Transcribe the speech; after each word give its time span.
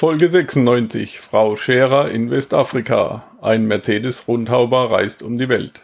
Folge 0.00 0.28
96. 0.28 1.20
Frau 1.20 1.56
Scherer 1.56 2.10
in 2.10 2.30
Westafrika. 2.30 3.36
Ein 3.42 3.66
Mercedes-Rundhauber 3.66 4.90
reist 4.90 5.22
um 5.22 5.36
die 5.36 5.50
Welt. 5.50 5.82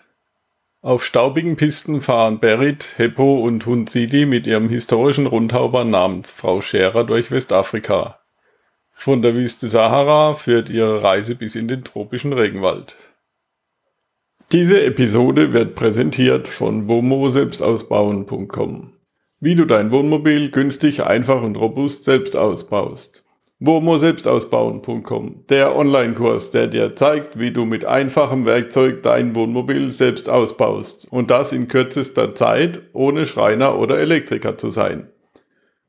Auf 0.81 1.05
staubigen 1.05 1.57
Pisten 1.57 2.01
fahren 2.01 2.41
Berit, 2.41 2.95
Heppo 2.97 3.35
und 3.35 3.67
Hund 3.67 3.91
Sidi 3.91 4.25
mit 4.25 4.47
ihrem 4.47 4.71
historischen 4.71 5.27
Rundhauber 5.27 5.85
namens 5.85 6.31
Frau 6.31 6.63
Scherer 6.63 7.05
durch 7.05 7.31
Westafrika. 7.31 8.19
Von 8.91 9.21
der 9.21 9.35
Wüste 9.35 9.69
Sahara 9.69 10.33
führt 10.33 10.71
ihre 10.71 11.03
Reise 11.03 11.35
bis 11.35 11.55
in 11.55 11.69
den 11.69 11.85
tropischen 11.85 12.33
Regenwald. 12.33 12.97
Diese 14.51 14.83
Episode 14.83 15.53
wird 15.53 15.75
präsentiert 15.75 16.49
von 16.49 16.89
womo-selbstausbauen.com. 16.89 18.95
Wie 19.41 19.55
du 19.55 19.67
dein 19.67 19.91
Wohnmobil 19.91 20.51
günstig, 20.51 21.05
einfach 21.05 21.43
und 21.43 21.57
robust 21.57 22.05
selbst 22.05 22.35
ausbaust. 22.35 23.26
WOMO-Selbstausbauen.com, 23.59 25.47
der 25.49 25.75
Online-Kurs, 25.75 26.51
der 26.51 26.67
dir 26.67 26.95
zeigt, 26.95 27.39
wie 27.39 27.53
du 27.53 27.65
mit 27.65 27.87
einfachem 27.87 28.45
Werkzeug 28.45 29.03
dein 29.03 29.35
Wohnmobil 29.35 29.91
selbst 29.91 30.29
ausbaust 30.29 31.09
und 31.11 31.31
das 31.31 31.53
in 31.53 31.67
kürzester 31.67 32.35
Zeit, 32.35 32.83
ohne 32.93 33.25
Schreiner 33.25 33.79
oder 33.79 33.99
Elektriker 33.99 34.59
zu 34.59 34.69
sein. 34.69 35.09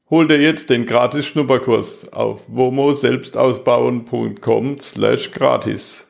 Hol 0.10 0.28
dir 0.28 0.40
jetzt 0.40 0.70
den 0.70 0.86
gratis 0.86 1.26
Schnupperkurs 1.26 2.14
auf 2.14 2.44
womo-selbstausbauen.com 2.48 4.80
slash 4.80 5.34
gratis. 5.34 6.08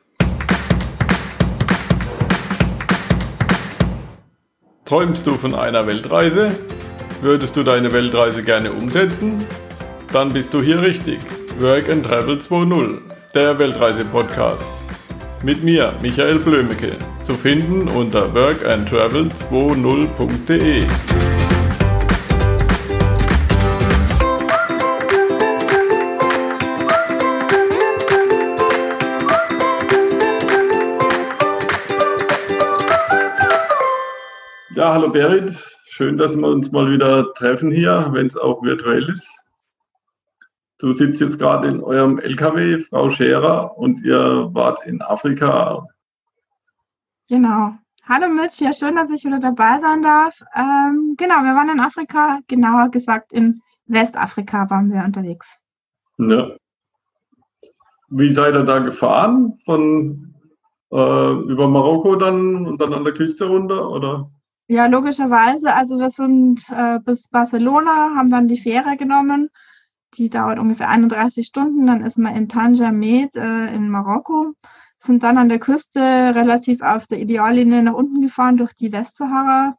Träumst 4.84 5.26
du 5.26 5.32
von 5.32 5.56
einer 5.56 5.88
Weltreise? 5.88 6.56
Würdest 7.20 7.56
du 7.56 7.64
deine 7.64 7.90
Weltreise 7.90 8.44
gerne 8.44 8.70
umsetzen? 8.70 9.44
Dann 10.12 10.32
bist 10.32 10.54
du 10.54 10.62
hier 10.62 10.80
richtig. 10.80 11.18
Work 11.60 11.90
and 11.90 12.06
Travel 12.06 12.36
2.0, 12.36 13.00
der 13.34 13.58
Weltreise-Podcast. 13.58 14.92
Mit 15.42 15.64
mir, 15.64 15.92
Michael 16.00 16.38
Blömecke, 16.38 16.92
zu 17.20 17.34
finden 17.34 17.88
unter 17.88 18.32
workandtravel20.de. 18.32 20.86
Ja, 34.76 34.92
hallo 34.92 35.10
Berit, 35.10 35.52
schön, 35.88 36.16
dass 36.16 36.36
wir 36.36 36.46
uns 36.46 36.70
mal 36.70 36.88
wieder 36.88 37.34
treffen 37.34 37.72
hier, 37.72 38.06
wenn 38.12 38.28
es 38.28 38.36
auch 38.36 38.62
virtuell 38.62 39.10
ist. 39.10 39.37
Du 40.78 40.92
sitzt 40.92 41.20
jetzt 41.20 41.40
gerade 41.40 41.66
in 41.66 41.82
eurem 41.82 42.20
LKW, 42.20 42.78
Frau 42.78 43.10
Scherer, 43.10 43.76
und 43.76 44.04
ihr 44.04 44.48
wart 44.52 44.86
in 44.86 45.02
Afrika. 45.02 45.84
Genau. 47.28 47.72
Hallo 48.04 48.28
Mitch, 48.28 48.64
ja 48.64 48.72
schön, 48.72 48.94
dass 48.94 49.10
ich 49.10 49.24
wieder 49.24 49.40
dabei 49.40 49.80
sein 49.80 50.02
darf. 50.02 50.40
Ähm, 50.54 51.14
genau, 51.18 51.42
wir 51.42 51.54
waren 51.54 51.68
in 51.68 51.80
Afrika, 51.80 52.38
genauer 52.46 52.90
gesagt 52.90 53.32
in 53.32 53.60
Westafrika 53.86 54.70
waren 54.70 54.92
wir 54.92 55.04
unterwegs. 55.04 55.48
Ja. 56.16 56.52
Wie 58.10 58.30
seid 58.30 58.54
ihr 58.54 58.64
da 58.64 58.78
gefahren? 58.78 59.58
Von 59.64 60.32
äh, 60.92 61.32
über 61.32 61.68
Marokko 61.68 62.14
dann 62.16 62.66
und 62.66 62.80
dann 62.80 62.94
an 62.94 63.04
der 63.04 63.14
Küste 63.14 63.46
runter, 63.46 63.90
oder? 63.90 64.30
Ja, 64.68 64.86
logischerweise. 64.86 65.74
Also 65.74 65.98
wir 65.98 66.10
sind 66.10 66.62
äh, 66.70 67.00
bis 67.00 67.28
Barcelona, 67.28 68.14
haben 68.16 68.30
dann 68.30 68.46
die 68.46 68.58
Fähre 68.58 68.96
genommen 68.96 69.50
die 70.14 70.30
dauert 70.30 70.58
ungefähr 70.58 70.88
31 70.88 71.46
Stunden. 71.46 71.86
Dann 71.86 72.04
ist 72.04 72.18
man 72.18 72.34
in 72.34 72.48
Tanja 72.48 72.92
Med 72.92 73.36
äh, 73.36 73.74
in 73.74 73.90
Marokko, 73.90 74.54
sind 74.98 75.22
dann 75.22 75.38
an 75.38 75.48
der 75.48 75.58
Küste 75.58 76.00
relativ 76.00 76.82
auf 76.82 77.06
der 77.06 77.20
Ideallinie 77.20 77.82
nach 77.82 77.94
unten 77.94 78.20
gefahren 78.20 78.56
durch 78.56 78.74
die 78.74 78.92
Westsahara 78.92 79.76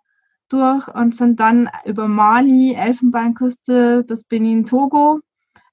durch 0.49 0.87
und 0.87 1.15
sind 1.15 1.39
dann 1.39 1.69
über 1.85 2.07
Mali, 2.07 2.73
Elfenbeinküste 2.73 4.03
bis 4.03 4.23
Benin, 4.23 4.65
Togo 4.65 5.19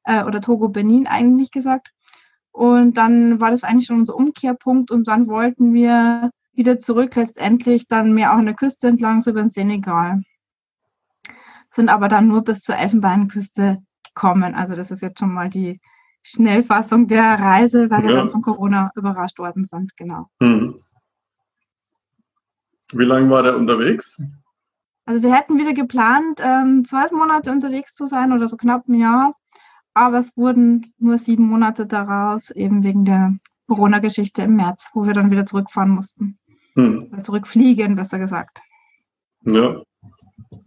äh, 0.05 0.23
oder 0.25 0.41
Togo, 0.41 0.69
Benin 0.69 1.07
eigentlich 1.07 1.51
gesagt. 1.51 1.89
Und 2.53 2.97
dann 2.97 3.41
war 3.41 3.51
das 3.51 3.65
eigentlich 3.65 3.87
schon 3.87 4.01
unser 4.01 4.17
Umkehrpunkt 4.17 4.91
und 4.91 5.09
dann 5.09 5.27
wollten 5.29 5.75
wir 5.75 6.31
wieder 6.55 6.79
zurück, 6.79 7.15
letztendlich 7.15 7.87
dann 7.87 8.15
mehr 8.15 8.33
auch 8.33 8.39
an 8.39 8.47
der 8.47 8.55
Küste 8.55 8.89
entlang, 8.89 9.21
so 9.21 9.31
über 9.31 9.43
den 9.43 9.51
Senegal. 9.51 10.23
Sind 11.71 11.91
aber 11.91 12.09
dann 12.09 12.29
nur 12.29 12.43
bis 12.43 12.61
zur 12.61 12.77
Elfenbeinküste 12.77 13.83
kommen. 14.17 14.57
Also 14.57 14.75
das 14.75 14.91
ist 14.91 15.03
jetzt 15.03 15.21
schon 15.21 15.33
mal 15.33 15.49
die 15.49 15.81
Schnellfassung 16.25 17.07
der 17.07 17.23
Reise, 17.23 17.89
weil 17.89 18.03
ja. 18.03 18.09
wir 18.09 18.17
dann 18.17 18.31
von 18.31 18.43
Corona 18.43 18.91
überrascht 18.97 19.39
worden 19.39 19.65
sind, 19.65 19.97
genau. 19.97 20.27
Hm. 20.41 20.75
Wie 22.93 23.05
lange 23.05 23.31
war 23.31 23.45
der 23.45 23.57
unterwegs? 23.57 24.21
Also 25.05 25.23
wir 25.23 25.33
hätten 25.33 25.57
wieder 25.59 25.73
geplant, 25.73 26.41
ähm, 26.43 26.85
zwölf 26.85 27.13
Monate 27.13 27.53
unterwegs 27.53 27.95
zu 27.95 28.07
sein 28.07 28.33
oder 28.33 28.49
so 28.49 28.57
knapp 28.57 28.89
ein 28.89 28.95
Jahr, 28.95 29.35
aber 29.95 30.19
es 30.19 30.37
wurden 30.37 30.93
nur 30.99 31.19
sieben 31.19 31.45
Monate 31.45 31.87
daraus, 31.87 32.51
eben 32.51 32.83
wegen 32.83 33.05
der 33.05 33.37
Corona-Geschichte 33.69 34.43
im 34.43 34.57
März, 34.57 34.91
wo 34.95 35.07
wir 35.07 35.15
dann 35.15 35.31
wieder 35.31 35.47
zurückfahren 35.47 35.91
mussten. 35.91 36.39
Hm. 36.75 37.09
Oder 37.13 37.23
zurückfliegen, 37.23 37.95
besser 37.95 38.19
gesagt. 38.19 38.61
Ja. 39.43 39.81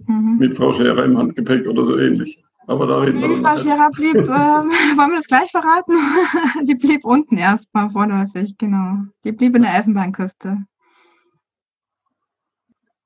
Mhm. 0.07 0.37
Mit 0.37 0.55
Frau 0.55 0.71
Scherer 0.71 1.03
im 1.03 1.17
Handgepäck 1.17 1.67
oder 1.67 1.83
so 1.83 1.97
ähnlich. 1.97 2.43
Aber 2.69 2.85
da 2.85 2.99
reden 2.99 3.19
wir 3.19 3.41
Frau 3.41 3.57
Scherer 3.57 3.89
blieb, 3.89 4.15
äh, 4.15 4.29
wollen 4.29 5.09
wir 5.09 5.17
das 5.17 5.25
gleich 5.25 5.49
verraten? 5.49 5.93
die 6.67 6.75
blieb 6.75 7.03
unten 7.03 7.35
erstmal 7.37 7.89
vorläufig, 7.89 8.55
genau. 8.59 9.05
Die 9.23 9.31
blieb 9.31 9.55
in 9.55 9.63
der 9.63 9.73
Elfenbeinküste. 9.73 10.65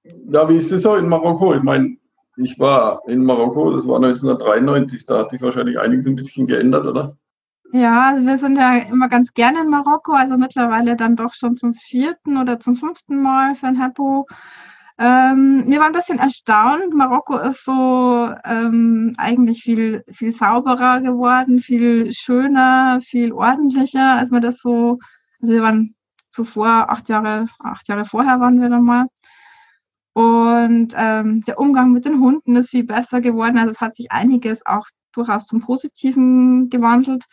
Ja, 0.04 0.50
wie 0.50 0.58
ist 0.58 0.70
das 0.70 0.82
so 0.82 0.96
in 0.98 1.08
Marokko? 1.08 1.56
Ich 1.56 1.64
meine, 1.64 1.96
ich 2.36 2.60
war 2.60 3.08
in 3.08 3.24
Marokko, 3.24 3.72
das 3.72 3.88
war 3.88 4.04
1993, 4.04 5.06
da 5.06 5.20
hat 5.20 5.32
sich 5.32 5.42
wahrscheinlich 5.42 5.80
einiges 5.80 6.08
ein 6.08 6.18
bisschen 6.18 6.46
geändert, 6.46 6.86
oder? 6.86 7.16
Ja, 7.72 8.10
also 8.10 8.26
wir 8.28 8.38
sind 8.40 8.58
ja 8.58 8.80
immer 8.80 9.08
ganz 9.08 9.34
gerne 9.34 9.62
in 9.62 9.70
Marokko, 9.70 10.12
also 10.12 10.36
mittlerweile 10.38 10.98
dann 10.98 11.16
doch 11.16 11.34
schon 11.34 11.56
zum 11.56 11.74
vierten 11.74 12.36
oder 12.36 12.60
zum 12.60 12.76
fünften 12.76 13.22
Mal 13.22 13.56
für 13.56 13.68
ein 13.68 13.82
Hapo. 13.82 14.28
Ähm, 15.00 15.64
wir 15.68 15.80
waren 15.80 15.88
ein 15.88 15.92
bisschen 15.94 16.20
erstaunt. 16.20 16.94
Marokko 16.94 17.38
ist 17.38 17.64
so 17.66 18.34
ähm, 18.46 19.14
eigentlich 19.18 19.64
viel, 19.64 20.04
viel 20.12 20.32
sauberer 20.34 21.02
geworden, 21.02 21.60
viel 21.62 22.14
schöner, 22.14 23.00
viel 23.02 23.32
ordentlicher, 23.34 24.18
als 24.18 24.30
man 24.30 24.42
das 24.42 24.60
so, 24.60 25.00
also 25.42 25.54
wir 25.54 25.62
waren 25.64 25.96
zuvor, 26.30 26.90
acht 26.90 27.10
Jahre, 27.10 27.48
acht 27.60 27.88
Jahre 27.88 28.06
vorher 28.06 28.40
waren 28.40 28.62
wir 28.62 28.70
dann 28.70 28.84
mal. 28.84 29.08
Und 30.14 30.94
ähm, 30.96 31.44
der 31.44 31.60
Umgang 31.60 31.92
mit 31.92 32.06
den 32.06 32.20
Hunden 32.20 32.56
ist 32.56 32.70
viel 32.70 32.84
besser 32.84 33.20
geworden. 33.22 33.58
Also 33.58 33.72
es 33.72 33.82
hat 33.82 33.96
sich 33.96 34.12
einiges 34.12 34.64
auch 34.66 34.86
durchaus 35.12 35.48
zum 35.48 35.62
Positiven 35.62 36.70
gewandelt. 36.70 37.26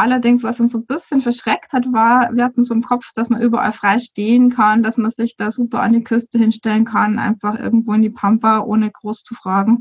Allerdings, 0.00 0.42
was 0.42 0.58
uns 0.60 0.72
so 0.72 0.78
ein 0.78 0.86
bisschen 0.86 1.20
verschreckt 1.20 1.74
hat, 1.74 1.92
war, 1.92 2.30
wir 2.32 2.42
hatten 2.42 2.64
so 2.64 2.72
im 2.72 2.80
Kopf, 2.82 3.12
dass 3.14 3.28
man 3.28 3.42
überall 3.42 3.72
frei 3.72 3.98
stehen 3.98 4.48
kann, 4.48 4.82
dass 4.82 4.96
man 4.96 5.10
sich 5.10 5.36
da 5.36 5.50
super 5.50 5.82
an 5.82 5.92
die 5.92 6.02
Küste 6.02 6.38
hinstellen 6.38 6.86
kann, 6.86 7.18
einfach 7.18 7.58
irgendwo 7.58 7.92
in 7.92 8.00
die 8.00 8.08
Pampa, 8.08 8.60
ohne 8.60 8.90
groß 8.90 9.24
zu 9.24 9.34
fragen. 9.34 9.80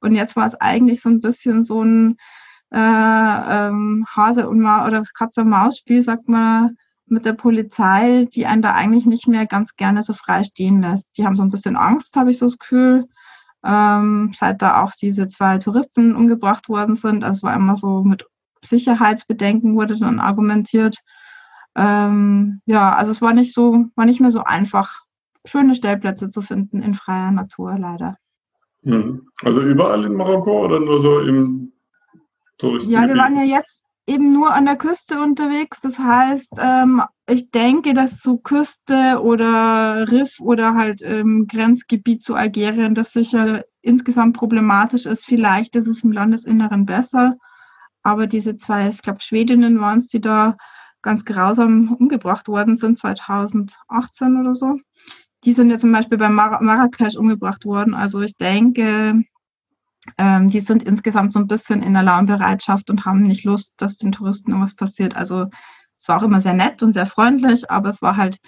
Und 0.00 0.14
jetzt 0.14 0.36
war 0.36 0.46
es 0.46 0.54
eigentlich 0.54 1.02
so 1.02 1.08
ein 1.08 1.20
bisschen 1.20 1.64
so 1.64 1.82
ein 1.82 2.16
äh, 2.70 2.78
ähm, 2.78 4.06
Hase 4.08 4.48
und 4.48 4.60
Ma 4.60 4.86
oder 4.86 5.02
Katze-Maus-Spiel, 5.02 6.00
sagt 6.00 6.28
man, 6.28 6.76
mit 7.06 7.24
der 7.24 7.32
Polizei, 7.32 8.28
die 8.32 8.46
einen 8.46 8.62
da 8.62 8.72
eigentlich 8.72 9.04
nicht 9.04 9.26
mehr 9.26 9.46
ganz 9.46 9.74
gerne 9.74 10.04
so 10.04 10.12
frei 10.12 10.44
stehen 10.44 10.80
lässt. 10.80 11.08
Die 11.18 11.26
haben 11.26 11.34
so 11.34 11.42
ein 11.42 11.50
bisschen 11.50 11.74
Angst, 11.74 12.14
habe 12.16 12.30
ich 12.30 12.38
so 12.38 12.46
das 12.46 12.58
Gefühl, 12.58 13.08
ähm, 13.64 14.32
seit 14.32 14.62
da 14.62 14.84
auch 14.84 14.92
diese 14.92 15.26
zwei 15.26 15.58
Touristen 15.58 16.14
umgebracht 16.14 16.68
worden 16.68 16.94
sind. 16.94 17.24
Also 17.24 17.38
es 17.38 17.42
war 17.42 17.56
immer 17.56 17.76
so 17.76 18.04
mit 18.04 18.26
Sicherheitsbedenken 18.64 19.76
wurde 19.76 19.98
dann 19.98 20.20
argumentiert. 20.20 20.98
Ähm, 21.74 22.60
ja, 22.66 22.94
also 22.94 23.12
es 23.12 23.20
war 23.20 23.34
nicht 23.34 23.54
so, 23.54 23.86
war 23.94 24.06
nicht 24.06 24.20
mehr 24.20 24.30
so 24.30 24.42
einfach, 24.44 25.02
schöne 25.44 25.74
Stellplätze 25.74 26.30
zu 26.30 26.42
finden 26.42 26.82
in 26.82 26.94
freier 26.94 27.30
Natur, 27.30 27.78
leider. 27.78 28.16
Hm. 28.82 29.28
Also 29.42 29.60
überall 29.60 30.04
in 30.04 30.14
Marokko 30.14 30.64
oder 30.64 30.80
nur 30.80 31.00
so 31.00 31.20
im 31.20 31.72
Touristengebiet? 32.58 33.08
Ja, 33.08 33.14
wir 33.14 33.20
waren 33.20 33.36
ja 33.36 33.42
jetzt 33.42 33.84
eben 34.06 34.32
nur 34.32 34.52
an 34.54 34.64
der 34.64 34.76
Küste 34.76 35.20
unterwegs. 35.20 35.80
Das 35.80 35.98
heißt, 35.98 36.52
ähm, 36.58 37.02
ich 37.28 37.50
denke, 37.50 37.92
dass 37.92 38.22
so 38.22 38.38
Küste 38.38 39.20
oder 39.22 40.10
Riff 40.10 40.40
oder 40.40 40.74
halt 40.74 41.02
ähm, 41.02 41.46
Grenzgebiet 41.48 42.22
zu 42.22 42.34
Algerien 42.34 42.94
das 42.94 43.12
sicher 43.12 43.64
insgesamt 43.82 44.36
problematisch 44.36 45.06
ist. 45.06 45.24
Vielleicht 45.24 45.74
ist 45.76 45.88
es 45.88 46.04
im 46.04 46.12
Landesinneren 46.12 46.86
besser. 46.86 47.36
Aber 48.06 48.28
diese 48.28 48.54
zwei, 48.54 48.88
ich 48.88 49.02
glaube, 49.02 49.20
Schwedinnen 49.20 49.80
waren 49.80 49.98
es, 49.98 50.06
die 50.06 50.20
da 50.20 50.56
ganz 51.02 51.24
grausam 51.24 51.92
umgebracht 51.98 52.46
worden 52.46 52.76
sind, 52.76 52.98
2018 52.98 54.36
oder 54.40 54.54
so. 54.54 54.78
Die 55.42 55.52
sind 55.52 55.70
ja 55.70 55.76
zum 55.76 55.90
Beispiel 55.90 56.16
bei 56.16 56.28
Mar 56.28 56.62
Marrakesch 56.62 57.16
umgebracht 57.16 57.64
worden. 57.64 57.94
Also 57.94 58.20
ich 58.20 58.36
denke, 58.36 59.24
ähm, 60.18 60.50
die 60.50 60.60
sind 60.60 60.84
insgesamt 60.84 61.32
so 61.32 61.40
ein 61.40 61.48
bisschen 61.48 61.82
in 61.82 61.96
Alarmbereitschaft 61.96 62.90
und 62.90 63.04
haben 63.04 63.24
nicht 63.24 63.42
Lust, 63.42 63.72
dass 63.76 63.96
den 63.96 64.12
Touristen 64.12 64.52
irgendwas 64.52 64.76
passiert. 64.76 65.16
Also 65.16 65.46
es 65.98 66.06
war 66.06 66.18
auch 66.18 66.22
immer 66.22 66.40
sehr 66.40 66.54
nett 66.54 66.84
und 66.84 66.92
sehr 66.92 67.06
freundlich, 67.06 67.68
aber 67.72 67.88
es 67.88 68.02
war 68.02 68.16
halt, 68.16 68.38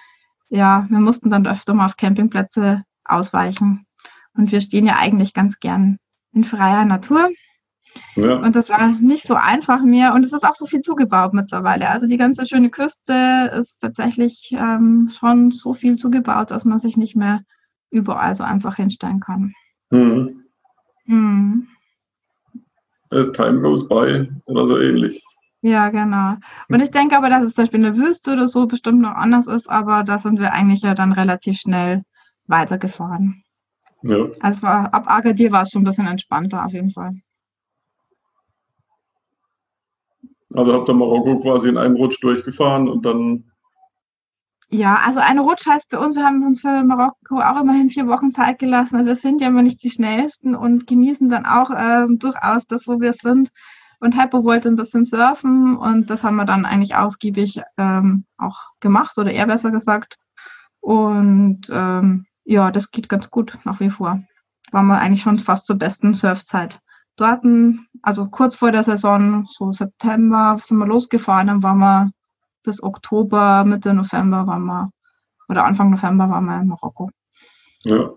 ja, 0.51 0.87
wir 0.89 1.01
mussten 1.01 1.31
dann 1.31 1.49
öfter 1.49 1.75
mal 1.75 1.87
auf 1.87 1.97
Campingplätze 1.97 2.85
ausweichen. 3.05 3.87
Und 4.35 4.53
wir 4.53 4.61
stehen 4.61 4.87
ja 4.87 4.99
eigentlich 4.99 5.35
ganz 5.35 5.59
gern 5.59 5.99
in 6.33 6.45
freier 6.45 6.85
Natur. 6.85 7.29
Ja. 8.17 8.37
Und 8.37 8.57
das 8.57 8.69
war 8.69 8.89
nicht 9.01 9.27
so 9.27 9.35
einfach 9.35 9.83
mehr. 9.83 10.15
Und 10.15 10.25
es 10.25 10.33
ist 10.33 10.45
auch 10.45 10.55
so 10.55 10.67
viel 10.67 10.81
zugebaut 10.81 11.35
mittlerweile. 11.35 11.89
Also 11.89 12.07
die 12.07 12.17
ganze 12.17 12.47
schöne 12.47 12.71
Küste 12.71 13.51
ist 13.59 13.79
tatsächlich 13.81 14.51
ähm, 14.53 15.11
schon 15.19 15.51
so 15.51 15.75
viel 15.75 15.97
zugebaut, 15.97 16.51
dass 16.51 16.65
man 16.65 16.79
sich 16.79 16.97
nicht 16.97 17.17
mehr 17.17 17.43
überall 17.91 18.35
so 18.35 18.45
einfach 18.45 18.77
hinstellen 18.77 19.21
kann. 19.21 19.53
Mhm. 19.91 20.45
Mhm. 21.07 21.69
As 23.11 23.33
time 23.33 23.61
goes 23.61 23.89
by 23.89 24.29
oder 24.47 24.67
so 24.67 24.79
ähnlich. 24.79 25.23
Ja, 25.61 25.89
genau. 25.89 26.37
Und 26.69 26.83
ich 26.83 26.91
denke 26.91 27.17
aber, 27.17 27.31
dass 27.31 27.43
es 27.43 27.55
zum 27.55 27.65
Beispiel 27.65 27.81
in 27.81 27.95
der 27.95 27.97
Wüste 27.97 28.33
oder 28.33 28.47
so 28.47 28.67
bestimmt 28.67 29.01
noch 29.01 29.15
anders 29.15 29.47
ist, 29.47 29.69
aber 29.69 30.05
da 30.05 30.19
sind 30.19 30.39
wir 30.39 30.53
eigentlich 30.53 30.83
ja 30.83 30.95
dann 30.95 31.13
relativ 31.13 31.59
schnell 31.59 32.03
weitergefahren. 32.47 33.43
Ja. 34.03 34.27
Also 34.41 34.63
war, 34.63 34.95
ab 34.95 35.05
Agadir 35.09 35.51
war 35.51 35.63
es 35.63 35.71
schon 35.71 35.83
ein 35.83 35.85
bisschen 35.85 36.07
entspannter 36.07 36.65
auf 36.65 36.73
jeden 36.73 36.91
Fall. 36.91 37.15
Also 40.59 40.73
habt 40.73 40.89
ihr 40.89 40.95
Marokko 40.95 41.39
quasi 41.39 41.69
in 41.69 41.79
einem 41.79 41.95
Rutsch 41.95 42.21
durchgefahren 42.21 42.89
und 42.89 43.07
dann. 43.07 43.45
Ja, 44.71 44.97
also 44.97 45.21
ein 45.21 45.39
Rutsch 45.39 45.67
heißt 45.67 45.89
bei 45.89 45.99
uns, 45.99 46.17
wir 46.17 46.25
haben 46.25 46.45
uns 46.45 46.61
für 46.61 46.83
Marokko 46.83 47.41
auch 47.41 47.61
immerhin 47.61 47.91
vier 47.91 48.09
Wochen 48.09 48.33
Zeit 48.33 48.59
gelassen. 48.59 48.97
Also 48.97 49.07
wir 49.07 49.17
sind 49.17 49.41
ja 49.41 49.49
immer 49.49 49.63
nicht 49.63 49.83
die 49.83 49.91
schnellsten 49.91 50.55
und 50.55 50.87
genießen 50.87 51.29
dann 51.29 51.47
auch 51.47 51.71
ähm, 51.75 52.19
durchaus 52.19 52.67
das, 52.67 52.87
wo 52.89 53.01
wir 53.01 53.13
sind. 53.13 53.51
Und 54.01 54.21
Hypo 54.21 54.45
wollte 54.45 54.69
ein 54.69 54.77
bisschen 54.77 55.05
surfen 55.05 55.77
und 55.77 56.11
das 56.11 56.23
haben 56.23 56.37
wir 56.37 56.45
dann 56.45 56.67
eigentlich 56.67 56.95
ausgiebig 56.97 57.61
ähm, 57.79 58.25
auch 58.37 58.59
gemacht 58.81 59.17
oder 59.17 59.31
eher 59.31 59.47
besser 59.47 59.71
gesagt. 59.71 60.17
Und 60.81 61.63
ähm, 61.71 62.27
ja, 62.45 62.71
das 62.71 62.91
geht 62.91 63.09
ganz 63.09 63.31
gut 63.31 63.59
nach 63.65 63.81
wie 63.81 63.91
vor. 63.91 64.23
Waren 64.73 64.87
wir 64.87 64.99
eigentlich 64.99 65.23
schon 65.23 65.39
fast 65.39 65.67
zur 65.67 65.77
besten 65.77 66.15
Surfzeit. 66.15 66.81
Dort, 67.17 67.43
also 68.03 68.27
kurz 68.29 68.57
vor 68.57 68.73
der 68.73 68.83
Saison, 68.83 69.47
so 69.47 69.73
September, 69.73 70.59
sind 70.63 70.79
wir 70.79 70.87
losgefahren, 70.87 71.49
dann 71.49 71.63
waren 71.63 71.79
wir 71.79 72.11
bis 72.63 72.83
Oktober, 72.83 73.65
Mitte 73.65 73.95
November 73.95 74.47
waren 74.47 74.65
wir, 74.65 74.91
oder 75.49 75.65
Anfang 75.65 75.91
November 75.91 76.29
waren 76.29 76.45
wir 76.47 76.61
in 76.61 76.69
Marokko. 76.69 77.11
Ja. 77.83 78.11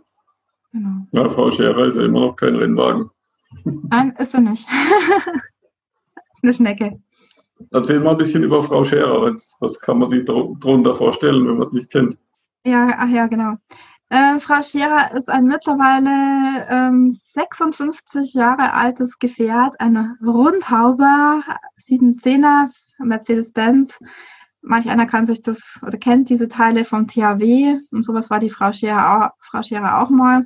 Genau. 0.72 1.06
Ja, 1.12 1.30
Frau 1.30 1.52
Scherer 1.52 1.86
ist 1.86 1.96
ja 1.96 2.04
immer 2.04 2.22
noch 2.22 2.36
kein 2.36 2.56
Rennwagen. 2.56 3.10
Nein, 3.90 4.16
ist 4.18 4.34
er 4.34 4.42
nicht. 4.42 4.68
eine 6.44 6.54
Schnecke. 6.54 7.02
Erzähl 7.72 8.00
mal 8.00 8.12
ein 8.12 8.18
bisschen 8.18 8.44
über 8.44 8.64
Frau 8.64 8.84
Scherer. 8.84 9.36
Was 9.60 9.80
kann 9.80 10.00
man 10.00 10.10
sich 10.10 10.26
darunter 10.26 10.96
vorstellen, 10.96 11.48
wenn 11.48 11.58
man 11.58 11.68
es 11.68 11.72
nicht 11.72 11.92
kennt? 11.92 12.18
Ja, 12.66 12.96
ach 12.98 13.10
ja, 13.10 13.28
genau. 13.28 13.56
Äh, 14.12 14.42
Frau 14.42 14.62
Scherer 14.62 15.14
ist 15.16 15.30
ein 15.30 15.46
mittlerweile 15.46 16.68
ähm, 16.70 17.18
56 17.34 18.34
Jahre 18.34 18.74
altes 18.74 19.18
Gefährt, 19.20 19.80
eine 19.80 20.18
Rundhauber, 20.22 21.42
710er 21.88 22.72
Mercedes-Benz. 23.00 23.98
Manch 24.62 24.90
einer 24.90 25.06
kann 25.06 25.28
sich 25.28 25.42
das 25.42 25.80
oder 25.82 25.98
kennt 25.98 26.28
diese 26.28 26.50
Teile 26.50 26.84
vom 26.84 27.08
THW 27.08 27.80
und 27.92 28.04
sowas 28.04 28.30
war 28.30 28.42
die 28.42 28.50
Frau 28.50 28.74
Scherer 28.74 29.28
auch, 29.28 29.30
Frau 29.40 29.64
Scherer 29.64 30.02
auch 30.02 30.10
mal. 30.10 30.46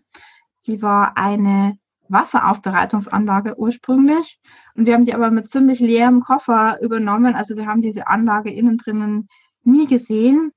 Sie 0.62 0.84
war 0.84 1.18
eine 1.18 1.80
Wasseraufbereitungsanlage 2.08 3.58
ursprünglich. 3.58 4.40
Und 4.76 4.86
wir 4.86 4.94
haben 4.94 5.06
die 5.06 5.16
aber 5.16 5.32
mit 5.32 5.50
ziemlich 5.50 5.80
leerem 5.80 6.22
Koffer 6.22 6.80
übernommen. 6.84 7.34
Also 7.34 7.56
wir 7.56 7.66
haben 7.66 7.82
diese 7.82 8.06
Anlage 8.06 8.52
innen 8.52 8.78
drinnen 8.78 9.28
nie 9.64 9.88
gesehen 9.88 10.52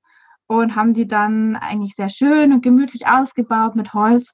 und 0.49 0.75
haben 0.75 0.93
die 0.93 1.07
dann 1.07 1.55
eigentlich 1.55 1.93
sehr 1.95 2.09
schön 2.09 2.51
und 2.51 2.61
gemütlich 2.63 3.07
ausgebaut 3.07 3.75
mit 3.75 3.93
Holz. 3.93 4.33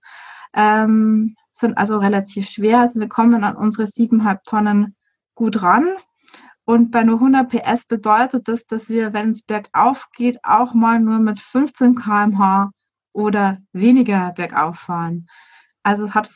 Ähm, 0.53 1.35
sind 1.51 1.77
also 1.77 1.97
relativ 2.00 2.47
schwer. 2.50 2.79
Also 2.79 3.01
wir 3.01 3.09
kommen 3.09 3.44
an 3.44 3.57
unsere 3.57 3.88
siebeneinhalb 3.88 4.44
Tonnen 4.45 4.95
gut 5.35 5.62
ran. 5.62 5.85
Und 6.63 6.91
bei 6.91 7.03
nur 7.03 7.15
100 7.15 7.50
PS 7.50 7.85
bedeutet 7.85 8.47
das, 8.47 8.65
dass 8.65 8.88
wir, 8.88 9.13
wenn 9.13 9.31
es 9.31 9.44
bergauf 9.44 10.07
geht, 10.15 10.39
auch 10.44 10.73
mal 10.73 11.01
nur 11.01 11.19
mit 11.19 11.39
15 11.39 11.95
km/h 11.95 12.71
oder 13.12 13.59
weniger 13.73 14.31
bergauf 14.31 14.79
fahren. 14.79 15.27
Also 15.83 16.06
es 16.06 16.15
hat 16.15 16.29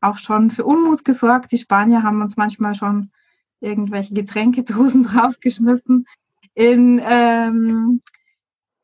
auch 0.00 0.18
schon 0.18 0.52
für 0.52 0.64
Unmut 0.64 1.04
gesorgt. 1.04 1.50
Die 1.50 1.58
Spanier 1.58 2.04
haben 2.04 2.22
uns 2.22 2.36
manchmal 2.36 2.76
schon 2.76 3.10
irgendwelche 3.58 4.14
Getränkedosen 4.14 5.02
draufgeschmissen. 5.08 6.06
In, 6.54 7.00
ähm, 7.04 8.00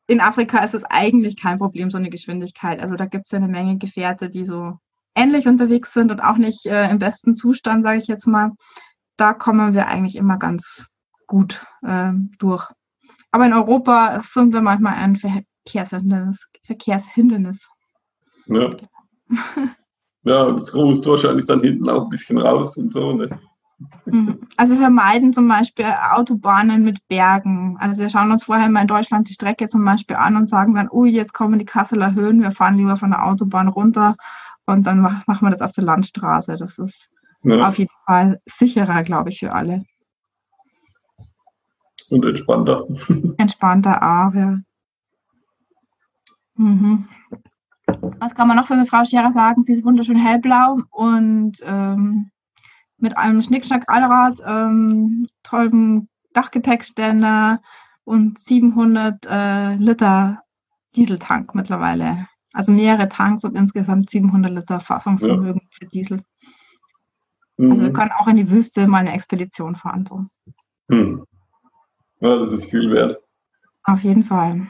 in 0.07 0.19
Afrika 0.19 0.63
ist 0.63 0.73
es 0.73 0.83
eigentlich 0.89 1.41
kein 1.41 1.59
Problem, 1.59 1.89
so 1.89 1.97
eine 1.97 2.09
Geschwindigkeit. 2.09 2.81
Also 2.81 2.95
da 2.95 3.05
gibt 3.05 3.25
es 3.25 3.31
ja 3.31 3.37
eine 3.37 3.47
Menge 3.47 3.77
Gefährte, 3.77 4.29
die 4.29 4.45
so 4.45 4.77
ähnlich 5.15 5.47
unterwegs 5.47 5.93
sind 5.93 6.11
und 6.11 6.19
auch 6.21 6.37
nicht 6.37 6.65
äh, 6.65 6.89
im 6.89 6.99
besten 6.99 7.35
Zustand, 7.35 7.83
sage 7.83 7.99
ich 7.99 8.07
jetzt 8.07 8.27
mal. 8.27 8.51
Da 9.17 9.33
kommen 9.33 9.73
wir 9.73 9.87
eigentlich 9.87 10.15
immer 10.15 10.37
ganz 10.37 10.87
gut 11.27 11.65
äh, 11.83 12.11
durch. 12.39 12.67
Aber 13.31 13.45
in 13.45 13.53
Europa 13.53 14.21
sind 14.21 14.53
wir 14.53 14.61
manchmal 14.61 14.95
ein 14.95 15.15
Verkehrshindernis. 15.15 16.39
Verkehrshindernis. 16.63 17.59
Ja. 18.47 18.69
Ja, 20.25 20.51
das 20.51 20.73
ruhst 20.73 21.05
wahrscheinlich 21.05 21.45
dann 21.45 21.61
hinten 21.61 21.89
auch 21.89 22.03
ein 22.03 22.09
bisschen 22.09 22.37
raus 22.37 22.77
und 22.77 22.93
so. 22.93 23.11
Ne? 23.11 23.27
Also 24.57 24.73
wir 24.73 24.81
vermeiden 24.81 25.33
zum 25.33 25.47
Beispiel 25.47 25.85
Autobahnen 26.11 26.83
mit 26.83 27.05
Bergen. 27.07 27.77
Also 27.79 28.01
wir 28.01 28.09
schauen 28.09 28.31
uns 28.31 28.43
vorher 28.45 28.69
mal 28.69 28.81
in 28.81 28.87
Deutschland 28.87 29.29
die 29.29 29.33
Strecke 29.33 29.67
zum 29.67 29.83
Beispiel 29.83 30.15
an 30.15 30.37
und 30.37 30.47
sagen 30.47 30.73
dann, 30.75 30.89
ui, 30.91 31.09
jetzt 31.09 31.33
kommen 31.33 31.59
die 31.59 31.65
Kasseler 31.65 32.13
Höhen, 32.13 32.41
wir 32.41 32.51
fahren 32.51 32.77
lieber 32.77 32.97
von 32.97 33.11
der 33.11 33.25
Autobahn 33.25 33.67
runter 33.67 34.15
und 34.65 34.85
dann 34.85 35.01
machen 35.01 35.41
wir 35.41 35.51
das 35.51 35.61
auf 35.61 35.71
der 35.73 35.83
Landstraße. 35.83 36.55
Das 36.57 36.77
ist 36.77 37.09
ja. 37.43 37.67
auf 37.67 37.77
jeden 37.77 37.93
Fall 38.05 38.39
sicherer, 38.57 39.03
glaube 39.03 39.29
ich, 39.29 39.39
für 39.39 39.51
alle. 39.51 39.83
Und 42.09 42.25
entspannter. 42.25 42.85
Entspannter 43.37 44.01
auch, 44.01 44.33
ja. 44.33 44.59
Mhm. 46.55 47.07
Was 48.19 48.35
kann 48.35 48.47
man 48.47 48.57
noch 48.57 48.67
für 48.67 48.73
eine 48.73 48.85
Frau 48.85 49.03
Scherer 49.03 49.31
sagen? 49.31 49.63
Sie 49.63 49.73
ist 49.73 49.83
wunderschön 49.83 50.15
hellblau 50.15 50.77
und 50.91 51.57
ähm, 51.63 52.29
mit 53.03 53.17
einem 53.17 53.41
Schnickschnack-Allrad, 53.41 54.41
ähm, 54.47 55.27
tollem 55.43 56.07
Dachgepäckständer 56.33 57.61
und 58.05 58.39
700 58.39 59.25
äh, 59.29 59.75
Liter 59.75 60.41
Dieseltank 60.95 61.53
mittlerweile. 61.53 62.27
Also 62.53 62.71
mehrere 62.71 63.09
Tanks 63.09 63.43
und 63.43 63.55
insgesamt 63.55 64.09
700 64.09 64.51
Liter 64.51 64.79
Fassungsvermögen 64.79 65.61
ja. 65.63 65.69
für 65.71 65.85
Diesel. 65.87 66.23
Mhm. 67.57 67.71
Also 67.71 67.83
wir 67.83 67.93
können 67.93 68.11
auch 68.17 68.27
in 68.27 68.37
die 68.37 68.49
Wüste 68.49 68.87
mal 68.87 68.99
eine 68.99 69.13
Expedition 69.13 69.75
fahren. 69.75 70.05
So. 70.05 70.25
Mhm. 70.87 71.25
Ja, 72.21 72.37
das 72.37 72.51
ist 72.51 72.69
viel 72.69 72.89
wert. 72.89 73.19
Auf 73.83 73.99
jeden 73.99 74.23
Fall. 74.23 74.67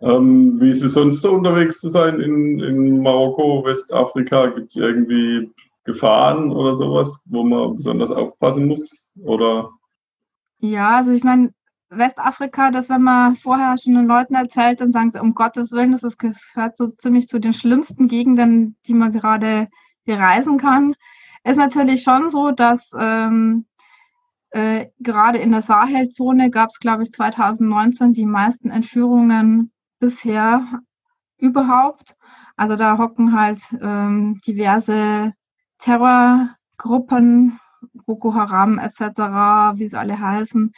Ähm, 0.00 0.60
wie 0.60 0.70
ist 0.70 0.82
es 0.82 0.94
sonst 0.94 1.20
so 1.20 1.32
unterwegs 1.32 1.78
zu 1.80 1.90
sein 1.90 2.20
in, 2.20 2.58
in 2.60 3.02
Marokko, 3.02 3.64
Westafrika? 3.64 4.46
Gibt 4.46 4.70
es 4.70 4.76
irgendwie 4.76 5.50
Gefahren 5.84 6.52
oder 6.52 6.74
sowas, 6.76 7.20
wo 7.26 7.42
man 7.42 7.76
besonders 7.76 8.10
aufpassen 8.10 8.66
muss? 8.66 9.10
Oder? 9.22 9.70
Ja, 10.60 10.96
also 10.96 11.10
ich 11.10 11.22
meine, 11.22 11.52
Westafrika, 11.90 12.70
das 12.70 12.88
wenn 12.88 13.02
man 13.02 13.36
vorher 13.36 13.76
schon 13.76 13.94
den 13.94 14.06
Leuten 14.06 14.34
erzählt, 14.34 14.80
dann 14.80 14.92
sagen 14.92 15.10
sie, 15.12 15.20
um 15.20 15.34
Gottes 15.34 15.72
Willen, 15.72 15.98
das 16.00 16.16
gehört 16.16 16.76
so 16.76 16.88
ziemlich 16.88 17.26
zu 17.26 17.40
den 17.40 17.52
schlimmsten 17.52 18.08
Gegenden, 18.08 18.76
die 18.86 18.94
man 18.94 19.12
gerade 19.12 19.68
bereisen 20.04 20.56
kann. 20.56 20.94
Ist 21.44 21.56
natürlich 21.56 22.02
schon 22.02 22.28
so, 22.28 22.52
dass 22.52 22.88
ähm, 22.96 23.66
äh, 24.50 24.86
gerade 25.00 25.38
in 25.38 25.52
der 25.52 25.62
Sahelzone 25.62 26.50
gab 26.50 26.70
es, 26.70 26.78
glaube 26.78 27.02
ich, 27.02 27.12
2019 27.12 28.12
die 28.12 28.26
meisten 28.26 28.70
Entführungen 28.70 29.72
bisher 30.00 30.82
überhaupt. 31.38 32.16
Also 32.56 32.76
da 32.76 32.98
hocken 32.98 33.38
halt 33.38 33.60
ähm, 33.80 34.40
diverse 34.46 35.32
Terrorgruppen, 35.78 37.60
Boko 38.06 38.34
Haram 38.34 38.78
etc., 38.78 39.00
wie 39.78 39.88
sie 39.88 39.98
alle 39.98 40.18
heißen. 40.18 40.72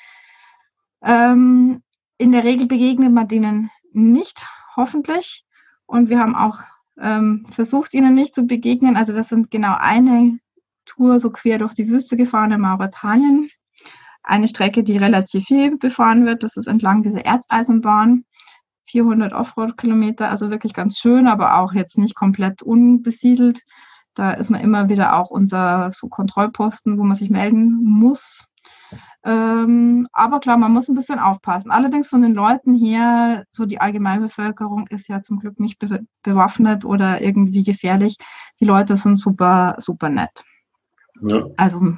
Ähm, 1.02 1.82
in 2.18 2.32
der 2.32 2.44
Regel 2.44 2.66
begegnet 2.66 3.12
man 3.12 3.26
denen 3.26 3.70
nicht, 3.92 4.46
hoffentlich. 4.76 5.44
Und 5.86 6.08
wir 6.08 6.20
haben 6.20 6.36
auch 6.36 6.60
ähm, 7.00 7.46
versucht, 7.50 7.94
ihnen 7.94 8.14
nicht 8.14 8.34
zu 8.34 8.44
begegnen. 8.44 8.96
Also 8.96 9.14
wir 9.14 9.24
sind 9.24 9.50
genau 9.50 9.76
eine 9.76 10.38
Tour 10.84 11.18
so 11.18 11.30
quer 11.30 11.58
durch 11.58 11.74
die 11.74 11.88
Wüste 11.88 12.16
gefahren 12.16 12.52
in 12.52 12.60
Mauretanien. 12.60 13.50
Eine 14.22 14.46
Strecke, 14.46 14.84
die 14.84 14.98
relativ 14.98 15.44
viel 15.44 15.76
befahren 15.78 16.24
wird, 16.26 16.44
das 16.44 16.56
ist 16.56 16.68
entlang 16.68 17.02
dieser 17.02 17.24
Erzeisenbahn. 17.24 18.24
400 18.92 19.32
Offroad-Kilometer, 19.32 20.28
also 20.28 20.50
wirklich 20.50 20.74
ganz 20.74 20.98
schön, 20.98 21.26
aber 21.26 21.58
auch 21.58 21.72
jetzt 21.72 21.96
nicht 21.98 22.14
komplett 22.14 22.62
unbesiedelt. 22.62 23.62
Da 24.14 24.32
ist 24.32 24.50
man 24.50 24.60
immer 24.60 24.90
wieder 24.90 25.16
auch 25.16 25.30
unter 25.30 25.90
so 25.90 26.08
Kontrollposten, 26.08 26.98
wo 26.98 27.04
man 27.04 27.16
sich 27.16 27.30
melden 27.30 27.82
muss. 27.82 28.46
Ähm, 29.24 30.08
aber 30.12 30.40
klar, 30.40 30.58
man 30.58 30.72
muss 30.72 30.88
ein 30.88 30.94
bisschen 30.94 31.18
aufpassen. 31.18 31.70
Allerdings 31.70 32.08
von 32.08 32.20
den 32.20 32.34
Leuten 32.34 32.74
her, 32.76 33.44
so 33.50 33.64
die 33.64 33.80
Allgemeinbevölkerung 33.80 34.86
ist 34.88 35.08
ja 35.08 35.22
zum 35.22 35.38
Glück 35.38 35.58
nicht 35.58 35.78
be 35.78 36.00
bewaffnet 36.22 36.84
oder 36.84 37.22
irgendwie 37.22 37.62
gefährlich. 37.62 38.16
Die 38.60 38.66
Leute 38.66 38.96
sind 38.96 39.16
super, 39.16 39.76
super 39.78 40.10
nett. 40.10 40.44
Ja. 41.22 41.46
Also 41.56 41.96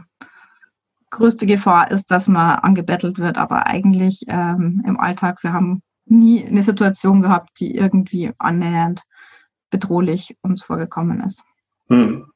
größte 1.10 1.46
Gefahr 1.46 1.90
ist, 1.90 2.10
dass 2.10 2.28
man 2.28 2.58
angebettelt 2.58 3.18
wird, 3.18 3.38
aber 3.38 3.66
eigentlich 3.66 4.22
ähm, 4.28 4.82
im 4.86 5.00
Alltag, 5.00 5.42
wir 5.42 5.52
haben 5.52 5.82
nie 6.06 6.44
eine 6.44 6.62
Situation 6.62 7.22
gehabt, 7.22 7.58
die 7.60 7.74
irgendwie 7.74 8.32
annähernd 8.38 9.02
bedrohlich 9.70 10.36
uns 10.42 10.62
vorgekommen 10.64 11.20
ist. 11.20 11.42
Hm. 11.88 12.26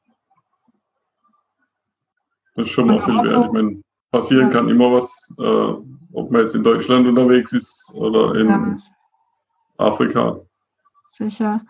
Das 2.55 2.67
ist 2.67 2.73
schon 2.73 2.87
mal 2.87 3.01
viel 3.01 3.15
wert. 3.15 3.45
Ich 3.45 3.51
meine, 3.51 3.81
passieren 4.11 4.47
ja. 4.47 4.49
kann 4.49 4.69
immer 4.69 4.91
was, 4.91 5.33
äh, 5.37 6.13
ob 6.13 6.31
man 6.31 6.41
jetzt 6.41 6.55
in 6.55 6.63
Deutschland 6.63 7.07
unterwegs 7.07 7.53
ist 7.53 7.91
oder 7.93 8.35
in 8.35 8.49
ja. 8.49 8.75
Afrika. 9.77 10.39
Sicher. 11.05 11.61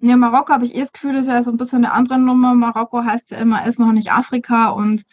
Ja, 0.00 0.16
Marokko 0.16 0.52
habe 0.52 0.64
ich 0.64 0.74
eh 0.74 0.80
das 0.80 0.92
Gefühl, 0.92 1.14
ist 1.16 1.28
ja 1.28 1.42
so 1.42 1.52
ein 1.52 1.58
bisschen 1.58 1.84
eine 1.84 1.92
andere 1.92 2.18
Nummer. 2.18 2.54
Marokko 2.54 3.04
heißt 3.04 3.30
ja 3.30 3.38
immer, 3.38 3.64
ist 3.66 3.78
noch 3.78 3.92
nicht 3.92 4.10
Afrika 4.10 4.70
und 4.70 5.04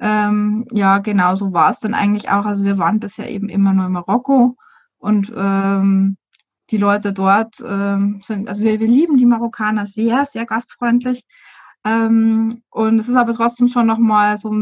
ähm, 0.00 0.66
ja, 0.70 0.98
genau 0.98 1.34
so 1.34 1.52
war 1.52 1.70
es 1.70 1.80
dann 1.80 1.92
eigentlich 1.92 2.30
auch. 2.30 2.46
Also 2.46 2.64
wir 2.64 2.78
waren 2.78 3.00
bisher 3.00 3.28
eben 3.30 3.48
immer 3.48 3.74
nur 3.74 3.86
in 3.86 3.92
Marokko 3.92 4.56
und 4.98 5.32
ähm, 5.36 6.16
die 6.70 6.76
Leute 6.76 7.12
dort 7.12 7.54
ähm, 7.66 8.20
sind, 8.24 8.48
also 8.48 8.62
wir, 8.62 8.78
wir 8.78 8.88
lieben 8.88 9.16
die 9.16 9.26
Marokkaner 9.26 9.86
sehr, 9.86 10.26
sehr 10.26 10.44
gastfreundlich. 10.44 11.24
Ähm, 11.84 12.62
und 12.70 12.98
es 12.98 13.08
ist 13.08 13.16
aber 13.16 13.32
trotzdem 13.32 13.68
schon 13.68 13.86
nochmal 13.86 14.36
so, 14.36 14.52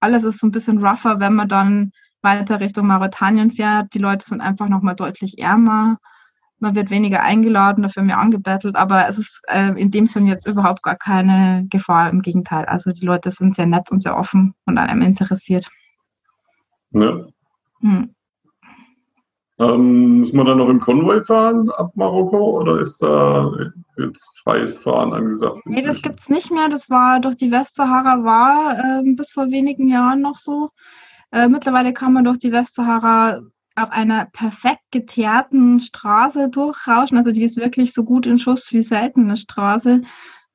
alles 0.00 0.24
ist 0.24 0.38
so 0.38 0.46
ein 0.46 0.52
bisschen 0.52 0.84
rougher, 0.84 1.20
wenn 1.20 1.34
man 1.34 1.48
dann 1.48 1.92
weiter 2.22 2.60
Richtung 2.60 2.86
Mauretanien 2.86 3.50
fährt. 3.50 3.92
Die 3.94 3.98
Leute 3.98 4.24
sind 4.26 4.40
einfach 4.40 4.68
nochmal 4.68 4.94
deutlich 4.94 5.38
ärmer. 5.38 5.98
Man 6.58 6.76
wird 6.76 6.90
weniger 6.90 7.22
eingeladen, 7.22 7.82
dafür 7.82 8.04
mehr 8.04 8.18
angebettelt, 8.18 8.76
aber 8.76 9.08
es 9.08 9.18
ist 9.18 9.42
äh, 9.48 9.72
in 9.72 9.90
dem 9.90 10.06
Sinn 10.06 10.28
jetzt 10.28 10.46
überhaupt 10.46 10.84
gar 10.84 10.94
keine 10.94 11.66
Gefahr. 11.68 12.08
Im 12.08 12.22
Gegenteil. 12.22 12.64
Also 12.66 12.92
die 12.92 13.04
Leute 13.04 13.32
sind 13.32 13.56
sehr 13.56 13.66
nett 13.66 13.90
und 13.90 14.02
sehr 14.02 14.16
offen 14.16 14.54
und 14.64 14.78
an 14.78 14.88
einem 14.88 15.02
interessiert. 15.02 15.68
Ja. 16.92 17.26
Hm. 17.80 18.14
Ähm, 19.62 20.20
muss 20.20 20.32
man 20.32 20.46
dann 20.46 20.58
noch 20.58 20.68
im 20.68 20.80
Konvoi 20.80 21.22
fahren 21.22 21.70
ab 21.70 21.92
Marokko 21.94 22.60
oder 22.60 22.80
ist 22.80 23.02
da 23.02 23.52
jetzt 23.96 24.40
freies 24.42 24.76
Fahren 24.76 25.12
angesagt? 25.12 25.60
Nee, 25.66 25.82
das 25.82 26.02
gibt 26.02 26.20
es 26.20 26.28
nicht 26.28 26.50
mehr. 26.50 26.68
Das 26.68 26.90
war 26.90 27.20
durch 27.20 27.36
die 27.36 27.52
Westsahara 27.52 28.24
war 28.24 28.78
äh, 28.78 29.12
bis 29.12 29.30
vor 29.30 29.50
wenigen 29.50 29.88
Jahren 29.88 30.20
noch 30.20 30.38
so. 30.38 30.70
Äh, 31.30 31.48
mittlerweile 31.48 31.92
kann 31.92 32.12
man 32.12 32.24
durch 32.24 32.38
die 32.38 32.52
Westsahara 32.52 33.42
auf 33.76 33.90
einer 33.90 34.26
perfekt 34.26 34.82
geteerten 34.90 35.80
Straße 35.80 36.48
durchrauschen. 36.48 37.16
Also 37.16 37.30
die 37.30 37.44
ist 37.44 37.56
wirklich 37.56 37.94
so 37.94 38.04
gut 38.04 38.26
in 38.26 38.38
Schuss 38.38 38.72
wie 38.72 38.82
selten 38.82 39.24
eine 39.24 39.36
Straße. 39.36 40.02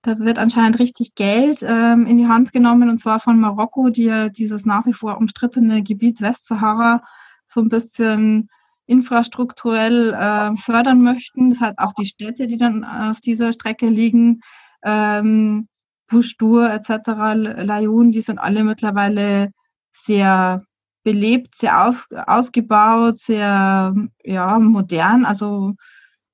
Da 0.01 0.19
wird 0.19 0.37
anscheinend 0.37 0.79
richtig 0.79 1.15
Geld 1.15 1.63
ähm, 1.63 2.05
in 2.07 2.17
die 2.17 2.27
Hand 2.27 2.51
genommen 2.51 2.89
und 2.89 2.99
zwar 2.99 3.19
von 3.19 3.39
Marokko, 3.39 3.89
die 3.89 4.03
ja 4.03 4.29
dieses 4.29 4.65
nach 4.65 4.85
wie 4.85 4.93
vor 4.93 5.17
umstrittene 5.17 5.83
Gebiet 5.83 6.21
Westsahara 6.21 7.03
so 7.45 7.61
ein 7.61 7.69
bisschen 7.69 8.49
infrastrukturell 8.87 10.13
äh, 10.13 10.55
fördern 10.57 11.03
möchten. 11.03 11.51
Das 11.51 11.61
heißt 11.61 11.79
auch 11.79 11.93
die 11.93 12.05
Städte, 12.05 12.47
die 12.47 12.57
dann 12.57 12.83
auf 12.83 13.19
dieser 13.21 13.53
Strecke 13.53 13.87
liegen, 13.87 14.41
ähm, 14.83 15.67
Bushdur 16.07 16.71
etc., 16.71 17.09
Layun, 17.35 18.11
die 18.11 18.21
sind 18.21 18.39
alle 18.39 18.63
mittlerweile 18.63 19.51
sehr 19.93 20.63
belebt, 21.03 21.55
sehr 21.55 21.87
auf, 21.87 22.07
ausgebaut, 22.11 23.17
sehr 23.17 23.93
ja, 24.23 24.59
modern. 24.59 25.25
Also 25.25 25.73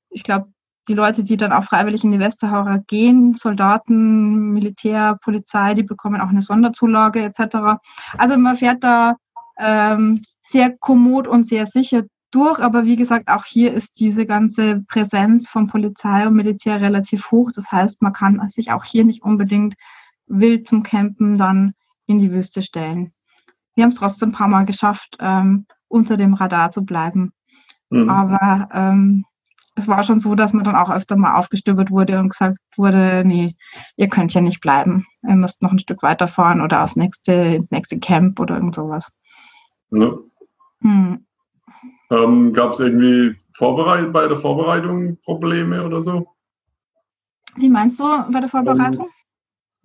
ich 0.10 0.24
glaube, 0.24 0.48
die 0.88 0.94
Leute, 0.94 1.24
die 1.24 1.38
dann 1.38 1.54
auch 1.54 1.64
freiwillig 1.64 2.04
in 2.04 2.12
die 2.12 2.20
Westsahara 2.20 2.78
gehen, 2.88 3.36
Soldaten, 3.36 4.52
Militär, 4.52 5.18
Polizei, 5.24 5.74
die 5.74 5.84
bekommen 5.84 6.20
auch 6.20 6.30
eine 6.30 6.42
Sonderzulage 6.42 7.24
etc. 7.24 7.80
Also 8.18 8.38
man 8.38 8.58
fährt 8.58 8.84
da 8.84 9.16
ähm, 9.58 10.24
sehr 10.42 10.76
kommod 10.78 11.28
und 11.28 11.48
sehr 11.48 11.68
sicher 11.68 12.04
durch. 12.36 12.60
Aber 12.60 12.86
wie 12.86 12.96
gesagt, 12.96 13.28
auch 13.30 13.46
hier 13.46 13.74
ist 13.74 14.00
diese 14.00 14.26
ganze 14.26 14.82
Präsenz 14.88 15.50
von 15.50 15.68
Polizei 15.68 16.28
und 16.28 16.36
Militär 16.36 16.82
relativ 16.82 17.32
hoch. 17.32 17.52
Das 17.54 17.72
heißt, 17.72 18.02
man 18.02 18.14
kann 18.14 18.48
sich 18.50 18.72
auch 18.72 18.84
hier 18.84 19.06
nicht 19.06 19.24
unbedingt 19.24 19.76
wild 20.28 20.68
zum 20.68 20.84
Campen 20.84 21.38
dann 21.38 21.74
in 22.06 22.20
die 22.20 22.32
Wüste 22.32 22.62
stellen. 22.62 23.14
Wir 23.76 23.84
haben 23.84 23.92
es 23.92 23.98
trotzdem 23.98 24.30
ein 24.30 24.34
paar 24.34 24.48
Mal 24.48 24.66
geschafft, 24.66 25.18
ähm, 25.20 25.66
unter 25.88 26.18
dem 26.18 26.34
Radar 26.34 26.72
zu 26.72 26.84
bleiben. 26.84 27.32
Mhm. 27.90 28.10
Aber 28.10 28.70
ähm, 28.74 29.26
es 29.76 29.88
war 29.88 30.04
schon 30.04 30.20
so, 30.20 30.36
dass 30.36 30.54
man 30.54 30.64
dann 30.64 30.76
auch 30.76 30.90
öfter 30.90 31.16
mal 31.16 31.36
aufgestöbert 31.36 31.90
wurde 31.90 32.20
und 32.20 32.30
gesagt 32.30 32.58
wurde, 32.76 33.24
nee, 33.26 33.56
ihr 33.96 34.08
könnt 34.08 34.34
ja 34.34 34.42
nicht 34.42 34.62
bleiben. 34.62 35.06
Ihr 35.28 35.36
müsst 35.36 35.62
noch 35.62 35.72
ein 35.72 35.80
Stück 35.80 36.04
weiterfahren 36.04 36.62
oder 36.62 36.84
aufs 36.84 36.96
nächste, 36.96 37.32
ins 37.32 37.72
nächste 37.72 38.00
Camp 38.00 38.40
oder 38.40 38.56
irgend 38.56 38.76
sowas. 38.76 39.12
Ja. 39.92 40.12
Hm. 40.82 41.26
Ähm, 42.14 42.54
Gab 42.54 42.74
es 42.74 42.80
irgendwie 42.80 43.36
Vorbereit 43.54 44.14
bei 44.14 44.28
der 44.28 44.38
Vorbereitung 44.38 45.18
Probleme 45.24 45.84
oder 45.84 46.02
so? 46.02 46.28
Wie 47.56 47.70
meinst 47.70 48.00
du 48.00 48.04
bei 48.32 48.40
der 48.40 48.50
Vorbereitung? 48.50 49.10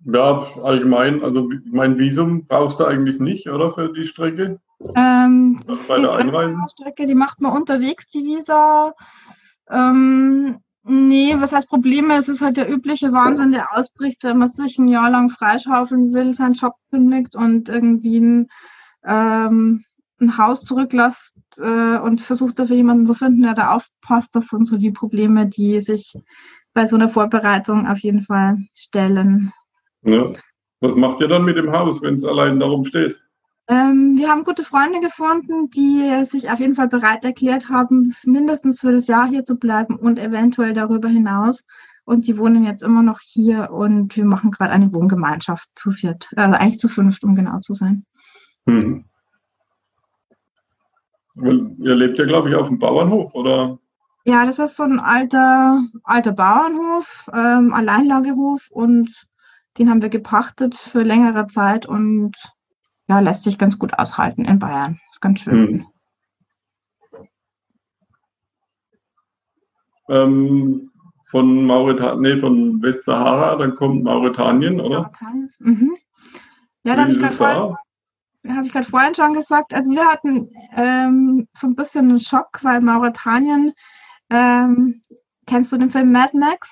Ähm, 0.05 0.13
ja, 0.13 0.47
allgemein, 0.63 1.23
also 1.23 1.49
mein 1.71 1.97
Visum 1.97 2.45
brauchst 2.45 2.79
du 2.79 2.85
eigentlich 2.85 3.19
nicht, 3.19 3.49
oder, 3.49 3.71
für 3.71 3.91
die 3.91 4.05
Strecke? 4.05 4.59
Ähm, 4.95 5.59
bei 5.87 5.99
der 5.99 6.13
Einreise? 6.13 6.57
Strecke, 6.71 7.05
die 7.05 7.15
macht 7.15 7.41
man 7.41 7.53
unterwegs, 7.53 8.07
die 8.07 8.23
Visa. 8.23 8.93
Ähm, 9.69 10.59
nee, 10.83 11.35
was 11.37 11.51
heißt 11.51 11.67
Probleme? 11.67 12.15
Es 12.15 12.29
ist 12.29 12.41
halt 12.41 12.57
der 12.57 12.71
übliche 12.71 13.11
Wahnsinn, 13.11 13.51
der 13.51 13.75
ausbricht, 13.75 14.23
wenn 14.23 14.37
man 14.37 14.47
sich 14.47 14.77
ein 14.77 14.87
Jahr 14.87 15.09
lang 15.09 15.29
freischaufeln 15.29 16.13
will, 16.13 16.33
seinen 16.33 16.53
Job 16.53 16.75
kündigt 16.91 17.35
und 17.35 17.69
irgendwie 17.69 18.19
ein 18.19 18.47
ähm, 19.05 19.83
ein 20.21 20.37
Haus 20.37 20.61
zurücklässt 20.61 21.35
äh, 21.57 21.97
und 21.97 22.21
versucht 22.21 22.59
dafür 22.59 22.75
jemanden 22.75 23.05
zu 23.05 23.13
finden, 23.13 23.41
der 23.41 23.55
da 23.55 23.71
aufpasst. 23.71 24.35
Das 24.35 24.47
sind 24.47 24.65
so 24.65 24.77
die 24.77 24.91
Probleme, 24.91 25.47
die 25.47 25.79
sich 25.79 26.13
bei 26.73 26.87
so 26.87 26.95
einer 26.95 27.09
Vorbereitung 27.09 27.87
auf 27.87 27.99
jeden 27.99 28.23
Fall 28.23 28.57
stellen. 28.73 29.51
Ja. 30.03 30.31
Was 30.81 30.95
macht 30.95 31.19
ihr 31.19 31.27
dann 31.27 31.43
mit 31.43 31.57
dem 31.57 31.71
Haus, 31.71 32.01
wenn 32.01 32.13
es 32.13 32.23
allein 32.23 32.59
darum 32.59 32.85
steht? 32.85 33.17
Ähm, 33.67 34.17
wir 34.17 34.29
haben 34.29 34.45
gute 34.45 34.63
Freunde 34.63 34.99
gefunden, 34.99 35.69
die 35.69 36.25
sich 36.25 36.49
auf 36.49 36.59
jeden 36.59 36.75
Fall 36.75 36.87
bereit 36.87 37.23
erklärt 37.23 37.69
haben, 37.69 38.15
mindestens 38.23 38.79
für 38.81 38.91
das 38.91 39.07
Jahr 39.07 39.27
hier 39.27 39.45
zu 39.45 39.57
bleiben 39.57 39.95
und 39.95 40.17
eventuell 40.17 40.73
darüber 40.73 41.07
hinaus. 41.07 41.65
Und 42.03 42.25
die 42.27 42.39
wohnen 42.39 42.63
jetzt 42.63 42.81
immer 42.81 43.03
noch 43.03 43.19
hier 43.21 43.69
und 43.71 44.15
wir 44.15 44.25
machen 44.25 44.49
gerade 44.49 44.71
eine 44.71 44.91
Wohngemeinschaft 44.91 45.69
zu 45.75 45.91
viert, 45.91 46.31
also 46.35 46.55
eigentlich 46.55 46.79
zu 46.79 46.89
fünft, 46.89 47.23
um 47.23 47.35
genau 47.35 47.59
zu 47.59 47.75
sein. 47.75 48.05
Hm. 48.65 49.05
Ihr 51.41 51.95
lebt 51.95 52.19
ja, 52.19 52.25
glaube 52.25 52.49
ich, 52.49 52.55
auf 52.55 52.67
dem 52.67 52.79
Bauernhof, 52.79 53.33
oder? 53.33 53.79
Ja, 54.25 54.45
das 54.45 54.59
ist 54.59 54.75
so 54.75 54.83
ein 54.83 54.99
alter, 54.99 55.81
alter 56.03 56.33
Bauernhof, 56.33 57.29
ähm, 57.33 57.73
Alleinlagehof 57.73 58.69
und 58.69 59.09
den 59.77 59.89
haben 59.89 60.01
wir 60.01 60.09
gepachtet 60.09 60.75
für 60.75 61.03
längere 61.03 61.47
Zeit 61.47 61.85
und 61.85 62.35
ja, 63.07 63.19
lässt 63.19 63.43
sich 63.43 63.57
ganz 63.57 63.79
gut 63.79 63.97
aushalten 63.97 64.45
in 64.45 64.59
Bayern. 64.59 64.99
Ist 65.09 65.21
ganz 65.21 65.39
schön. 65.39 65.67
Hm. 65.67 65.85
Ähm, 70.09 70.91
von 71.29 71.65
Mauretanien, 71.65 72.21
nee, 72.21 72.37
von 72.37 72.81
Westsahara, 72.81 73.55
dann 73.55 73.75
kommt 73.75 74.03
Mauretanien, 74.03 74.79
oder? 74.79 75.01
Mauretanien. 75.01 75.53
Mhm. 75.59 75.97
Ja, 76.83 76.95
da 76.95 77.01
habe 77.03 77.11
ich 77.11 77.19
gerade 77.19 77.77
habe 78.47 78.65
ich 78.65 78.71
gerade 78.71 78.89
vorhin 78.89 79.15
schon 79.15 79.33
gesagt, 79.33 79.73
also 79.73 79.91
wir 79.91 80.05
hatten 80.05 80.49
ähm, 80.75 81.47
so 81.53 81.67
ein 81.67 81.75
bisschen 81.75 82.09
einen 82.09 82.19
Schock, 82.19 82.59
weil 82.61 82.81
Mauretanien, 82.81 83.73
ähm, 84.29 85.01
kennst 85.45 85.71
du 85.71 85.77
den 85.77 85.91
Film 85.91 86.11
Mad 86.11 86.37
Max? 86.37 86.71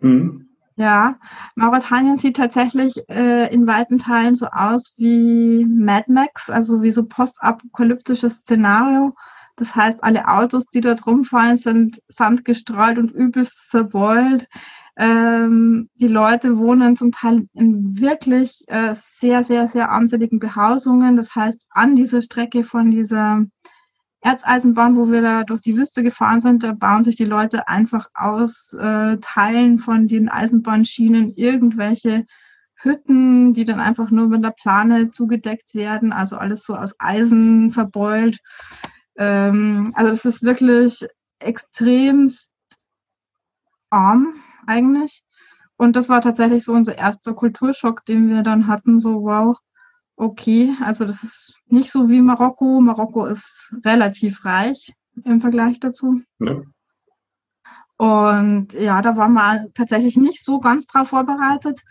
Mhm. 0.00 0.48
Ja, 0.76 1.16
Mauretanien 1.56 2.18
sieht 2.18 2.36
tatsächlich 2.36 3.08
äh, 3.08 3.52
in 3.52 3.66
weiten 3.66 3.98
Teilen 3.98 4.36
so 4.36 4.46
aus 4.46 4.94
wie 4.96 5.64
Mad 5.64 6.04
Max, 6.10 6.48
also 6.50 6.82
wie 6.82 6.92
so 6.92 7.04
postapokalyptisches 7.04 8.36
Szenario. 8.36 9.12
Das 9.58 9.74
heißt, 9.74 10.02
alle 10.02 10.28
Autos, 10.28 10.66
die 10.66 10.80
dort 10.80 11.06
rumfallen, 11.06 11.56
sind 11.56 12.00
sandgestreut 12.08 12.98
und 12.98 13.10
übelst 13.10 13.70
zerbeult. 13.70 14.48
Ähm, 14.96 15.88
die 15.94 16.08
Leute 16.08 16.58
wohnen 16.58 16.96
zum 16.96 17.12
Teil 17.12 17.48
in 17.54 18.00
wirklich 18.00 18.64
äh, 18.66 18.94
sehr, 18.96 19.44
sehr, 19.44 19.68
sehr 19.68 19.90
armseligen 19.90 20.38
Behausungen. 20.38 21.16
Das 21.16 21.34
heißt, 21.34 21.66
an 21.70 21.94
dieser 21.94 22.22
Strecke 22.22 22.64
von 22.64 22.90
dieser 22.90 23.44
Erzeisenbahn, 24.20 24.96
wo 24.96 25.10
wir 25.10 25.22
da 25.22 25.44
durch 25.44 25.60
die 25.60 25.76
Wüste 25.76 26.02
gefahren 26.02 26.40
sind, 26.40 26.64
da 26.64 26.72
bauen 26.72 27.04
sich 27.04 27.16
die 27.16 27.24
Leute 27.24 27.68
einfach 27.68 28.06
aus 28.14 28.72
äh, 28.72 29.16
Teilen 29.18 29.78
von 29.78 30.08
den 30.08 30.28
Eisenbahnschienen 30.28 31.34
irgendwelche 31.36 32.24
Hütten, 32.74 33.54
die 33.54 33.64
dann 33.64 33.80
einfach 33.80 34.10
nur 34.10 34.28
mit 34.28 34.44
der 34.44 34.50
Plane 34.50 35.10
zugedeckt 35.10 35.74
werden, 35.74 36.12
also 36.12 36.36
alles 36.36 36.64
so 36.64 36.74
aus 36.74 36.94
Eisen 36.98 37.70
verbeult. 37.70 38.38
Ähm, 39.18 39.90
also 39.94 40.10
das 40.10 40.24
ist 40.24 40.42
wirklich 40.42 41.06
extrem 41.40 42.32
arm 43.90 44.34
eigentlich. 44.66 45.22
Und 45.76 45.96
das 45.96 46.08
war 46.08 46.20
tatsächlich 46.20 46.64
so 46.64 46.72
unser 46.72 46.96
erster 46.96 47.34
Kulturschock, 47.34 48.04
den 48.04 48.28
wir 48.28 48.42
dann 48.42 48.66
hatten, 48.66 48.98
so 48.98 49.22
wow, 49.22 49.56
okay, 50.16 50.74
also 50.82 51.04
das 51.04 51.22
ist 51.22 51.56
nicht 51.66 51.90
so 51.90 52.08
wie 52.08 52.20
Marokko. 52.20 52.80
Marokko 52.80 53.26
ist 53.26 53.72
relativ 53.84 54.44
reich 54.44 54.92
im 55.24 55.40
Vergleich 55.40 55.80
dazu. 55.80 56.22
Ja. 56.40 56.62
Und 57.96 58.74
ja, 58.74 59.02
da 59.02 59.16
waren 59.16 59.32
wir 59.34 59.66
tatsächlich 59.74 60.16
nicht 60.16 60.44
so 60.44 60.60
ganz 60.60 60.86
drauf 60.86 61.08
vorbereitet. 61.08 61.82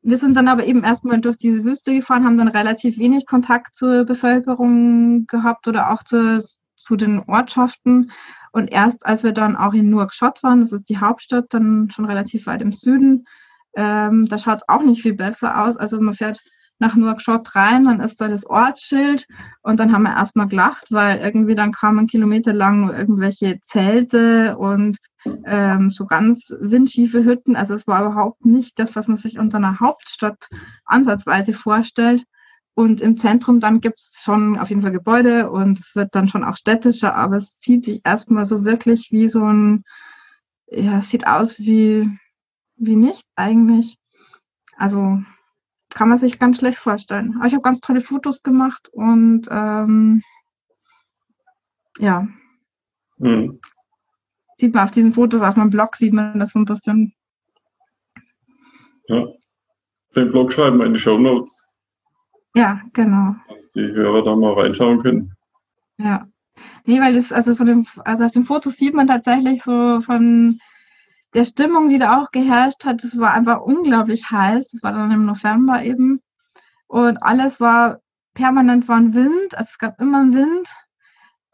Wir 0.00 0.16
sind 0.16 0.34
dann 0.36 0.48
aber 0.48 0.64
eben 0.66 0.82
erstmal 0.82 1.20
durch 1.20 1.36
diese 1.36 1.64
Wüste 1.64 1.94
gefahren, 1.94 2.24
haben 2.24 2.38
dann 2.38 2.48
relativ 2.48 2.98
wenig 2.98 3.26
Kontakt 3.26 3.74
zur 3.74 4.04
Bevölkerung 4.04 5.26
gehabt 5.26 5.68
oder 5.68 5.92
auch 5.92 6.02
zu, 6.02 6.42
zu 6.82 6.96
den 6.96 7.20
Ortschaften. 7.26 8.10
Und 8.52 8.70
erst 8.70 9.06
als 9.06 9.22
wir 9.22 9.32
dann 9.32 9.56
auch 9.56 9.72
in 9.72 9.90
Nouakchott 9.90 10.42
waren, 10.42 10.60
das 10.60 10.72
ist 10.72 10.88
die 10.88 10.98
Hauptstadt, 10.98 11.46
dann 11.50 11.90
schon 11.90 12.04
relativ 12.04 12.46
weit 12.46 12.62
im 12.62 12.72
Süden, 12.72 13.24
ähm, 13.74 14.26
da 14.28 14.38
schaut 14.38 14.56
es 14.56 14.68
auch 14.68 14.82
nicht 14.82 15.02
viel 15.02 15.14
besser 15.14 15.64
aus. 15.64 15.76
Also 15.76 16.00
man 16.00 16.14
fährt 16.14 16.42
nach 16.78 16.96
Nouakchott 16.96 17.54
rein, 17.54 17.84
dann 17.84 18.00
ist 18.00 18.20
da 18.20 18.28
das 18.28 18.44
Ortsschild 18.44 19.26
und 19.62 19.78
dann 19.78 19.92
haben 19.92 20.02
wir 20.02 20.14
erstmal 20.14 20.48
gelacht, 20.48 20.88
weil 20.90 21.18
irgendwie 21.20 21.54
dann 21.54 21.72
kamen 21.72 22.08
kilometerlang 22.08 22.92
irgendwelche 22.92 23.60
Zelte 23.60 24.58
und 24.58 24.98
ähm, 25.46 25.90
so 25.90 26.04
ganz 26.04 26.52
windschiefe 26.60 27.24
Hütten. 27.24 27.54
Also 27.56 27.74
es 27.74 27.86
war 27.86 28.04
überhaupt 28.04 28.44
nicht 28.44 28.78
das, 28.78 28.96
was 28.96 29.06
man 29.06 29.16
sich 29.16 29.38
unter 29.38 29.58
einer 29.58 29.78
Hauptstadt 29.78 30.48
ansatzweise 30.84 31.52
vorstellt. 31.52 32.24
Und 32.74 33.00
im 33.00 33.18
Zentrum 33.18 33.60
dann 33.60 33.80
gibt 33.80 33.98
es 33.98 34.20
schon 34.22 34.58
auf 34.58 34.70
jeden 34.70 34.80
Fall 34.80 34.92
Gebäude 34.92 35.50
und 35.50 35.78
es 35.78 35.94
wird 35.94 36.14
dann 36.14 36.28
schon 36.28 36.42
auch 36.42 36.56
städtischer, 36.56 37.14
aber 37.14 37.36
es 37.36 37.58
zieht 37.58 37.84
sich 37.84 38.00
erstmal 38.04 38.46
so 38.46 38.64
wirklich 38.64 39.10
wie 39.10 39.28
so 39.28 39.44
ein, 39.44 39.84
ja, 40.68 40.98
es 40.98 41.10
sieht 41.10 41.26
aus 41.26 41.58
wie, 41.58 42.08
wie 42.76 42.96
nicht 42.96 43.24
eigentlich. 43.36 43.98
Also 44.76 45.22
kann 45.90 46.08
man 46.08 46.16
sich 46.16 46.38
ganz 46.38 46.58
schlecht 46.58 46.78
vorstellen. 46.78 47.34
Aber 47.36 47.46
ich 47.46 47.52
habe 47.52 47.62
ganz 47.62 47.80
tolle 47.80 48.00
Fotos 48.00 48.42
gemacht 48.42 48.88
und 48.92 49.48
ähm, 49.50 50.22
ja. 51.98 52.26
Mhm. 53.18 53.60
Sieht 54.56 54.74
man 54.74 54.84
auf 54.84 54.92
diesen 54.92 55.12
Fotos 55.12 55.42
auf 55.42 55.56
meinem 55.56 55.70
Blog, 55.70 55.96
sieht 55.96 56.14
man 56.14 56.38
das 56.38 56.52
so 56.52 56.60
ein 56.60 56.64
bisschen. 56.64 57.14
Ja. 59.08 59.26
Den 60.16 60.30
Blog 60.30 60.52
schreiben 60.52 60.78
wir 60.78 60.86
in 60.86 60.94
die 60.94 61.00
Show 61.00 61.18
Notes. 61.18 61.66
Ja, 62.54 62.80
genau. 62.92 63.34
Dass 63.48 63.70
die 63.70 63.80
Hörer 63.92 64.24
da 64.24 64.36
mal 64.36 64.52
reinschauen 64.52 65.00
können. 65.00 65.34
Ja. 65.98 66.26
Nee, 66.84 67.00
weil 67.00 67.14
das, 67.14 67.32
also 67.32 67.54
von 67.54 67.66
dem, 67.66 67.86
also 68.04 68.24
auf 68.24 68.32
den 68.32 68.44
Fotos 68.44 68.76
sieht 68.76 68.94
man 68.94 69.06
tatsächlich 69.06 69.62
so 69.62 70.00
von 70.02 70.58
der 71.34 71.44
Stimmung, 71.44 71.88
die 71.88 71.98
da 71.98 72.20
auch 72.20 72.30
geherrscht 72.30 72.84
hat, 72.84 73.02
es 73.04 73.18
war 73.18 73.32
einfach 73.32 73.60
unglaublich 73.62 74.30
heiß. 74.30 74.70
Das 74.70 74.82
war 74.82 74.92
dann 74.92 75.10
im 75.10 75.24
November 75.24 75.82
eben. 75.82 76.20
Und 76.88 77.22
alles 77.22 77.58
war 77.58 78.00
permanent 78.34 78.88
war 78.88 78.96
ein 78.96 79.14
Wind. 79.14 79.56
Also 79.56 79.70
es 79.72 79.78
gab 79.78 79.98
immer 80.00 80.20
einen 80.20 80.34
Wind. 80.34 80.68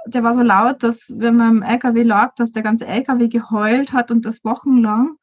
Der 0.07 0.25
war 0.25 0.35
so 0.35 0.43
laut, 0.43 0.83
dass 0.83 1.12
wenn 1.14 1.37
man 1.37 1.59
im 1.59 1.62
LKW 1.62 2.02
lag, 2.02 2.35
dass 2.35 2.50
der 2.50 2.62
ganze 2.62 2.87
LKW 2.87 3.28
geheult 3.28 3.93
hat 3.93 4.11
und 4.11 4.25
das 4.25 4.45
wochenlang. 4.45 5.17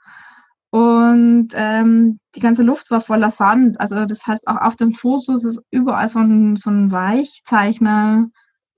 Und 0.76 1.52
ähm, 1.54 2.20
die 2.36 2.42
ganze 2.42 2.62
Luft 2.62 2.92
war 2.92 3.00
voller 3.00 3.32
Sand. 3.32 3.80
Also 3.80 4.06
das 4.06 4.28
heißt, 4.28 4.46
auch 4.46 4.58
auf 4.58 4.76
den 4.76 4.94
Fotos 4.94 5.46
ist 5.46 5.62
überall 5.72 6.10
so 6.10 6.20
ein, 6.20 6.58
so 6.58 6.70
ein 6.70 6.92
Weichzeichner 6.92 8.28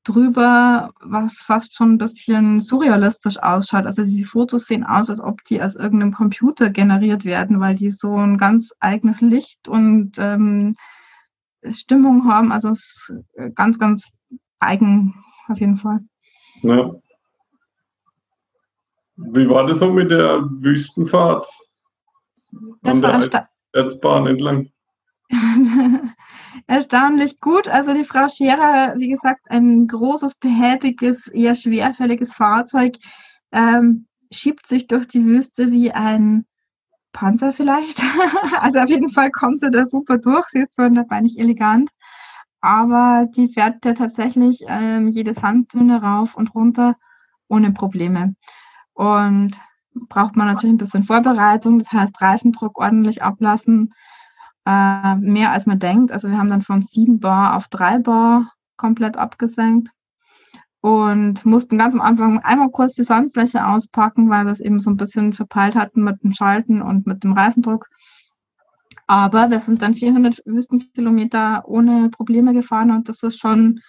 drüber, 0.04 0.92
was 1.02 1.34
fast 1.40 1.76
schon 1.76 1.94
ein 1.94 1.98
bisschen 1.98 2.60
surrealistisch 2.60 3.40
ausschaut. 3.40 3.88
Also 3.88 4.04
diese 4.04 4.26
Fotos 4.26 4.68
sehen 4.68 4.84
aus, 4.84 5.10
als 5.10 5.20
ob 5.20 5.44
die 5.46 5.60
aus 5.60 5.74
irgendeinem 5.74 6.14
Computer 6.14 6.70
generiert 6.70 7.26
werden, 7.26 7.60
weil 7.60 7.76
die 7.76 7.90
so 7.90 8.16
ein 8.16 8.38
ganz 8.38 8.76
eigenes 8.80 9.22
Licht 9.22 9.68
und 9.68 10.18
ähm, 10.20 10.76
Stimmung 11.68 12.32
haben. 12.32 12.52
Also 12.52 12.70
es 12.70 13.12
ist 13.34 13.56
ganz, 13.56 13.80
ganz 13.80 14.08
eigen 14.60 15.16
auf 15.48 15.60
jeden 15.60 15.78
Fall. 15.78 16.02
Ja. 16.62 16.94
Wie 19.16 19.50
war 19.50 19.66
das 19.66 19.80
so 19.80 19.92
mit 19.92 20.12
der 20.12 20.44
Wüstenfahrt? 20.48 21.48
Das 22.82 23.30
der 23.30 23.50
Erzbahn 23.74 24.28
entlang? 24.28 24.70
erstaunlich 26.68 27.40
gut. 27.40 27.68
Also 27.68 27.94
die 27.94 28.04
Frau 28.04 28.28
Scherer, 28.28 28.96
wie 28.98 29.10
gesagt, 29.10 29.42
ein 29.50 29.88
großes, 29.88 30.36
behäbiges, 30.36 31.28
eher 31.28 31.56
schwerfälliges 31.56 32.34
Fahrzeug, 32.34 32.98
ähm, 33.52 34.08
schiebt 34.32 34.68
sich 34.68 34.88
durch 34.88 35.08
die 35.08 35.26
Wüste 35.26 35.72
wie 35.72 35.92
ein 35.92 36.46
Panzer 37.14 37.54
vielleicht. 37.54 38.02
also 38.62 38.80
auf 38.80 38.90
jeden 38.90 39.10
Fall 39.10 39.32
kommt 39.32 39.60
sie 39.60 39.72
da 39.72 39.86
super 39.86 40.18
durch. 40.18 40.46
Sie 40.52 40.60
ist 40.60 40.74
zwar 40.74 40.90
dabei 40.90 41.22
nicht 41.22 41.38
elegant, 41.38 41.90
aber 42.62 43.28
die 43.36 43.50
fährt 43.50 43.84
ja 43.86 43.94
tatsächlich 43.94 44.64
ähm, 44.68 45.10
jede 45.10 45.34
Sanddüne 45.34 46.02
rauf 46.02 46.36
und 46.36 46.54
runter 46.54 46.96
ohne 47.48 47.72
Probleme. 47.72 48.36
Und 48.94 49.52
braucht 50.10 50.36
man 50.36 50.48
natürlich 50.48 50.74
ein 50.74 50.78
bisschen 50.78 51.04
Vorbereitung, 51.04 51.80
das 51.80 51.92
heißt 51.92 52.22
Reifendruck 52.22 52.78
ordentlich 52.80 53.24
ablassen 53.24 53.94
äh, 54.68 55.16
mehr 55.16 55.52
als 55.52 55.66
man 55.66 55.80
denkt. 55.80 56.12
Also 56.12 56.30
wir 56.30 56.38
haben 56.38 56.50
dann 56.50 56.62
von 56.62 56.82
7 56.82 57.20
Bar 57.20 57.56
auf 57.56 57.70
3 57.70 58.00
Bar 58.00 58.52
komplett 58.76 59.16
abgesenkt 59.16 59.90
und 60.82 61.46
mussten 61.46 61.78
ganz 61.78 61.94
am 61.94 62.02
Anfang 62.02 62.40
einmal 62.40 62.70
kurz 62.70 62.94
die 62.94 63.04
Sandfläche 63.04 63.66
auspacken, 63.66 64.30
weil 64.30 64.46
wir 64.46 64.52
es 64.52 64.60
eben 64.60 64.80
so 64.80 64.90
ein 64.90 64.98
bisschen 64.98 65.34
verpeilt 65.34 65.76
hatten 65.76 66.04
mit 66.04 66.22
dem 66.22 66.34
Schalten 66.34 66.82
und 66.82 67.08
mit 67.08 67.24
dem 67.24 67.32
Reifendruck. 67.32 67.88
Aber 69.08 69.50
wir 69.50 69.62
sind 69.62 69.82
dann 69.82 69.94
400 69.94 70.42
Wüstenkilometer 70.46 71.64
ohne 71.66 72.10
Probleme 72.10 72.54
gefahren 72.54 72.92
und 72.92 73.08
das 73.08 73.24
ist 73.24 73.40
schon, 73.40 73.80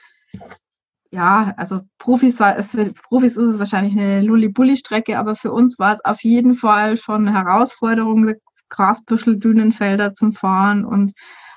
ja, 1.11 1.55
also 1.57 1.81
Profis, 1.99 2.37
für 2.37 2.93
Profis 3.09 3.37
ist 3.37 3.55
es 3.55 3.59
wahrscheinlich 3.59 3.95
eine 3.95 4.21
Lulli-Bulli-Strecke, 4.21 5.19
aber 5.19 5.37
für 5.37 5.53
uns 5.53 5.79
war 5.79 5.95
es 5.95 6.05
auf 6.05 6.23
jeden 6.23 6.55
Fall 6.55 6.97
schon 6.97 7.27
eine 7.27 7.37
Herausforderung, 7.37 8.35
Grasbüschel, 8.69 9.39
Dünenfelder 9.39 10.13
zum 10.13 10.35
Fahren 10.35 10.85
und 10.85 11.13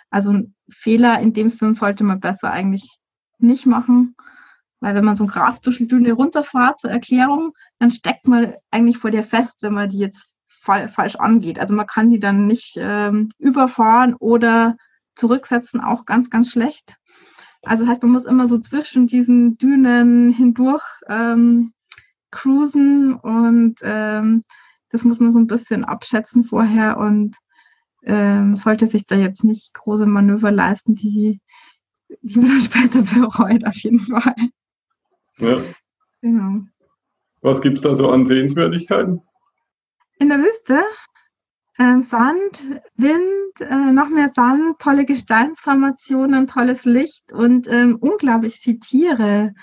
also 0.10 0.32
ein 0.32 0.56
Fehler 0.70 1.20
in 1.20 1.34
dem 1.34 1.50
Sinn 1.50 1.74
sollte 1.74 2.04
man 2.04 2.22
besser 2.22 2.52
eigentlich 2.52 3.00
nicht 3.40 3.66
machen, 3.66 4.16
weil 4.80 4.96
wenn 4.96 5.06
man 5.06 5.16
so 5.16 5.26
ein 5.26 5.30
Grasbüscheldüne 5.30 6.14
runterfahrt 6.14 6.80
zur 6.80 6.92
Erklärung, 6.92 7.54
dann 7.80 7.92
steckt 7.92 8.28
man 8.28 8.54
eigentlich 8.72 8.98
vor 8.98 9.12
der 9.12 9.24
fest, 9.24 9.58
wenn 9.62 9.74
man 9.74 9.90
die 9.90 10.00
jetzt 10.00 10.30
fa 10.48 10.88
falsch 10.88 11.16
angeht. 11.16 11.60
Also 11.60 11.74
man 11.74 11.88
kann 11.88 12.10
die 12.10 12.20
dann 12.20 12.48
nicht 12.48 12.78
ähm, 12.78 13.32
überfahren 13.38 14.16
oder 14.16 14.78
zurücksetzen, 15.16 15.82
auch 15.82 16.06
ganz, 16.06 16.30
ganz 16.30 16.50
schlecht. 16.50 16.96
Also 17.64 17.84
das 17.84 17.92
heißt, 17.92 18.04
man 18.04 18.12
muss 18.12 18.26
immer 18.26 18.48
so 18.48 18.58
zwischen 18.58 19.08
diesen 19.08 19.58
Dünen 19.58 20.32
hindurch 20.32 20.84
ähm, 21.08 21.74
cruisen 22.32 23.14
und 23.14 23.76
ähm, 23.84 24.44
das 24.90 25.04
muss 25.04 25.20
man 25.20 25.32
so 25.32 25.40
ein 25.40 25.48
bisschen 25.48 25.86
abschätzen 25.86 26.44
vorher 26.44 26.98
und 26.98 27.36
ähm, 28.04 28.56
sollte 28.56 28.88
sich 28.88 29.06
da 29.06 29.16
jetzt 29.16 29.44
nicht 29.44 29.74
große 29.74 30.06
Manöver 30.06 30.52
leisten, 30.52 30.96
die, 30.96 31.40
die 32.22 32.40
man 32.40 32.60
später 32.62 33.04
bereut, 33.04 33.66
auf 33.66 33.76
jeden 33.76 34.00
Fall. 34.00 34.36
Ja. 35.38 35.62
Genau. 36.22 36.62
Was 37.42 37.62
gibt 37.62 37.78
es 37.78 37.84
da 37.84 37.96
so 37.96 38.10
an 38.10 38.26
Sehenswürdigkeiten? 38.26 39.22
In 40.20 40.30
der 40.30 40.40
Wüste? 40.40 40.82
Äh, 41.82 42.04
Sand, 42.04 42.64
Wind, 42.96 43.60
äh, 43.60 43.92
noch 43.92 44.10
mehr 44.10 44.32
Sand, 44.36 44.80
tolle 44.80 45.06
Gesteinsformationen, 45.06 46.48
tolles 46.48 46.86
Licht 46.86 47.32
und 47.34 47.68
ähm, 47.68 47.98
unglaublich 48.00 48.60
viele 48.62 48.80
Tiere. 48.80 49.54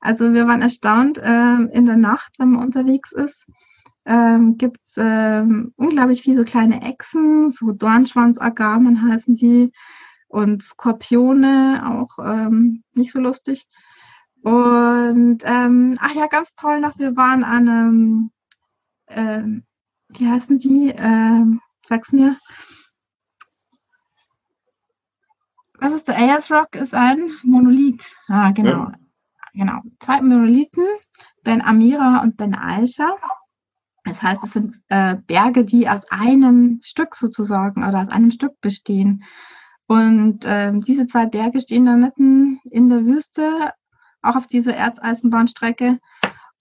Also 0.00 0.32
wir 0.32 0.46
waren 0.46 0.62
erstaunt 0.62 1.18
äh, 1.18 1.56
in 1.72 1.86
der 1.86 1.96
Nacht, 1.96 2.34
wenn 2.38 2.50
man 2.52 2.64
unterwegs 2.64 3.12
ist 3.12 3.44
ähm, 4.06 4.58
gibt 4.58 4.80
es 4.82 4.94
ähm, 4.96 5.72
unglaublich 5.76 6.22
viele 6.22 6.44
kleine 6.44 6.82
Echsen, 6.82 7.50
so 7.50 7.72
Dornschwanzagamen 7.72 9.02
heißen 9.08 9.36
die, 9.36 9.72
und 10.28 10.62
Skorpione, 10.62 11.82
auch 11.86 12.18
ähm, 12.24 12.82
nicht 12.94 13.12
so 13.12 13.20
lustig. 13.20 13.66
Und 14.42 15.38
ähm, 15.44 15.96
ach 16.00 16.14
ja, 16.14 16.26
ganz 16.26 16.54
toll 16.54 16.80
noch, 16.80 16.98
wir 16.98 17.16
waren 17.16 17.44
an 17.44 17.68
einem, 17.68 18.30
ähm, 19.08 19.64
wie 20.08 20.28
heißen 20.28 20.58
die? 20.58 20.92
Ähm, 20.96 21.60
sag's 21.88 22.12
mir. 22.12 22.38
Was 25.78 25.92
ist 25.92 26.08
der 26.08 26.16
Ayers 26.16 26.50
Rock? 26.50 26.76
Ist 26.76 26.94
ein 26.94 27.30
Monolith. 27.42 28.16
Ah, 28.28 28.52
genau. 28.52 28.70
Ja. 28.70 28.92
genau, 29.52 29.80
zwei 30.00 30.22
Monolithen, 30.22 30.84
Ben 31.42 31.60
Amira 31.62 32.22
und 32.22 32.36
Ben 32.36 32.54
Aisha. 32.54 33.16
Das 34.04 34.22
heißt, 34.22 34.44
es 34.44 34.52
sind 34.52 34.80
äh, 34.88 35.16
Berge, 35.26 35.64
die 35.64 35.88
aus 35.88 36.02
einem 36.10 36.80
Stück 36.82 37.14
sozusagen 37.16 37.86
oder 37.86 38.02
aus 38.02 38.08
einem 38.08 38.30
Stück 38.30 38.60
bestehen. 38.60 39.24
Und 39.86 40.44
äh, 40.44 40.72
diese 40.80 41.06
zwei 41.06 41.26
Berge 41.26 41.60
stehen 41.60 41.86
da 41.86 41.96
mitten 41.96 42.60
in 42.70 42.88
der 42.88 43.04
Wüste, 43.04 43.72
auch 44.22 44.36
auf 44.36 44.46
dieser 44.46 44.74
Erzeisenbahnstrecke. 44.74 45.98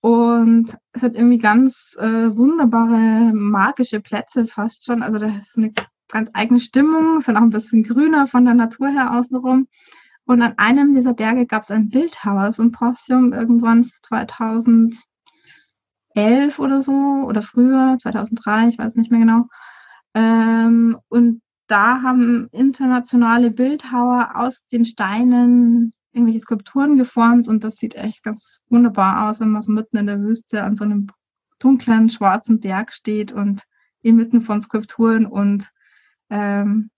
Und 0.03 0.77
es 0.91 1.01
hat 1.01 1.13
irgendwie 1.13 1.37
ganz 1.37 1.95
äh, 1.97 2.35
wunderbare, 2.35 3.31
magische 3.33 4.01
Plätze 4.01 4.45
fast 4.45 4.83
schon. 4.83 5.01
Also 5.01 5.17
da 5.17 5.27
ist 5.27 5.53
so 5.53 5.61
eine 5.61 5.71
ganz 6.09 6.29
eigene 6.33 6.59
Stimmung, 6.59 7.19
es 7.19 7.27
ist 7.29 7.33
auch 7.33 7.39
ein 7.39 7.51
bisschen 7.51 7.83
grüner 7.83 8.27
von 8.27 8.43
der 8.43 8.53
Natur 8.53 8.89
her 8.89 9.17
außenrum. 9.17 9.69
Und 10.25 10.41
an 10.41 10.55
einem 10.57 10.93
dieser 10.93 11.13
Berge 11.13 11.45
gab 11.45 11.63
es 11.63 11.71
ein 11.71 11.87
Bildhauersymposium 11.87 13.31
irgendwann 13.31 13.89
2011 14.01 14.99
oder 16.59 16.81
so 16.81 16.91
oder 17.25 17.41
früher, 17.41 17.97
2003, 18.01 18.67
ich 18.67 18.77
weiß 18.77 18.95
nicht 18.95 19.09
mehr 19.09 19.21
genau. 19.21 19.45
Ähm, 20.15 20.97
und 21.07 21.41
da 21.67 22.01
haben 22.01 22.49
internationale 22.51 23.51
Bildhauer 23.51 24.31
aus 24.35 24.65
den 24.65 24.83
Steinen 24.83 25.93
irgendwelche 26.13 26.41
Skulpturen 26.41 26.97
geformt 26.97 27.47
und 27.47 27.63
das 27.63 27.75
sieht 27.75 27.95
echt 27.95 28.23
ganz 28.23 28.61
wunderbar 28.69 29.29
aus, 29.29 29.39
wenn 29.39 29.49
man 29.49 29.61
so 29.61 29.71
mitten 29.71 29.97
in 29.97 30.05
der 30.05 30.21
Wüste 30.21 30.63
an 30.63 30.75
so 30.75 30.83
einem 30.83 31.07
dunklen, 31.59 32.09
schwarzen 32.09 32.59
Berg 32.59 32.93
steht 32.93 33.31
und 33.31 33.63
inmitten 34.01 34.41
von 34.41 34.61
Skulpturen 34.61 35.25
und 35.25 35.69
ähm, 36.29 36.89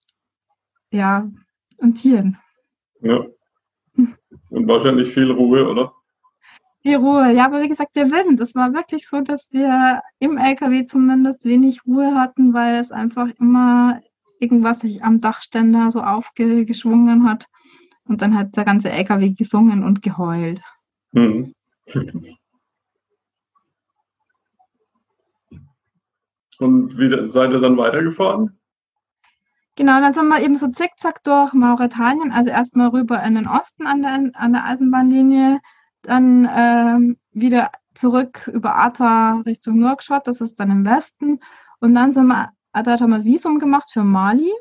ja, 0.91 1.30
und 1.78 1.95
Tieren. 1.95 2.38
Ja. 3.01 3.25
Und 4.49 4.67
wahrscheinlich 4.67 5.13
viel 5.13 5.32
Ruhe, 5.32 5.67
oder? 5.67 5.93
Viel 6.82 6.97
Ruhe, 6.97 7.32
ja, 7.32 7.45
aber 7.45 7.62
wie 7.62 7.69
gesagt, 7.69 7.95
der 7.95 8.12
Wind. 8.12 8.39
Es 8.39 8.56
war 8.56 8.73
wirklich 8.73 9.08
so, 9.08 9.21
dass 9.21 9.51
wir 9.51 10.01
im 10.19 10.38
LKW 10.38 10.86
zumindest 10.86 11.45
wenig 11.45 11.86
Ruhe 11.86 12.15
hatten, 12.15 12.54
weil 12.54 12.75
es 12.75 12.91
einfach 12.91 13.28
immer 13.39 14.01
irgendwas 14.39 14.80
sich 14.82 15.04
am 15.04 15.21
Dachständer 15.21 15.91
so 15.91 16.01
aufgeschwungen 16.01 17.28
hat. 17.30 17.47
Und 18.08 18.22
dann 18.22 18.38
hat 18.38 18.56
der 18.56 18.65
ganze 18.65 18.89
LKW 18.89 19.32
gesungen 19.32 19.84
und 19.84 20.02
geheult. 20.02 20.62
Mhm. 21.12 21.54
Und 26.60 26.98
wie 26.98 27.28
seid 27.28 27.52
ihr 27.52 27.60
dann 27.60 27.78
weitergefahren? 27.78 28.58
Genau, 29.76 30.00
dann 30.00 30.13
sind 30.13 30.30
wir 30.30 30.41
eben 30.41 30.56
so 30.56 30.70
zickzack 30.70 31.22
durch 31.24 31.52
Mauretanien, 31.54 32.32
also 32.32 32.50
erstmal 32.50 32.89
rüber 32.89 33.22
in 33.24 33.36
den 33.36 33.48
Osten 33.48 33.86
an 33.88 34.02
der, 34.02 34.32
an 34.34 34.54
der 34.54 34.63
Eisenbahnlinie, 34.63 35.60
dann 36.02 36.50
ähm, 36.56 37.18
wieder 37.32 37.72
zurück 37.94 38.50
über 38.54 38.78
Ata 38.78 39.41
Richtung 39.46 39.80
Nouakchott, 39.80 40.28
das 40.28 40.39
ist 40.39 40.60
dann 40.60 40.72
im 40.72 40.86
Westen. 40.86 41.39
Und 41.80 41.94
dann 41.94 42.13
sind 42.13 42.28
wir, 42.28 42.52
da 42.72 43.00
haben 43.00 43.10
wir 43.10 43.26
Visum 43.26 43.60
gemacht 43.60 43.89
für 43.91 44.04
Mali. 44.04 44.52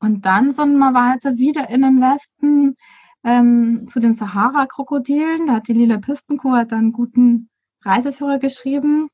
Und 0.00 0.26
dann 0.26 0.52
sind 0.52 0.78
wir 0.78 0.94
weiter 0.94 1.36
wieder 1.36 1.70
in 1.70 1.82
den 1.82 2.00
Westen 2.00 2.76
ähm, 3.24 3.88
zu 3.88 4.00
den 4.00 4.14
Sahara-Krokodilen. 4.14 5.46
Da 5.46 5.54
hat 5.54 5.68
die 5.68 5.72
Lila 5.72 5.98
Pistenkuh 5.98 6.64
dann 6.64 6.78
einen 6.78 6.92
guten 6.92 7.50
Reiseführer 7.84 8.38
geschrieben. 8.38 9.08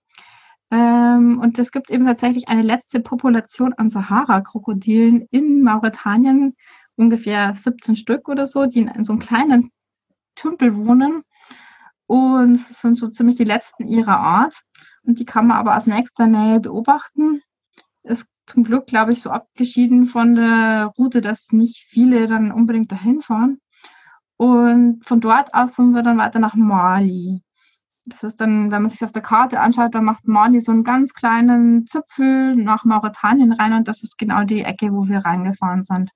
Ähm, 0.71 1.39
und 1.41 1.59
es 1.59 1.73
gibt 1.73 1.91
eben 1.91 2.05
tatsächlich 2.07 2.49
eine 2.49 2.63
letzte 2.63 3.01
Population 3.01 3.73
an 3.75 3.91
Sahara-Krokodilen 3.91 5.27
in 5.31 5.63
Mauretanien, 5.63 6.55
ungefähr 6.97 7.55
17 7.55 7.97
Stück 7.97 8.29
oder 8.29 8.47
so, 8.47 8.67
die 8.67 8.81
in 8.81 9.05
so 9.05 9.13
einem 9.13 9.21
kleinen 9.21 9.71
Tümpel 10.35 10.77
wohnen. 10.77 11.23
Und 12.07 12.57
es 12.57 12.81
sind 12.81 12.99
so 12.99 13.09
ziemlich 13.09 13.37
die 13.37 13.45
letzten 13.45 13.87
ihrer 13.87 14.19
Art. 14.19 14.63
Und 15.03 15.19
die 15.19 15.25
kann 15.25 15.47
man 15.47 15.57
aber 15.57 15.77
aus 15.77 15.87
nächster 15.87 16.27
Nähe 16.27 16.61
beobachten. 16.61 17.41
Ist 18.03 18.27
zum 18.47 18.65
Glück, 18.65 18.87
glaube 18.87 19.13
ich, 19.13 19.23
so 19.23 19.31
abgeschieden 19.31 20.07
von 20.07 20.35
der 20.35 20.93
Route, 20.99 21.21
dass 21.21 21.53
nicht 21.53 21.87
viele 21.89 22.27
dann 22.27 22.53
unbedingt 22.53 22.93
dahin 22.93 23.23
fahren. 23.23 23.59
Und 24.37 25.05
von 25.05 25.21
dort 25.21 25.55
aus 25.55 25.77
sind 25.77 25.93
wir 25.93 26.03
dann 26.03 26.19
weiter 26.19 26.39
nach 26.39 26.55
Mali. 26.55 27.43
Das 28.07 28.23
ist 28.23 28.41
dann, 28.41 28.71
wenn 28.71 28.83
man 28.83 28.91
sich 28.91 29.03
auf 29.03 29.13
der 29.13 29.23
Karte 29.23 29.61
anschaut, 29.61 29.95
dann 29.95 30.05
macht 30.05 30.29
Mali 30.29 30.61
so 30.61 30.73
einen 30.73 30.85
ganz 30.85 31.15
kleinen 31.15 31.87
Zipfel 31.87 32.55
nach 32.55 32.85
Mauretanien 32.85 33.53
rein 33.53 33.73
und 33.73 33.89
das 33.89 34.03
ist 34.03 34.19
genau 34.19 34.45
die 34.45 34.63
Ecke, 34.63 34.93
wo 34.93 35.09
wir 35.09 35.21
reingefahren 35.21 35.83
sind. 35.83 36.11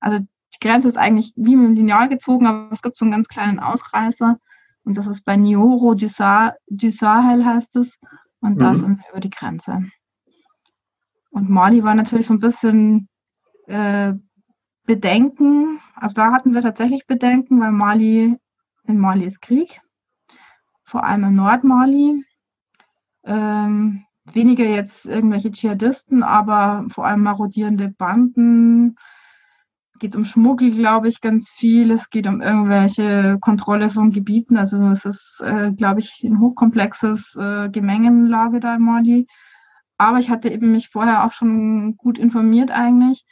Also 0.00 0.18
die 0.18 0.58
Grenze 0.60 0.88
ist 0.88 0.96
eigentlich 0.96 1.34
wie 1.36 1.56
mit 1.56 1.68
dem 1.68 1.74
Lineal 1.74 2.08
gezogen, 2.08 2.46
aber 2.46 2.72
es 2.72 2.80
gibt 2.80 2.96
so 2.96 3.04
einen 3.04 3.12
ganz 3.12 3.28
kleinen 3.28 3.58
Ausreißer 3.58 4.38
und 4.84 4.96
das 4.96 5.06
ist 5.06 5.24
bei 5.24 5.36
Nioro 5.36 5.94
du, 5.94 6.08
Sa 6.08 6.54
du 6.68 6.90
Sahel 6.90 7.44
heißt 7.44 7.76
es 7.76 7.98
und 8.40 8.54
mhm. 8.54 8.58
da 8.58 8.74
sind 8.74 8.98
wir 8.98 9.10
über 9.10 9.20
die 9.20 9.30
Grenze. 9.30 9.84
Und 11.36 11.50
Mali 11.50 11.84
war 11.84 11.94
natürlich 11.94 12.28
so 12.28 12.32
ein 12.32 12.40
bisschen 12.40 13.10
äh, 13.66 14.14
Bedenken, 14.86 15.80
also 15.94 16.14
da 16.14 16.32
hatten 16.32 16.54
wir 16.54 16.62
tatsächlich 16.62 17.06
Bedenken, 17.06 17.60
weil 17.60 17.72
Mali, 17.72 18.38
in 18.84 18.98
Mali 18.98 19.26
ist 19.26 19.42
Krieg 19.42 19.78
vor 20.86 21.04
allem 21.04 21.24
im 21.24 21.34
Nordmali. 21.34 22.24
Ähm, 23.24 24.04
weniger 24.24 24.64
jetzt 24.64 25.04
irgendwelche 25.04 25.50
Dschihadisten, 25.50 26.22
aber 26.22 26.86
vor 26.88 27.06
allem 27.06 27.22
marodierende 27.22 27.90
Banden. 27.90 28.96
Geht 29.98 30.12
es 30.12 30.16
um 30.16 30.24
Schmuggel, 30.24 30.74
glaube 30.74 31.08
ich, 31.08 31.20
ganz 31.20 31.50
viel. 31.50 31.90
Es 31.90 32.08
geht 32.08 32.26
um 32.26 32.40
irgendwelche 32.40 33.36
Kontrolle 33.42 33.90
von 33.90 34.10
Gebieten. 34.10 34.56
Also 34.56 34.82
es 34.88 35.04
ist, 35.04 35.42
äh, 35.44 35.70
glaube 35.72 36.00
ich, 36.00 36.22
ein 36.24 36.40
hochkomplexes 36.40 37.36
äh, 37.38 37.68
Gemengenlage 37.68 38.58
da 38.58 38.76
in 38.76 38.82
Mali. 38.82 39.26
Aber 39.98 40.18
ich 40.18 40.30
hatte 40.30 40.50
eben 40.50 40.72
mich 40.72 40.90
vorher 40.90 41.24
auch 41.24 41.32
schon 41.32 41.96
gut 41.96 42.18
informiert 42.18 42.70
eigentlich 42.70 43.24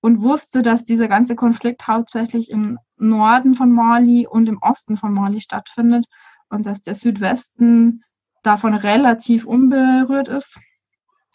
und 0.00 0.22
wusste, 0.22 0.62
dass 0.62 0.84
dieser 0.84 1.08
ganze 1.08 1.36
Konflikt 1.36 1.86
hauptsächlich 1.86 2.50
im 2.50 2.78
Norden 2.96 3.54
von 3.54 3.70
Mali 3.70 4.26
und 4.26 4.48
im 4.48 4.58
Osten 4.62 4.96
von 4.96 5.12
Mali 5.12 5.40
stattfindet 5.40 6.06
und 6.48 6.64
dass 6.64 6.82
der 6.82 6.94
Südwesten 6.94 8.02
davon 8.42 8.74
relativ 8.74 9.44
unberührt 9.44 10.28
ist. 10.28 10.58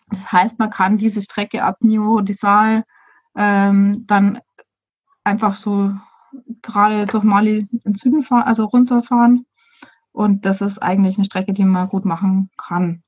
Das 0.10 0.32
heißt, 0.32 0.60
man 0.60 0.70
kann 0.70 0.98
diese 0.98 1.22
Strecke 1.22 1.64
ab 1.64 1.78
Nioro-Disal 1.82 2.84
ähm, 3.36 4.06
dann 4.08 4.40
einfach 5.24 5.56
so 5.56 5.94
gerade 6.62 7.06
durch 7.06 7.24
Mali 7.24 7.68
in 7.84 7.96
Süden 7.96 8.24
fahren, 8.24 8.44
also 8.44 8.66
runterfahren. 8.66 9.46
Und 10.12 10.46
das 10.46 10.62
ist 10.62 10.80
eigentlich 10.80 11.18
eine 11.18 11.26
Strecke, 11.26 11.54
die 11.54 11.64
man 11.64 11.88
gut 11.88 12.06
machen 12.06 12.50
kann. 12.58 13.04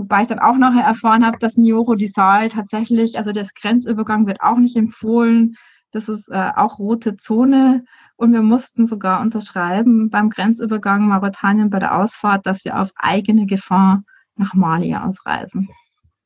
Wobei 0.00 0.22
ich 0.22 0.28
dann 0.28 0.38
auch 0.38 0.56
nachher 0.56 0.82
erfahren 0.82 1.26
habe, 1.26 1.36
dass 1.38 1.58
Nioro 1.58 1.94
Disal 1.94 2.48
tatsächlich, 2.48 3.18
also 3.18 3.32
das 3.32 3.52
Grenzübergang 3.52 4.26
wird 4.26 4.40
auch 4.40 4.56
nicht 4.56 4.74
empfohlen. 4.74 5.56
Das 5.92 6.08
ist 6.08 6.26
äh, 6.30 6.52
auch 6.56 6.78
rote 6.78 7.18
Zone. 7.18 7.84
Und 8.16 8.32
wir 8.32 8.40
mussten 8.40 8.86
sogar 8.86 9.20
unterschreiben 9.20 10.08
beim 10.08 10.30
Grenzübergang 10.30 11.06
Mauretanien 11.06 11.68
bei 11.68 11.80
der 11.80 11.98
Ausfahrt, 11.98 12.46
dass 12.46 12.64
wir 12.64 12.80
auf 12.80 12.92
eigene 12.96 13.44
Gefahr 13.44 14.02
nach 14.36 14.54
Mali 14.54 14.96
ausreisen. 14.96 15.68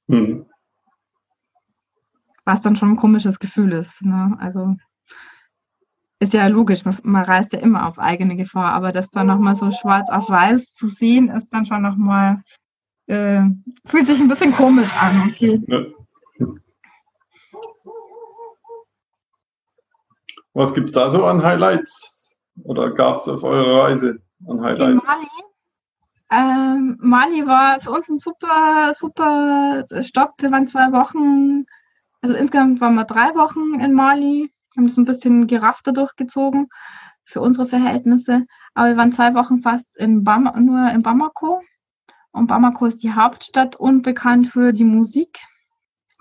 Mhm. 0.06 0.46
Was 2.44 2.60
dann 2.60 2.76
schon 2.76 2.90
ein 2.90 2.96
komisches 2.96 3.40
Gefühl 3.40 3.72
ist. 3.72 4.02
Ne? 4.02 4.36
Also 4.38 4.76
ist 6.20 6.32
ja 6.32 6.46
logisch, 6.46 6.84
man, 6.84 6.96
man, 7.02 7.24
reist 7.24 7.52
ja 7.52 7.58
immer 7.58 7.88
auf 7.88 7.98
eigene 7.98 8.36
Gefahr, 8.36 8.72
aber 8.72 8.92
das 8.92 9.10
dann 9.10 9.26
nochmal 9.26 9.56
so 9.56 9.72
schwarz 9.72 10.08
auf 10.10 10.30
weiß 10.30 10.74
zu 10.74 10.86
sehen, 10.86 11.28
ist 11.28 11.52
dann 11.52 11.66
schon 11.66 11.82
nochmal, 11.82 12.40
äh, 13.06 13.42
fühlt 13.86 14.06
sich 14.06 14.20
ein 14.20 14.28
bisschen 14.28 14.54
komisch 14.54 14.90
an. 15.00 15.30
Okay. 15.30 15.60
Was 20.54 20.72
gibt 20.72 20.86
es 20.86 20.92
da 20.92 21.10
so 21.10 21.24
an 21.24 21.42
Highlights? 21.42 22.14
Oder 22.62 22.92
gab 22.92 23.20
es 23.20 23.28
auf 23.28 23.42
eurer 23.42 23.84
Reise 23.84 24.20
an 24.46 24.62
Highlights? 24.62 24.92
In 24.92 24.96
Mali? 24.96 25.26
Ähm, 26.30 26.96
Mali 27.00 27.46
war 27.46 27.80
für 27.80 27.90
uns 27.90 28.08
ein 28.08 28.18
super, 28.18 28.92
super 28.94 29.84
Stopp. 30.02 30.34
Wir 30.38 30.50
waren 30.50 30.66
zwei 30.66 30.92
Wochen, 30.92 31.66
also 32.22 32.34
insgesamt 32.34 32.80
waren 32.80 32.94
wir 32.94 33.04
drei 33.04 33.34
Wochen 33.34 33.80
in 33.80 33.92
Mali, 33.92 34.50
Wir 34.74 34.80
haben 34.80 34.88
das 34.88 34.96
ein 34.96 35.04
bisschen 35.04 35.46
geraffter 35.46 35.92
durchgezogen 35.92 36.68
für 37.24 37.40
unsere 37.40 37.66
Verhältnisse. 37.66 38.46
Aber 38.74 38.88
wir 38.88 38.96
waren 38.96 39.12
zwei 39.12 39.34
Wochen 39.34 39.62
fast 39.62 39.96
in 39.96 40.24
Bam 40.24 40.50
nur 40.64 40.90
in 40.90 41.02
Bamako. 41.02 41.62
Und 42.34 42.48
Bamako 42.48 42.86
ist 42.86 43.04
die 43.04 43.12
Hauptstadt 43.12 43.76
und 43.76 44.02
bekannt 44.02 44.48
für 44.48 44.72
die 44.72 44.84
Musik. 44.84 45.38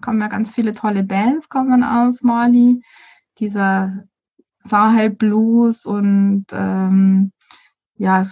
Kommen 0.03 0.21
ja 0.21 0.27
ganz 0.27 0.51
viele 0.53 0.75
tolle 0.75 1.03
Bands 1.03 1.49
kommen 1.49 1.83
aus 1.83 2.21
Mali. 2.21 2.83
Dieser 3.39 4.03
Sahel 4.59 5.09
Blues 5.09 5.87
und 5.87 6.45
ähm, 6.51 7.31
ja, 7.95 8.23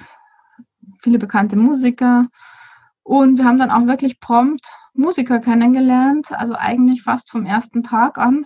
viele 1.02 1.18
bekannte 1.18 1.56
Musiker. 1.56 2.28
Und 3.02 3.40
wir 3.40 3.46
haben 3.46 3.58
dann 3.58 3.72
auch 3.72 3.88
wirklich 3.88 4.20
prompt 4.20 4.72
Musiker 4.94 5.40
kennengelernt, 5.40 6.32
also 6.32 6.54
eigentlich 6.56 7.02
fast 7.02 7.32
vom 7.32 7.48
ersten 7.48 7.82
Tag 7.82 8.20
an. 8.20 8.46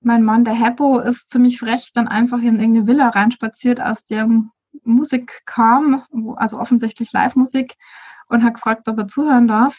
Mein 0.00 0.22
Mann, 0.22 0.46
der 0.46 0.54
Heppo, 0.54 0.98
ist 0.98 1.28
ziemlich 1.28 1.58
frech 1.58 1.90
dann 1.92 2.08
einfach 2.08 2.38
in 2.38 2.58
irgendeine 2.58 2.86
Villa 2.86 3.10
reinspaziert, 3.10 3.82
aus 3.82 4.02
dem 4.06 4.50
Musik 4.82 5.42
kam, 5.44 6.02
also 6.36 6.58
offensichtlich 6.58 7.12
Live-Musik, 7.12 7.76
und 8.32 8.44
hat 8.44 8.54
gefragt, 8.54 8.88
ob 8.88 8.98
er 8.98 9.08
zuhören 9.08 9.48
darf. 9.48 9.78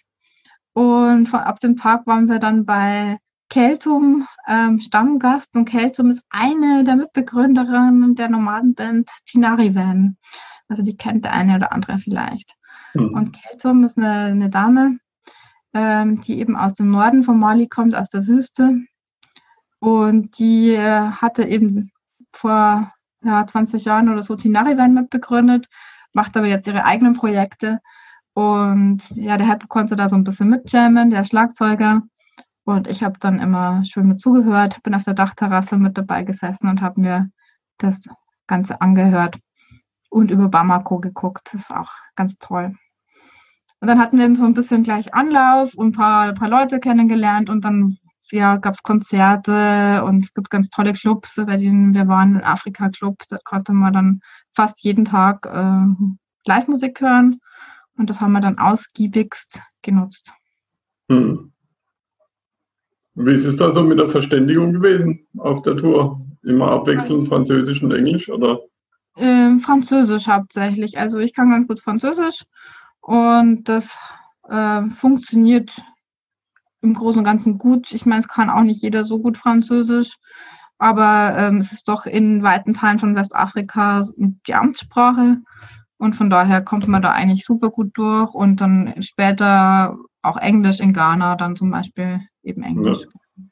Und 0.73 1.27
von, 1.27 1.41
ab 1.41 1.59
dem 1.59 1.77
Tag 1.77 2.07
waren 2.07 2.27
wir 2.27 2.39
dann 2.39 2.65
bei 2.65 3.19
Keltum 3.49 4.27
ähm, 4.47 4.79
Stammgast 4.79 5.55
und 5.55 5.65
Keltum 5.65 6.09
ist 6.09 6.23
eine 6.29 6.83
der 6.83 6.95
Mitbegründerinnen 6.95 8.15
der 8.15 8.29
Nomadenband 8.29 9.09
Tinari 9.27 9.75
Van. 9.75 10.17
Also 10.67 10.81
die 10.81 10.97
kennt 10.97 11.25
der 11.25 11.33
eine 11.33 11.57
oder 11.57 11.71
andere 11.71 11.99
vielleicht. 11.99 12.55
Mhm. 12.95 13.13
Und 13.13 13.33
Keltum 13.33 13.83
ist 13.83 13.97
eine, 13.97 14.31
eine 14.31 14.49
Dame, 14.49 14.97
ähm, 15.73 16.21
die 16.21 16.39
eben 16.39 16.55
aus 16.55 16.73
dem 16.73 16.89
Norden 16.89 17.23
von 17.23 17.37
Mali 17.37 17.67
kommt, 17.67 17.95
aus 17.95 18.09
der 18.09 18.25
Wüste. 18.25 18.79
Und 19.79 20.39
die 20.39 20.71
äh, 20.71 21.11
hatte 21.11 21.43
eben 21.43 21.91
vor 22.31 22.91
ja, 23.23 23.45
20 23.45 23.85
Jahren 23.85 24.09
oder 24.09 24.23
so 24.23 24.35
Tinari 24.35 24.77
Van 24.77 24.93
mitbegründet, 24.93 25.67
macht 26.13 26.35
aber 26.37 26.47
jetzt 26.47 26.67
ihre 26.67 26.85
eigenen 26.85 27.13
Projekte. 27.13 27.79
Und 28.33 29.09
ja, 29.11 29.37
der 29.37 29.47
Happy 29.47 29.67
konnte 29.67 29.95
da 29.95 30.09
so 30.09 30.15
ein 30.15 30.23
bisschen 30.23 30.49
mitjammen, 30.49 31.09
der 31.09 31.23
Schlagzeuger. 31.23 32.01
Und 32.65 32.87
ich 32.87 33.03
habe 33.03 33.19
dann 33.19 33.39
immer 33.39 33.83
schön 33.85 34.07
mit 34.07 34.19
zugehört, 34.19 34.81
bin 34.83 34.95
auf 34.95 35.03
der 35.03 35.13
Dachterrasse 35.13 35.77
mit 35.77 35.97
dabei 35.97 36.23
gesessen 36.23 36.67
und 36.69 36.81
habe 36.81 37.01
mir 37.01 37.29
das 37.77 37.97
Ganze 38.47 38.81
angehört 38.81 39.39
und 40.09 40.31
über 40.31 40.47
Bamako 40.47 40.99
geguckt. 40.99 41.49
Das 41.51 41.61
ist 41.61 41.71
auch 41.71 41.91
ganz 42.15 42.37
toll. 42.37 42.75
Und 43.81 43.87
dann 43.87 43.99
hatten 43.99 44.17
wir 44.17 44.33
so 44.35 44.45
ein 44.45 44.53
bisschen 44.53 44.83
gleich 44.83 45.13
Anlauf 45.13 45.75
und 45.75 45.87
ein 45.87 45.91
paar, 45.91 46.29
ein 46.29 46.35
paar 46.35 46.49
Leute 46.49 46.79
kennengelernt 46.79 47.49
und 47.49 47.65
dann 47.65 47.97
ja, 48.31 48.55
gab 48.55 48.73
es 48.73 48.81
Konzerte 48.81 50.03
und 50.05 50.23
es 50.23 50.33
gibt 50.33 50.49
ganz 50.49 50.69
tolle 50.69 50.93
Clubs, 50.93 51.35
bei 51.35 51.57
denen 51.57 51.93
wir 51.93 52.07
waren, 52.07 52.37
ein 52.37 52.43
Afrika-Club, 52.43 53.23
da 53.27 53.37
konnte 53.43 53.73
man 53.73 53.93
dann 53.93 54.19
fast 54.55 54.81
jeden 54.83 55.05
Tag 55.05 55.45
äh, 55.45 55.85
Live-Musik 56.45 57.01
hören 57.01 57.41
und 57.97 58.10
das 58.10 58.21
haben 58.21 58.34
wir 58.34 58.41
dann 58.41 58.58
ausgiebigst 58.58 59.62
genutzt. 59.82 60.32
Hm. 61.10 61.51
Wie 63.15 63.34
ist 63.34 63.45
es 63.45 63.58
da 63.58 63.73
so 63.73 63.84
mit 63.84 63.99
der 63.99 64.10
Verständigung 64.10 64.73
gewesen 64.73 65.27
auf 65.38 65.62
der 65.62 65.77
Tour? 65.77 66.25
Immer 66.43 66.71
abwechselnd 66.71 67.27
Französisch 67.27 67.84
und 67.84 67.91
Englisch 67.91 68.29
oder? 68.29 68.60
Ähm, 69.15 69.60
Französisch 69.60 70.27
hauptsächlich. 70.27 70.97
Also 70.97 71.19
ich 71.19 71.34
kann 71.34 71.51
ganz 71.51 71.67
gut 71.67 71.79
Französisch 71.79 72.43
und 73.01 73.69
das 73.69 73.95
äh, 74.49 74.84
funktioniert 74.89 75.71
im 76.82 76.95
Großen 76.95 77.19
und 77.19 77.25
Ganzen 77.25 77.58
gut. 77.60 77.91
Ich 77.91 78.06
meine, 78.06 78.21
es 78.21 78.27
kann 78.27 78.49
auch 78.49 78.63
nicht 78.63 78.82
jeder 78.82 79.03
so 79.03 79.19
gut 79.19 79.38
Französisch, 79.38 80.17
aber 80.79 81.36
ähm, 81.38 81.58
es 81.58 81.71
ist 81.71 81.88
doch 81.88 82.06
in 82.06 82.41
weiten 82.41 82.73
Teilen 82.73 82.99
von 82.99 83.15
Westafrika 83.15 84.08
die 84.17 84.56
Amtssprache 84.56 85.38
und 85.97 86.15
von 86.15 86.29
daher 86.29 86.62
kommt 86.62 86.88
man 86.88 87.01
da 87.01 87.12
eigentlich 87.12 87.45
super 87.45 87.69
gut 87.69 87.91
durch 87.93 88.34
und 88.34 88.62
dann 88.62 89.01
später 89.01 89.97
auch 90.21 90.38
Englisch 90.38 90.79
in 90.79 90.93
Ghana, 90.93 91.36
dann 91.36 91.56
zum 91.56 91.71
Beispiel 91.71 92.21
eben 92.43 92.63
Englisch. 92.63 93.03
Ja. 93.03 93.45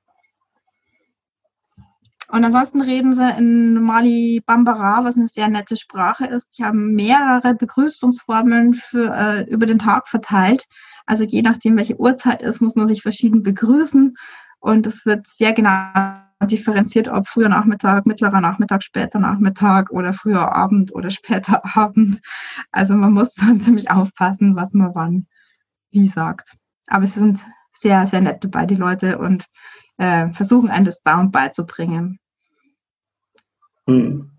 Und 2.32 2.46
ansonsten 2.46 2.82
reden 2.82 3.14
sie 3.14 3.30
in 3.38 3.74
Mali 3.84 4.42
Bambara, 4.46 5.04
was 5.04 5.18
eine 5.18 5.28
sehr 5.28 5.50
nette 5.50 5.76
Sprache 5.76 6.26
ist. 6.26 6.58
Die 6.58 6.64
haben 6.64 6.96
mehrere 6.96 7.56
Begrüßungsformeln 7.56 8.74
für, 8.74 9.14
äh, 9.14 9.44
über 9.50 9.66
den 9.66 9.80
Tag 9.80 10.08
verteilt. 10.08 10.66
Also 11.06 11.26
je 11.26 11.42
nachdem, 11.42 11.76
welche 11.76 12.00
Uhrzeit 12.00 12.42
ist, 12.42 12.62
muss 12.62 12.76
man 12.76 12.88
sich 12.88 13.02
verschieden 13.02 13.44
begrüßen. 13.44 14.16
Und 14.60 14.88
es 14.88 15.06
wird 15.06 15.28
sehr 15.28 15.52
genau 15.52 16.22
differenziert, 16.48 17.08
ob 17.08 17.28
früher 17.28 17.50
Nachmittag, 17.50 18.06
mittlerer 18.06 18.42
Nachmittag, 18.42 18.84
später 18.84 19.20
Nachmittag 19.20 19.92
oder 19.92 20.14
früher 20.14 20.54
Abend 20.54 20.94
oder 20.94 21.10
später 21.12 21.62
Abend. 21.76 22.22
Also 22.72 22.94
man 22.94 23.14
muss 23.14 23.34
dann 23.36 23.62
ziemlich 23.62 23.90
aufpassen, 23.90 24.56
was 24.56 24.74
man 24.74 24.96
wann 24.96 25.28
wie 25.92 26.08
sagt. 26.08 26.50
Aber 26.88 27.06
es 27.06 27.14
sind 27.14 27.40
sehr, 27.76 28.08
sehr 28.08 28.22
nett 28.22 28.44
dabei, 28.44 28.66
die 28.66 28.76
Leute, 28.76 29.18
und 29.18 29.46
äh, 29.98 30.30
versuchen 30.30 30.70
einen 30.70 30.86
das 30.86 31.02
Down 31.04 31.32
beizubringen. 31.32 32.20
Hm. 33.88 34.32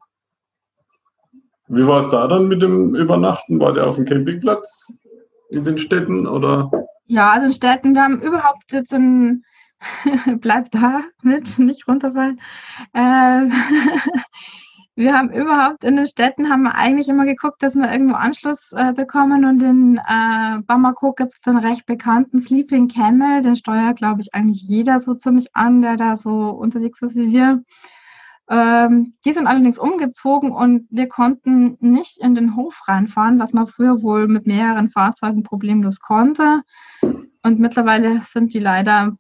Wie 1.69 1.87
war 1.87 2.01
es 2.01 2.11
da 2.11 2.27
dann 2.27 2.49
mit 2.49 2.61
dem 2.63 2.95
Übernachten? 2.95 3.59
War 3.59 3.73
der 3.73 3.87
auf 3.87 3.97
dem 3.97 4.05
Campingplatz 4.05 4.93
in 5.51 5.65
den 5.65 5.79
Städten 5.79 6.27
oder? 6.27 6.71
Ja, 7.07 7.31
also 7.31 7.47
in 7.47 7.53
Städten, 7.53 7.95
wir 7.95 8.03
haben 8.03 8.21
überhaupt 8.21 8.73
jetzt 8.73 8.93
ein, 8.93 9.45
bleib 10.41 10.71
da 10.71 11.03
mit, 11.23 11.59
nicht 11.59 11.87
runterfallen. 11.89 12.41
Äh, 12.93 13.01
wir 14.95 15.15
haben 15.15 15.31
überhaupt 15.31 15.85
in 15.85 15.97
den 15.97 16.07
Städten 16.07 16.51
haben 16.51 16.63
wir 16.63 16.75
eigentlich 16.75 17.09
immer 17.09 17.25
geguckt, 17.25 17.63
dass 17.63 17.75
wir 17.75 17.91
irgendwo 17.91 18.15
Anschluss 18.15 18.73
äh, 18.73 18.93
bekommen 18.93 19.45
und 19.45 19.63
in 19.63 19.97
äh, 19.99 20.59
Bamako 20.67 21.13
gibt 21.13 21.35
es 21.41 21.47
einen 21.47 21.59
recht 21.59 21.87
bekannten 21.87 22.43
Sleeping 22.43 22.89
Camel, 22.89 23.43
den 23.43 23.57
steuert, 23.57 23.99
glaube 23.99 24.21
ich, 24.21 24.35
eigentlich 24.35 24.63
jeder 24.63 25.01
so 25.01 25.15
ziemlich 25.15 25.49
an, 25.55 25.83
der 25.83 25.97
da 25.97 26.17
so 26.17 26.51
unterwegs 26.51 27.01
ist 27.03 27.15
wie 27.15 27.33
wir. 27.33 27.63
Ähm, 28.51 29.15
die 29.25 29.33
sind 29.33 29.47
allerdings 29.47 29.79
umgezogen 29.79 30.51
und 30.51 30.87
wir 30.91 31.09
konnten 31.09 31.79
nicht 31.81 32.19
in 32.19 32.35
den 32.35 32.57
Hof 32.57 32.83
reinfahren, 32.87 33.39
was 33.39 33.53
man 33.53 33.67
früher 33.67 34.03
wohl 34.03 34.29
mit 34.29 34.47
mehreren 34.47 34.91
Fahrzeugen 34.91 35.43
problemlos 35.43 36.01
konnte. 36.01 36.63
Und 37.01 37.59
mittlerweile 37.61 38.21
sind 38.21 38.53
die 38.53 38.59
leider 38.59 39.17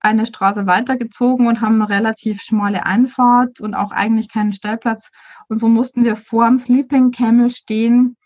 eine 0.00 0.26
Straße 0.26 0.66
weitergezogen 0.66 1.46
und 1.46 1.60
haben 1.60 1.76
eine 1.76 1.88
relativ 1.88 2.40
schmale 2.40 2.86
Einfahrt 2.86 3.60
und 3.60 3.74
auch 3.74 3.92
eigentlich 3.92 4.28
keinen 4.28 4.52
Stellplatz. 4.52 5.10
Und 5.48 5.58
so 5.58 5.68
mussten 5.68 6.04
wir 6.04 6.16
vor 6.16 6.46
dem 6.46 6.58
Sleeping 6.58 7.10
Camel 7.10 7.50
stehen 7.50 8.16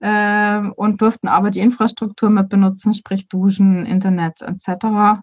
äh, 0.00 0.60
und 0.76 1.00
durften 1.02 1.28
aber 1.28 1.50
die 1.50 1.60
Infrastruktur 1.60 2.30
mit 2.30 2.48
benutzen, 2.48 2.94
sprich 2.94 3.28
Duschen, 3.28 3.84
Internet 3.86 4.40
etc. 4.42 5.20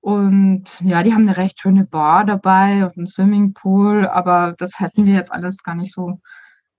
Und 0.00 0.66
ja, 0.80 1.02
die 1.02 1.14
haben 1.14 1.28
eine 1.28 1.36
recht 1.36 1.60
schöne 1.60 1.84
Bar 1.84 2.24
dabei 2.24 2.84
und 2.84 2.96
einen 2.96 3.06
Swimmingpool, 3.06 4.06
aber 4.06 4.54
das 4.58 4.78
hätten 4.78 5.06
wir 5.06 5.14
jetzt 5.14 5.32
alles 5.32 5.62
gar 5.62 5.74
nicht 5.74 5.92
so 5.92 6.20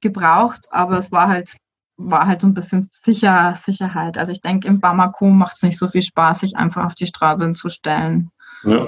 gebraucht. 0.02 0.68
Aber 0.72 0.98
es 0.98 1.12
war 1.12 1.28
halt 1.28 1.58
war 1.98 2.28
halt 2.28 2.42
so 2.42 2.48
ein 2.48 2.54
bisschen 2.54 2.90
sicher, 3.04 3.58
Sicherheit. 3.64 4.18
Also 4.18 4.32
ich 4.32 4.42
denke, 4.42 4.68
im 4.68 4.80
Bamako 4.80 5.28
macht 5.30 5.56
es 5.56 5.64
nicht 5.64 5.78
so 5.78 5.88
viel 5.88 6.02
Spaß, 6.02 6.42
sich 6.42 6.58
einfach 6.58 6.86
auf 6.86 6.96
die 6.96 7.08
Straße 7.08 7.54
zu 7.54 7.70
stellen. 7.70 8.32
Ja. 8.66 8.88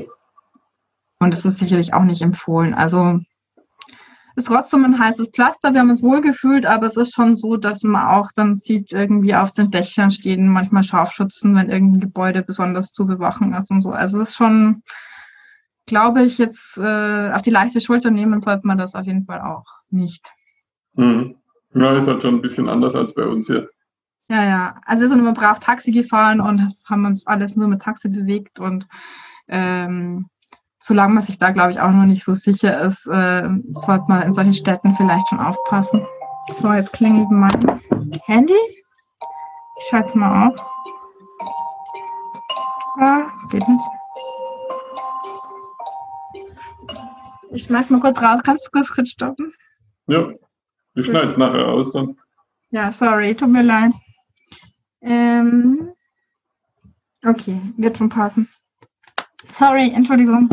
Und 1.20 1.32
das 1.32 1.46
ist 1.46 1.60
sicherlich 1.60 1.94
auch 1.94 2.04
nicht 2.04 2.22
empfohlen. 2.22 2.74
Also 2.74 3.20
ist 4.38 4.48
trotzdem 4.48 4.86
ein 4.86 5.00
heißes 5.00 5.30
Pflaster. 5.30 5.74
Wir 5.74 5.80
haben 5.80 5.90
uns 5.90 6.04
wohl 6.04 6.22
gefühlt, 6.22 6.68
aber 6.68 6.86
es 6.86 6.96
ist 6.96 7.16
schon 7.16 7.36
so, 7.36 7.58
dass 7.58 7.82
man 7.82 8.06
auch 8.06 8.32
dann 8.36 8.54
sieht, 8.54 8.92
irgendwie 8.92 9.34
auf 9.34 9.52
den 9.52 9.72
Dächern 9.72 10.12
stehen 10.12 10.48
manchmal 10.48 10.84
Scharfschützen, 10.84 11.56
wenn 11.56 11.70
irgendein 11.70 12.02
Gebäude 12.02 12.44
besonders 12.44 12.92
zu 12.92 13.08
bewachen 13.08 13.54
ist 13.56 13.72
und 13.72 13.82
so. 13.82 13.90
Also 13.90 14.22
es 14.22 14.30
ist 14.30 14.36
schon, 14.36 14.84
glaube 15.88 16.22
ich, 16.22 16.38
jetzt 16.38 16.78
äh, 16.78 17.32
auf 17.32 17.42
die 17.42 17.50
leichte 17.50 17.82
Schulter 17.82 18.12
nehmen 18.12 18.40
sollte 18.40 18.68
man 18.68 18.78
das 18.78 18.94
auf 18.94 19.08
jeden 19.08 19.26
Fall 19.26 19.42
auch 19.42 19.66
nicht. 19.90 20.30
Mhm. 20.94 21.38
Ja, 21.74 21.98
ist 21.98 22.08
halt 22.08 22.22
schon 22.22 22.36
ein 22.36 22.42
bisschen 22.42 22.70
anders 22.70 22.94
als 22.94 23.16
bei 23.16 23.24
uns 23.24 23.48
hier. 23.48 23.68
Ja, 24.30 24.46
ja. 24.46 24.76
Also 24.86 25.02
wir 25.02 25.08
sind 25.08 25.20
immer 25.20 25.34
brav 25.34 25.60
Taxi 25.60 25.92
gefahren 25.92 26.42
und 26.42 26.62
haben 26.88 27.06
uns 27.06 27.26
alles 27.26 27.56
nur 27.56 27.68
mit 27.68 27.82
Taxi 27.82 28.08
bewegt 28.08 28.60
und 28.60 28.88
ähm, 29.48 30.30
solange 30.80 31.16
man 31.16 31.24
sich 31.24 31.38
da, 31.38 31.52
glaube 31.52 31.72
ich, 31.72 31.80
auch 31.80 31.92
noch 31.92 32.06
nicht 32.06 32.24
so 32.24 32.34
sicher 32.34 32.82
ist, 32.82 33.06
äh, 33.08 33.50
sollte 33.72 34.06
man 34.08 34.24
in 34.24 34.34
solchen 34.34 34.54
Städten 34.54 34.96
vielleicht 34.96 35.28
schon 35.30 35.40
aufpassen. 35.40 36.06
So, 36.56 36.72
jetzt 36.72 36.94
klingelt 36.94 37.30
mein 37.30 37.82
Handy. 38.26 38.54
Ich 39.80 39.86
schalte 39.90 40.08
es 40.08 40.16
mal 40.16 40.48
auf. 40.48 40.58
Ah, 43.00 43.28
geht 43.52 43.68
nicht. 43.68 43.84
Ich 47.52 47.64
schmeiß 47.64 47.90
mal 47.90 48.00
kurz 48.00 48.22
raus. 48.22 48.42
Kannst 48.44 48.68
du 48.68 48.72
kurz, 48.72 48.90
kurz 48.92 49.10
stoppen? 49.10 49.54
Ja, 50.08 50.30
ich 50.96 51.06
schneide 51.06 51.28
es 51.28 51.38
nachher 51.38 51.68
aus 51.68 51.92
dann. 51.92 52.18
Ja, 52.72 52.92
sorry, 52.92 53.36
tut 53.36 53.50
mir 53.50 53.64
leid. 53.64 53.92
Ähm, 55.02 55.92
okay, 57.26 57.62
wird 57.78 57.98
schon 57.98 58.10
passen. 58.10 58.50
Sorry, 59.58 59.91
Entschuldigung. 59.91 60.50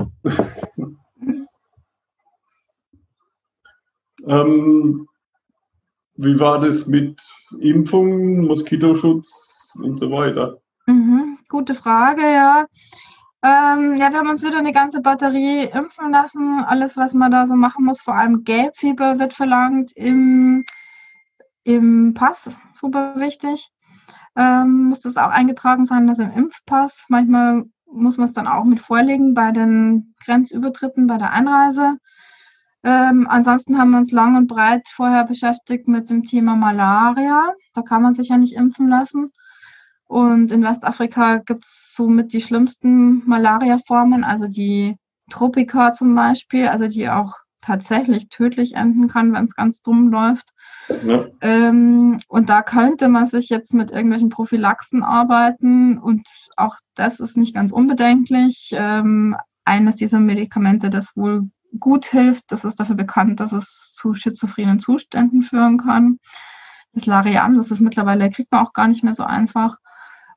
ähm, 4.27 5.07
wie 6.15 6.41
war 6.41 6.59
das 6.59 6.87
mit 6.87 7.21
Impfungen, 7.61 8.47
Moskitoschutz 8.47 9.75
und 9.83 9.99
so 9.99 10.11
weiter? 10.11 10.57
Mhm, 10.87 11.39
gute 11.51 11.75
Frage, 11.75 12.23
ja. 12.23 12.67
Ähm, 13.43 13.97
ja, 13.97 14.11
wir 14.11 14.21
haben 14.21 14.31
uns 14.31 14.43
wieder 14.43 14.57
eine 14.57 14.73
ganze 14.73 15.03
Batterie 15.03 15.65
impfen 15.65 16.11
lassen. 16.11 16.65
Alles, 16.67 16.97
was 16.97 17.13
man 17.13 17.31
da 17.31 17.47
so 17.47 17.57
machen 17.57 17.85
muss, 17.85 18.01
vor 18.01 18.15
allem 18.15 18.43
Gelbfieber 18.43 19.19
wird 19.19 19.35
verlangt 19.35 19.93
im, 19.97 20.65
im 21.65 22.15
Pass, 22.15 22.49
super 22.73 23.17
wichtig. 23.17 23.69
Ähm, 24.35 24.85
muss 24.85 25.01
das 25.01 25.19
auch 25.19 25.29
eingetragen 25.29 25.85
sein, 25.85 26.07
dass 26.07 26.19
im 26.19 26.33
Impfpass. 26.33 27.05
Manchmal 27.09 27.65
muss 27.95 28.17
man 28.17 28.27
es 28.27 28.35
dann 28.35 28.47
auch 28.47 28.65
mit 28.65 28.81
vorlegen 28.81 29.35
bei 29.35 29.53
den 29.53 30.15
Grenzübertritten, 30.25 31.07
bei 31.07 31.19
der 31.19 31.33
Einreise. 31.33 31.99
Ähm, 32.83 33.27
ansonsten 33.29 33.79
haben 33.79 33.93
wir 33.93 33.99
uns 33.99 34.13
lang 34.13 34.37
und 34.37 34.47
breit 34.47 34.87
vorher 34.89 35.25
beschäftigt 35.25 35.89
mit 35.89 36.11
dem 36.11 36.25
Thema 36.25 36.55
Malaria. 36.57 37.53
Da 37.73 37.83
kann 37.83 38.03
man 38.03 38.13
sich 38.13 38.29
ja 38.29 38.37
nicht 38.37 38.55
impfen 38.55 38.89
lassen. 38.89 39.31
Und 40.07 40.53
in 40.53 40.63
Westafrika 40.63 41.39
gibt 41.39 41.65
es 41.65 41.95
somit 41.97 42.33
die 42.33 42.43
schlimmsten 42.43 43.27
Malaria-Formen, 43.27 44.23
also 44.23 44.47
die 44.47 44.97
Tropika 45.31 45.95
zum 45.95 46.15
Beispiel, 46.15 46.69
also 46.69 46.87
die 46.89 47.09
auch 47.09 47.33
tatsächlich 47.63 48.29
tödlich 48.29 48.75
enden 48.75 49.09
kann, 49.09 49.33
wenn 49.33 49.47
es 49.47 49.57
ganz 49.57 49.81
dumm 49.81 50.09
läuft. 50.09 50.51
Ja. 50.89 51.27
Ähm, 51.41 52.21
und 52.29 52.49
da 52.49 52.63
könnte 52.63 53.09
man 53.09 53.27
sich 53.27 53.49
jetzt 53.49 53.75
mit 53.75 53.91
irgendwelchen 53.91 54.29
Prophylaxen 54.29 55.03
arbeiten 55.03 55.99
und 55.99 56.27
auch 56.57 56.77
das 56.95 57.21
ist 57.21 57.37
nicht 57.37 57.55
ganz 57.55 57.73
unbedenklich. 57.73 58.71
Ähm, 58.77 59.37
eines 59.65 59.97
dieser 59.97 60.21
Medikamente, 60.21 60.91
das 60.91 61.17
wohl 61.17 61.49
gut 61.81 62.07
hilft, 62.07 62.53
das 62.53 62.65
ist 62.65 62.79
dafür 62.79 62.97
bekannt, 62.97 63.41
dass 63.41 63.53
es 63.53 63.93
zu 63.95 64.15
schizophrenen 64.15 64.79
Zuständen 64.79 65.43
führen 65.43 65.79
kann. 65.79 66.19
Das 66.93 67.07
Lariam, 67.07 67.55
das 67.55 67.71
ist 67.71 67.81
mittlerweile, 67.81 68.31
kriegt 68.31 68.53
man 68.53 68.65
auch 68.65 68.73
gar 68.73 68.87
nicht 68.87 69.03
mehr 69.03 69.15
so 69.15 69.25
einfach. 69.25 69.79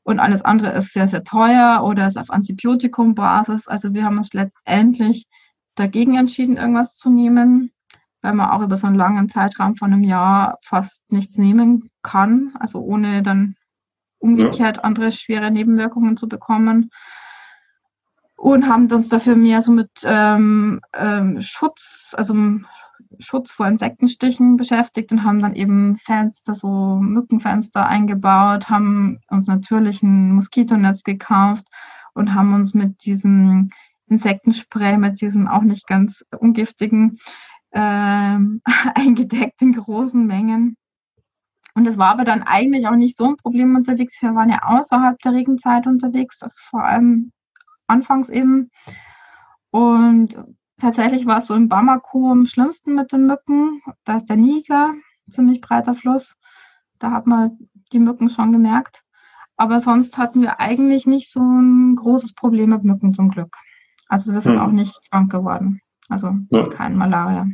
Und 0.03 0.19
alles 0.19 0.41
andere 0.41 0.71
ist 0.71 0.93
sehr, 0.93 1.07
sehr 1.07 1.23
teuer 1.23 1.83
oder 1.83 2.07
ist 2.07 2.17
auf 2.17 2.31
Antibiotikum-Basis. 2.31 3.67
Also 3.67 3.93
wir 3.93 4.05
haben 4.05 4.17
uns 4.17 4.33
letztendlich 4.33 5.27
dagegen 5.75 6.15
entschieden, 6.17 6.57
irgendwas 6.57 6.95
zu 6.95 7.09
nehmen, 7.09 7.71
weil 8.27 8.33
man 8.33 8.49
auch 8.49 8.61
über 8.61 8.75
so 8.75 8.87
einen 8.87 8.97
langen 8.97 9.29
Zeitraum 9.29 9.77
von 9.77 9.93
einem 9.93 10.03
Jahr 10.03 10.57
fast 10.61 11.01
nichts 11.09 11.37
nehmen 11.37 11.89
kann, 12.03 12.51
also 12.59 12.81
ohne 12.81 13.23
dann 13.23 13.55
umgekehrt 14.19 14.77
ja. 14.77 14.83
andere 14.83 15.13
schwere 15.13 15.49
Nebenwirkungen 15.49 16.17
zu 16.17 16.27
bekommen. 16.27 16.89
Und 18.35 18.67
haben 18.67 18.91
uns 18.91 19.07
dafür 19.07 19.37
mehr 19.37 19.61
so 19.61 19.71
mit 19.71 19.89
ähm, 20.03 20.81
ähm, 20.93 21.41
Schutz, 21.41 22.13
also 22.17 22.35
Schutz 23.19 23.51
vor 23.51 23.65
Insektenstichen 23.65 24.57
beschäftigt 24.57 25.13
und 25.13 25.23
haben 25.23 25.39
dann 25.39 25.55
eben 25.55 25.95
Fenster, 25.95 26.53
so 26.53 26.97
Mückenfenster 27.01 27.85
eingebaut, 27.85 28.69
haben 28.69 29.21
uns 29.29 29.47
natürlich 29.47 30.03
ein 30.03 30.33
Moskitonetz 30.33 31.03
gekauft 31.03 31.65
und 32.13 32.33
haben 32.33 32.53
uns 32.53 32.73
mit 32.73 33.05
diesem 33.05 33.69
Insektenspray 34.07 34.97
mit 34.97 35.21
diesem 35.21 35.47
auch 35.47 35.61
nicht 35.61 35.87
ganz 35.87 36.25
ungiftigen 36.37 37.19
ähm, 37.77 38.61
eingedeckt 38.95 39.61
in 39.61 39.73
großen 39.73 40.25
Mengen. 40.25 40.77
Und 41.75 41.87
es 41.87 41.99
war 41.99 42.09
aber 42.09 42.23
dann 42.23 42.41
eigentlich 42.41 42.87
auch 42.87 42.95
nicht 42.95 43.15
so 43.15 43.25
ein 43.25 43.37
Problem 43.37 43.75
unterwegs. 43.75 44.19
Wir 44.19 44.33
waren 44.33 44.49
ja 44.49 44.63
außerhalb 44.63 45.19
der 45.19 45.33
Regenzeit 45.33 45.85
unterwegs, 45.85 46.43
vor 46.55 46.83
allem 46.83 47.31
anfangs 47.85 48.29
eben. 48.29 48.71
Und 49.69 50.35
tatsächlich 50.79 51.27
war 51.27 51.37
es 51.37 51.45
so 51.45 51.53
im 51.53 51.69
Bamako 51.69 52.31
am 52.31 52.47
schlimmsten 52.47 52.95
mit 52.95 53.11
den 53.11 53.27
Mücken. 53.27 53.83
Da 54.05 54.17
ist 54.17 54.25
der 54.25 54.37
Niger, 54.37 54.95
ziemlich 55.29 55.61
breiter 55.61 55.93
Fluss. 55.93 56.35
Da 56.97 57.11
hat 57.11 57.27
man 57.27 57.69
die 57.93 57.99
Mücken 57.99 58.31
schon 58.31 58.51
gemerkt. 58.51 59.03
Aber 59.55 59.79
sonst 59.79 60.17
hatten 60.17 60.41
wir 60.41 60.59
eigentlich 60.59 61.05
nicht 61.05 61.31
so 61.31 61.41
ein 61.41 61.95
großes 61.95 62.33
Problem 62.33 62.71
mit 62.71 62.85
Mücken 62.85 63.13
zum 63.13 63.29
Glück. 63.29 63.55
Also 64.07 64.33
wir 64.33 64.41
sind 64.41 64.55
mhm. 64.55 64.61
auch 64.61 64.71
nicht 64.71 64.99
krank 65.11 65.31
geworden. 65.31 65.81
Also 66.09 66.33
ja. 66.49 66.67
kein 66.69 66.95
Malaria. 66.95 67.47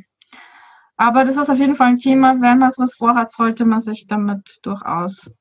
Aber 0.97 1.23
das 1.23 1.38
ist 1.38 1.49
auf 1.49 1.58
jeden 1.58 1.75
Fall 1.75 1.88
ein 1.88 1.97
Thema, 1.97 2.39
wenn 2.39 2.60
man 2.60 2.71
sowas 2.71 2.95
vorhat, 2.95 3.32
sollte 3.32 3.65
man 3.65 3.82
sich 3.82 4.08
damit 4.08 4.60
durchaus 4.62 5.32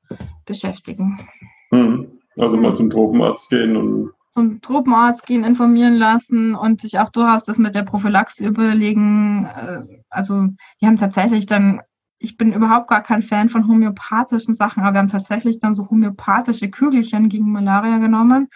beschäftigen. 0.45 1.27
Mhm. 1.71 2.19
Also 2.39 2.57
mal 2.57 2.75
zum 2.75 2.89
Tropenarzt 2.89 3.49
gehen 3.49 3.77
und 3.77 4.11
zum 4.33 4.61
Tropenarzt 4.61 5.27
gehen, 5.27 5.43
informieren 5.43 5.93
lassen 5.95 6.55
und 6.55 6.81
sich 6.81 6.97
auch 6.97 7.09
durchaus 7.09 7.43
das 7.43 7.59
mit 7.59 7.75
der 7.75 7.83
Prophylaxe 7.83 8.43
überlegen. 8.45 9.45
Äh, 9.45 9.81
also 10.09 10.47
wir 10.79 10.87
haben 10.87 10.97
tatsächlich 10.97 11.45
dann, 11.45 11.81
ich 12.17 12.35
bin 12.35 12.51
überhaupt 12.51 12.87
gar 12.87 13.03
kein 13.03 13.21
Fan 13.21 13.49
von 13.49 13.67
homöopathischen 13.67 14.55
Sachen, 14.55 14.81
aber 14.81 14.95
wir 14.95 14.99
haben 14.99 15.07
tatsächlich 15.07 15.59
dann 15.59 15.75
so 15.75 15.87
homöopathische 15.87 16.69
Kügelchen 16.69 17.29
gegen 17.29 17.51
Malaria 17.51 17.99
genommen, 17.99 18.49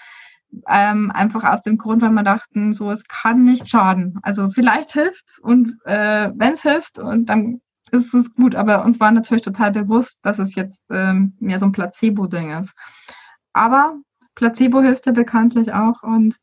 ähm, 0.67 1.11
einfach 1.11 1.43
aus 1.43 1.61
dem 1.61 1.77
Grund, 1.77 2.01
weil 2.01 2.11
wir 2.11 2.23
dachten, 2.23 2.73
so 2.73 2.91
es 2.91 3.03
kann 3.07 3.43
nicht 3.43 3.67
schaden. 3.67 4.19
Also 4.21 4.49
vielleicht 4.49 4.93
hilft's 4.93 5.39
und 5.39 5.77
äh, 5.85 6.31
wenn 6.35 6.53
es 6.53 6.61
hilft 6.61 6.99
und 6.99 7.27
dann 7.27 7.61
ist 7.91 8.13
es 8.13 8.33
gut. 8.33 8.55
Aber 8.55 8.83
uns 8.83 8.99
war 8.99 9.11
natürlich 9.11 9.43
total 9.43 9.71
bewusst, 9.71 10.19
dass 10.21 10.39
es 10.39 10.55
jetzt 10.55 10.79
ähm, 10.89 11.33
mehr 11.39 11.59
so 11.59 11.65
ein 11.65 11.71
Placebo-Ding 11.71 12.51
ist. 12.59 12.73
Aber 13.53 13.97
Placebo 14.35 14.81
hilft 14.81 15.05
ja 15.05 15.11
bekanntlich 15.11 15.73
auch 15.73 16.03
und 16.03 16.35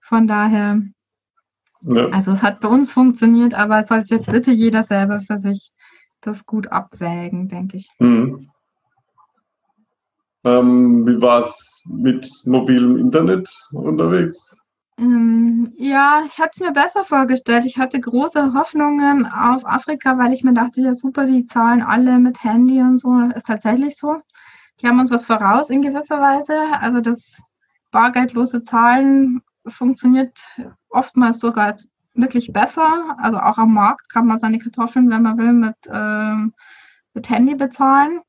von 0.00 0.26
daher, 0.26 0.80
ja. 1.82 2.08
also 2.08 2.32
es 2.32 2.42
hat 2.42 2.60
bei 2.60 2.68
uns 2.68 2.92
funktioniert, 2.92 3.54
aber 3.54 3.80
es 3.80 3.88
soll 3.88 4.02
jetzt 4.06 4.26
bitte 4.26 4.50
jeder 4.50 4.84
selber 4.84 5.20
für 5.20 5.38
sich 5.38 5.72
das 6.20 6.46
gut 6.46 6.68
abwägen, 6.68 7.48
denke 7.48 7.76
ich. 7.76 7.88
Mhm. 7.98 8.50
Ähm, 10.44 11.06
wie 11.06 11.20
war 11.20 11.40
es 11.40 11.82
mit 11.86 12.28
mobilem 12.44 12.96
Internet 12.96 13.48
unterwegs? 13.72 14.56
Ähm, 14.98 15.72
ja, 15.76 16.22
ich 16.26 16.38
hatte 16.38 16.50
es 16.54 16.60
mir 16.60 16.72
besser 16.72 17.04
vorgestellt. 17.04 17.64
Ich 17.64 17.78
hatte 17.78 18.00
große 18.00 18.52
Hoffnungen 18.54 19.26
auf 19.26 19.66
Afrika, 19.66 20.18
weil 20.18 20.32
ich 20.32 20.44
mir 20.44 20.52
dachte, 20.52 20.80
ja 20.80 20.94
super, 20.94 21.26
die 21.26 21.46
zahlen 21.46 21.82
alle 21.82 22.18
mit 22.18 22.42
Handy 22.42 22.80
und 22.80 22.98
so. 22.98 23.20
Ist 23.34 23.46
tatsächlich 23.46 23.96
so. 23.96 24.16
Die 24.80 24.88
haben 24.88 24.98
uns 25.00 25.10
was 25.10 25.24
voraus 25.24 25.70
in 25.70 25.82
gewisser 25.82 26.20
Weise. 26.20 26.56
Also 26.80 27.00
das 27.00 27.40
bargeldlose 27.90 28.62
Zahlen 28.62 29.42
funktioniert 29.66 30.38
oftmals 30.88 31.38
sogar 31.38 31.74
wirklich 32.14 32.52
besser. 32.52 33.16
Also 33.18 33.38
auch 33.38 33.58
am 33.58 33.74
Markt 33.74 34.10
kann 34.10 34.26
man 34.26 34.38
seine 34.38 34.58
Kartoffeln, 34.58 35.08
wenn 35.10 35.22
man 35.22 35.38
will, 35.38 35.52
mit, 35.52 35.76
ähm, 35.90 36.52
mit 37.14 37.30
Handy 37.30 37.54
bezahlen. 37.54 38.20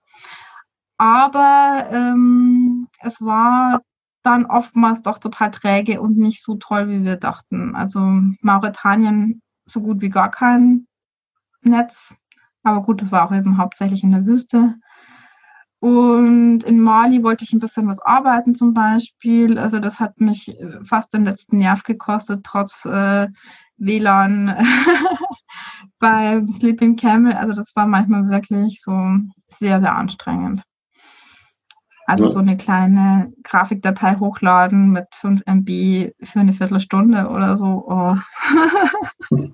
Aber 0.97 1.88
ähm, 1.91 2.88
es 3.01 3.21
war 3.21 3.82
dann 4.23 4.45
oftmals 4.45 5.01
doch 5.01 5.19
total 5.19 5.51
träge 5.51 6.01
und 6.01 6.17
nicht 6.17 6.43
so 6.43 6.56
toll, 6.56 6.89
wie 6.89 7.03
wir 7.03 7.17
dachten. 7.17 7.75
Also 7.75 7.99
Mauretanien 8.41 9.41
so 9.65 9.82
gut 9.82 10.01
wie 10.01 10.10
gar 10.10 10.32
kein 10.32 10.88
Netz. 11.62 12.13
Aber 12.63 12.82
gut, 12.82 13.01
das 13.01 13.12
war 13.12 13.25
auch 13.27 13.34
eben 13.34 13.58
hauptsächlich 13.58 14.03
in 14.03 14.12
der 14.12 14.25
Wüste. 14.25 14.75
Und 15.79 16.63
in 16.63 16.79
Mali 16.79 17.23
wollte 17.23 17.43
ich 17.43 17.51
ein 17.51 17.60
bisschen 17.60 17.88
was 17.89 17.99
arbeiten 17.99 18.56
zum 18.56 18.73
Beispiel. 18.73 19.60
Also 19.60 19.79
das 19.79 19.99
hat 19.99 20.21
mich 20.21 20.56
fast 20.86 21.13
den 21.13 21.25
letzten 21.25 21.58
Nerv 21.58 21.84
gekostet, 21.84 22.45
trotz 22.45 22.86
äh, 22.86 23.27
WLAN 23.75 24.56
beim 25.99 26.53
Sleeping 26.53 26.95
Camel. 26.95 27.34
Also 27.34 27.53
das 27.53 27.75
war 27.75 27.86
manchmal 27.86 28.29
wirklich 28.29 28.82
so 28.82 28.93
sehr, 29.49 29.82
sehr 29.82 29.95
anstrengend. 29.95 30.63
Also 32.05 32.25
ja. 32.25 32.29
so 32.29 32.39
eine 32.39 32.57
kleine 32.57 33.31
Grafikdatei 33.43 34.15
hochladen 34.19 34.91
mit 34.91 35.07
5 35.13 35.41
MB 35.45 36.11
für 36.23 36.39
eine 36.39 36.53
Viertelstunde 36.53 37.29
oder 37.29 37.57
so. 37.57 37.85
Oh. 37.87 38.15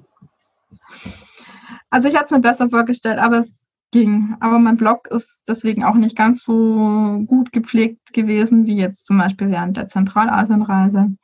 also 1.90 2.08
ich 2.08 2.16
hatte 2.16 2.26
es 2.26 2.32
mir 2.32 2.42
besser 2.42 2.70
vorgestellt, 2.70 3.20
aber 3.20 3.40
es 3.40 3.60
ging. 3.92 4.36
Aber 4.40 4.60
mein 4.60 4.78
Blog 4.78 5.08
ist 5.08 5.44
deswegen 5.48 5.84
auch 5.84 5.96
nicht 5.96 6.16
ganz 6.16 6.44
so 6.44 7.24
gut 7.28 7.52
gepflegt 7.52 8.14
gewesen 8.14 8.66
wie 8.66 8.78
jetzt 8.78 9.06
zum 9.06 9.18
Beispiel 9.18 9.50
während 9.50 9.78
der 9.78 9.88
Zentralasienreise. 9.88 11.16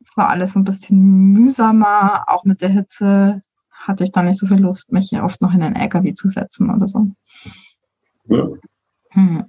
Es 0.00 0.16
war 0.16 0.28
alles 0.28 0.56
ein 0.56 0.64
bisschen 0.64 1.32
mühsamer, 1.32 2.24
auch 2.26 2.44
mit 2.44 2.60
der 2.60 2.70
Hitze 2.70 3.42
hatte 3.70 4.04
ich 4.04 4.12
da 4.12 4.22
nicht 4.22 4.38
so 4.38 4.46
viel 4.46 4.58
Lust, 4.60 4.92
mich 4.92 5.08
hier 5.08 5.24
oft 5.24 5.40
noch 5.42 5.54
in 5.54 5.62
einen 5.62 5.76
LKW 5.76 6.12
zu 6.14 6.28
setzen 6.28 6.70
oder 6.70 6.86
so. 6.86 7.08
Ja. 8.26 8.48
Hm. 9.10 9.44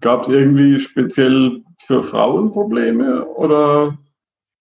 Gab 0.00 0.22
es 0.22 0.28
irgendwie 0.28 0.78
speziell 0.78 1.62
für 1.86 2.02
Frauen 2.02 2.50
Probleme 2.50 3.24
oder 3.26 3.96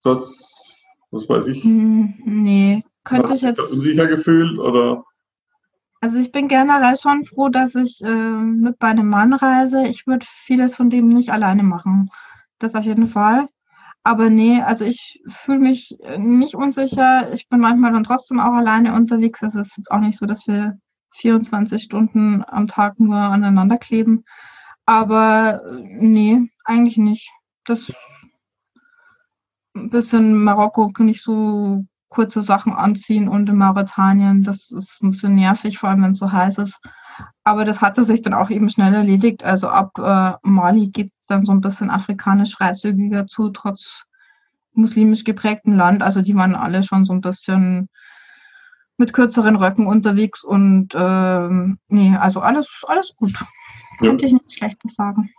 was, 0.03 0.75
was 1.11 1.27
weiß 1.27 1.47
ich? 1.47 1.63
Hm, 1.63 2.13
nee, 2.23 2.83
könnte 3.03 3.33
ich 3.33 3.41
jetzt. 3.41 3.59
Unsicher 3.59 4.07
gefühlt 4.07 4.59
oder? 4.59 5.03
Also 6.01 6.17
ich 6.17 6.31
bin 6.31 6.47
generell 6.47 6.95
schon 6.97 7.25
froh, 7.25 7.49
dass 7.49 7.73
ich 7.75 8.01
äh, 8.03 8.09
mit 8.09 8.77
bei 8.79 8.89
einem 8.89 9.09
Mann 9.09 9.33
reise. 9.33 9.87
Ich 9.87 10.05
würde 10.05 10.25
vieles 10.29 10.75
von 10.75 10.89
dem 10.89 11.07
nicht 11.07 11.31
alleine 11.31 11.63
machen. 11.63 12.09
Das 12.59 12.75
auf 12.75 12.85
jeden 12.85 13.07
Fall. 13.07 13.47
Aber 14.03 14.29
nee, 14.29 14.61
also 14.61 14.85
ich 14.85 15.21
fühle 15.27 15.59
mich 15.59 15.97
nicht 16.17 16.55
unsicher. 16.55 17.33
Ich 17.33 17.49
bin 17.49 17.59
manchmal 17.59 17.91
dann 17.91 18.03
trotzdem 18.03 18.39
auch 18.39 18.53
alleine 18.53 18.93
unterwegs. 18.93 19.41
Es 19.41 19.55
ist 19.55 19.77
jetzt 19.77 19.91
auch 19.91 19.99
nicht 19.99 20.17
so, 20.17 20.25
dass 20.25 20.47
wir 20.47 20.77
24 21.15 21.81
Stunden 21.83 22.43
am 22.47 22.67
Tag 22.67 22.99
nur 22.99 23.17
aneinander 23.17 23.77
kleben. 23.77 24.23
Aber 24.89 25.61
nee, 25.83 26.49
eigentlich 26.65 26.97
nicht. 26.97 27.29
Das 27.63 27.93
ein 29.75 29.91
bisschen 29.91 30.43
Marokko 30.43 30.91
nicht 30.97 31.21
so 31.21 31.85
kurze 32.07 32.41
Sachen 32.41 32.73
anziehen 32.73 33.27
und 33.27 33.47
in 33.47 33.57
Mauretanien, 33.57 34.41
das 34.41 34.71
ist 34.71 34.99
ein 35.03 35.11
bisschen 35.11 35.35
nervig, 35.35 35.77
vor 35.77 35.89
allem 35.89 36.01
wenn 36.01 36.11
es 36.11 36.17
so 36.17 36.31
heiß 36.31 36.57
ist. 36.57 36.79
Aber 37.43 37.65
das 37.65 37.81
hatte 37.81 38.03
sich 38.03 38.23
dann 38.23 38.33
auch 38.33 38.49
eben 38.49 38.67
schnell 38.71 38.95
erledigt. 38.95 39.43
Also 39.43 39.69
ab 39.69 39.91
äh, 39.99 40.31
Mali 40.41 40.87
geht 40.87 41.11
es 41.21 41.27
dann 41.27 41.45
so 41.45 41.51
ein 41.51 41.61
bisschen 41.61 41.91
afrikanisch 41.91 42.55
freizügiger 42.55 43.27
zu, 43.27 43.51
trotz 43.51 44.05
muslimisch 44.73 45.23
geprägten 45.23 45.75
Land. 45.75 46.01
Also 46.01 46.23
die 46.23 46.33
waren 46.33 46.55
alle 46.55 46.81
schon 46.81 47.05
so 47.05 47.13
ein 47.13 47.21
bisschen 47.21 47.89
mit 48.97 49.13
kürzeren 49.13 49.55
Röcken 49.55 49.85
unterwegs 49.85 50.43
und 50.43 50.95
ähm, 50.95 51.77
nee, 51.89 52.17
also 52.17 52.39
alles, 52.39 52.67
alles 52.87 53.13
gut. 53.15 53.33
Ja. 53.99 54.09
Könnte 54.09 54.25
ich 54.27 54.33
nichts 54.33 54.55
Schlechtes 54.55 54.93
sagen. 54.95 55.29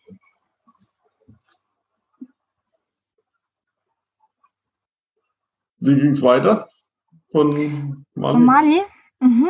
Wie 5.78 5.94
ging 5.94 6.10
es 6.10 6.20
weiter 6.20 6.68
von 7.32 7.48
Mali? 8.14 8.34
Von 8.34 8.44
Mali? 8.44 8.82
Mhm. 9.20 9.48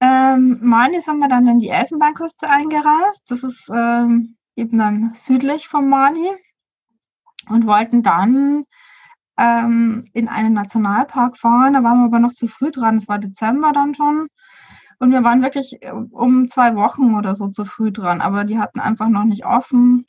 Ähm, 0.00 0.58
Mali 0.60 1.00
sind 1.00 1.18
wir 1.18 1.28
dann 1.28 1.46
in 1.46 1.60
die 1.60 1.68
Elfenbeinküste 1.68 2.48
eingereist. 2.48 3.22
Das 3.28 3.44
ist 3.44 3.68
ähm, 3.72 4.36
eben 4.56 4.78
dann 4.78 5.14
südlich 5.14 5.68
von 5.68 5.88
Mali 5.88 6.32
und 7.48 7.66
wollten 7.66 8.02
dann 8.02 8.64
ähm, 9.38 10.08
in 10.12 10.28
einen 10.28 10.54
Nationalpark 10.54 11.38
fahren. 11.38 11.74
Da 11.74 11.84
waren 11.84 12.00
wir 12.00 12.06
aber 12.06 12.18
noch 12.18 12.32
zu 12.32 12.48
früh 12.48 12.72
dran. 12.72 12.96
Es 12.96 13.06
war 13.06 13.20
Dezember 13.20 13.72
dann 13.72 13.94
schon. 13.94 14.26
Und 15.02 15.10
wir 15.10 15.24
waren 15.24 15.42
wirklich 15.42 15.82
äh, 15.82 15.90
um 15.90 16.48
zwei 16.48 16.76
Wochen 16.76 17.16
oder 17.16 17.34
so 17.34 17.48
zu 17.48 17.64
früh 17.64 17.90
dran. 17.90 18.20
Aber 18.20 18.44
die 18.44 18.60
hatten 18.60 18.78
einfach 18.78 19.08
noch 19.08 19.24
nicht 19.24 19.44
offen. 19.44 20.06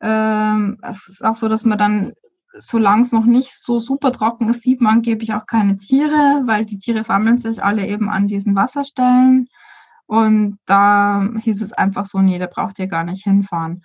Ähm, 0.00 0.78
es 0.80 1.08
ist 1.08 1.22
auch 1.22 1.34
so, 1.34 1.46
dass 1.46 1.66
man 1.66 1.76
dann, 1.76 2.14
solange 2.54 3.02
es 3.02 3.12
noch 3.12 3.26
nicht 3.26 3.52
so 3.62 3.78
super 3.78 4.12
trocken 4.12 4.48
ist, 4.48 4.62
sieht 4.62 4.80
man 4.80 4.94
angeblich 4.94 5.34
auch 5.34 5.44
keine 5.44 5.76
Tiere, 5.76 6.40
weil 6.46 6.64
die 6.64 6.78
Tiere 6.78 7.04
sammeln 7.04 7.36
sich 7.36 7.62
alle 7.62 7.86
eben 7.86 8.08
an 8.08 8.28
diesen 8.28 8.56
Wasserstellen. 8.56 9.46
Und 10.06 10.58
da 10.64 11.22
hieß 11.38 11.60
es 11.60 11.74
einfach 11.74 12.06
so, 12.06 12.20
nee, 12.20 12.38
da 12.38 12.46
braucht 12.46 12.78
ihr 12.78 12.86
gar 12.86 13.04
nicht 13.04 13.24
hinfahren. 13.24 13.82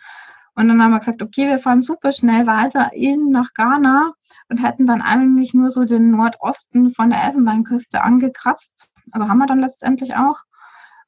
Und 0.53 0.69
dann 0.69 0.81
haben 0.81 0.91
wir 0.91 0.99
gesagt, 0.99 1.21
okay, 1.21 1.47
wir 1.47 1.59
fahren 1.59 1.81
super 1.81 2.13
schnell 2.13 2.47
weiter 2.47 2.91
in 2.93 3.29
nach 3.29 3.49
Ghana 3.55 4.13
und 4.47 4.63
hätten 4.63 4.87
dann 4.87 5.01
eigentlich 5.01 5.53
nur 5.53 5.69
so 5.69 5.83
den 5.83 6.11
Nordosten 6.11 6.93
von 6.93 7.09
der 7.09 7.25
Elfenbeinküste 7.25 8.01
angekratzt. 8.01 8.94
Also 9.15 9.29
haben 9.29 9.37
wir 9.37 9.47
dann 9.47 9.61
letztendlich 9.61 10.15
auch. 10.15 10.41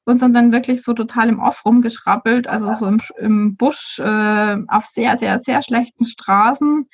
Und 0.06 0.20
sind 0.20 0.34
dann 0.34 0.54
wirklich 0.54 0.84
so 0.84 0.94
total 0.94 1.28
im 1.28 1.40
Off 1.40 1.66
rumgeschrabbelt, 1.66 2.48
also 2.48 2.72
so 2.72 2.88
im, 2.88 3.02
im 3.18 3.58
Busch 3.58 4.00
äh, 4.00 4.56
auf 4.70 4.86
sehr, 4.86 5.18
sehr, 5.18 5.42
sehr 5.42 5.62
schlechten 5.62 6.06
Straßen. 6.06 6.88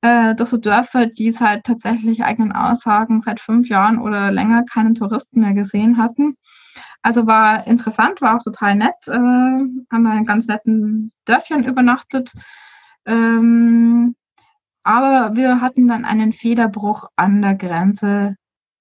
Äh, 0.00 0.34
durch 0.34 0.48
so 0.48 0.56
Dörfer, 0.56 1.06
die 1.06 1.28
es 1.28 1.40
halt 1.40 1.62
tatsächlich 1.62 2.24
eigenen 2.24 2.50
Aussagen 2.50 3.20
seit 3.20 3.38
fünf 3.38 3.68
Jahren 3.68 3.98
oder 3.98 4.32
länger 4.32 4.64
keinen 4.64 4.96
Touristen 4.96 5.42
mehr 5.42 5.54
gesehen 5.54 5.96
hatten. 5.96 6.34
Also 7.02 7.28
war 7.28 7.68
interessant, 7.68 8.20
war 8.20 8.36
auch 8.36 8.42
total 8.42 8.74
nett. 8.74 8.96
Äh, 9.06 9.12
haben 9.12 10.02
wir 10.02 10.16
in 10.18 10.24
ganz 10.24 10.48
netten 10.48 11.12
Dörfchen 11.24 11.62
übernachtet. 11.62 12.32
Ähm, 13.06 14.16
aber 14.82 15.36
wir 15.36 15.60
hatten 15.60 15.86
dann 15.86 16.04
einen 16.04 16.32
Federbruch 16.32 17.08
an 17.14 17.42
der 17.42 17.54
Grenze 17.54 18.34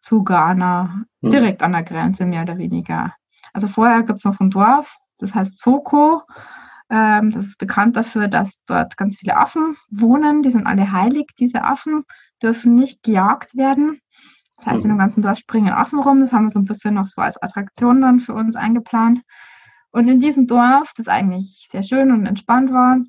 zu 0.05 0.23
Ghana, 0.23 1.05
hm. 1.21 1.29
direkt 1.31 1.63
an 1.63 1.71
der 1.71 1.83
Grenze 1.83 2.25
mehr 2.25 2.43
oder 2.43 2.57
weniger. 2.59 3.13
Also 3.53 3.67
vorher 3.67 4.03
gibt 4.03 4.19
es 4.19 4.25
noch 4.25 4.33
so 4.33 4.43
ein 4.43 4.51
Dorf, 4.51 4.95
das 5.17 5.33
heißt 5.33 5.59
Soko. 5.59 6.21
Ähm, 6.91 7.31
das 7.31 7.47
ist 7.47 7.57
bekannt 7.57 7.95
dafür, 7.95 8.27
dass 8.27 8.53
dort 8.67 8.95
ganz 8.97 9.17
viele 9.17 9.35
Affen 9.35 9.75
wohnen. 9.89 10.43
Die 10.43 10.51
sind 10.51 10.67
alle 10.67 10.91
heilig. 10.91 11.31
Diese 11.39 11.63
Affen 11.63 12.03
dürfen 12.43 12.75
nicht 12.75 13.01
gejagt 13.01 13.57
werden. 13.57 13.99
Das 14.57 14.67
heißt, 14.67 14.83
in 14.83 14.89
dem 14.89 14.99
ganzen 14.99 15.23
Dorf 15.23 15.39
springen 15.39 15.73
Affen 15.73 15.99
rum. 15.99 16.21
Das 16.21 16.31
haben 16.31 16.45
wir 16.45 16.49
so 16.51 16.59
ein 16.59 16.65
bisschen 16.65 16.93
noch 16.93 17.07
so 17.07 17.21
als 17.21 17.41
Attraktion 17.41 18.01
dann 18.01 18.19
für 18.19 18.35
uns 18.35 18.55
eingeplant. 18.55 19.21
Und 19.89 20.07
in 20.07 20.19
diesem 20.19 20.45
Dorf, 20.45 20.91
das 20.95 21.07
eigentlich 21.07 21.67
sehr 21.71 21.81
schön 21.81 22.11
und 22.11 22.27
entspannt 22.27 22.71
war, 22.71 22.99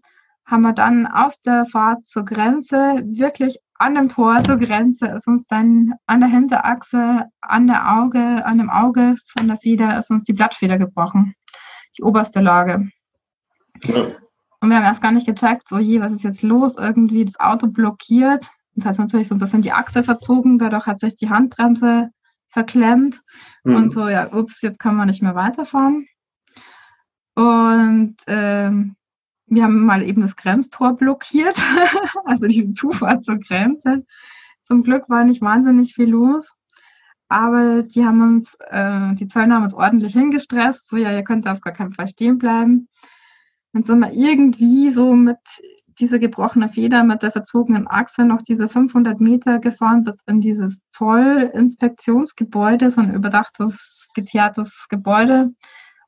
haben 0.47 0.63
wir 0.63 0.73
dann 0.73 1.07
auf 1.07 1.35
der 1.45 1.67
Fahrt 1.67 2.07
zur 2.07 2.25
Grenze, 2.25 3.03
wirklich 3.05 3.59
an 3.79 3.95
dem 3.95 4.09
Tor 4.09 4.43
zur 4.45 4.59
Grenze, 4.59 5.07
ist 5.07 5.27
uns 5.27 5.47
dann 5.47 5.95
an 6.07 6.21
der 6.21 6.29
Hinterachse, 6.29 7.27
an 7.41 7.67
der 7.67 7.99
Auge, 7.99 8.45
an 8.45 8.59
dem 8.59 8.71
Auge 8.71 9.17
von 9.37 9.49
der 9.49 9.59
Feder, 9.59 9.99
ist 9.99 10.11
uns 10.11 10.25
die 10.25 10.33
Blattfeder 10.33 10.79
gebrochen. 10.79 11.35
Die 11.99 12.03
oberste 12.03 12.41
Lage. 12.41 12.91
Ja. 13.85 14.07
Und 14.61 14.71
wir 14.71 14.77
haben 14.77 14.85
erst 14.85 15.03
gar 15.03 15.13
nicht 15.13 15.27
gecheckt, 15.27 15.69
so 15.69 15.79
je, 15.79 16.01
was 16.01 16.13
ist 16.13 16.25
jetzt 16.25 16.43
los? 16.43 16.77
Irgendwie 16.77 17.25
das 17.25 17.39
Auto 17.39 17.67
blockiert. 17.67 18.49
Das 18.75 18.87
heißt 18.87 18.99
natürlich 18.99 19.29
so 19.29 19.35
ein 19.35 19.39
bisschen 19.39 19.63
die 19.63 19.73
Achse 19.73 20.03
verzogen, 20.03 20.59
dadurch 20.59 20.87
hat 20.87 21.01
sich 21.01 21.17
die 21.17 21.31
Handbremse 21.31 22.11
verklemmt. 22.49 23.23
Mhm. 23.65 23.77
Und 23.77 23.93
so, 23.93 24.09
ja, 24.09 24.33
ups, 24.33 24.63
jetzt 24.63 24.79
können 24.79 24.97
wir 24.97 25.07
nicht 25.07 25.23
mehr 25.23 25.35
weiterfahren. 25.35 26.07
Und 27.35 28.17
ähm, 28.27 28.97
wir 29.47 29.63
haben 29.63 29.85
mal 29.85 30.03
eben 30.03 30.23
das 30.23 30.37
Grenztor 30.37 30.95
blockiert, 30.95 31.59
also 32.25 32.47
diese 32.47 32.73
Zufahrt 32.73 33.25
zur 33.25 33.39
Grenze. 33.39 34.05
Zum 34.65 34.83
Glück 34.83 35.09
war 35.09 35.25
nicht 35.25 35.43
wahnsinnig 35.43 35.95
viel 35.95 36.11
los, 36.11 36.53
aber 37.29 37.83
die 37.83 38.05
haben 38.05 38.23
uns, 38.23 38.55
äh, 38.71 39.15
die 39.15 39.27
Zöllner 39.27 39.57
haben 39.57 39.65
uns 39.65 39.75
ordentlich 39.75 40.13
hingestresst, 40.13 40.89
so 40.89 40.97
ja, 40.97 41.13
ihr 41.13 41.23
könnt 41.23 41.47
auf 41.47 41.61
gar 41.61 41.73
keinen 41.73 41.95
Fall 41.95 42.09
stehen 42.09 42.39
bleiben. 42.39 42.89
Dann 43.73 43.85
sind 43.85 43.99
wir 44.01 44.13
irgendwie 44.13 44.91
so 44.91 45.15
mit 45.15 45.39
dieser 45.99 46.19
gebrochenen 46.19 46.69
Feder, 46.69 47.05
mit 47.05 47.23
der 47.23 47.31
verzogenen 47.31 47.87
Achse 47.87 48.25
noch 48.25 48.43
diese 48.43 48.69
500 48.69 49.21
Meter 49.21 49.59
gefahren 49.59 50.05
bis 50.05 50.17
in 50.27 50.41
dieses 50.41 50.81
Zollinspektionsgebäude, 50.91 52.91
so 52.91 53.01
ein 53.01 53.15
überdachtes, 53.15 54.09
geteertes 54.15 54.87
Gebäude. 54.89 55.53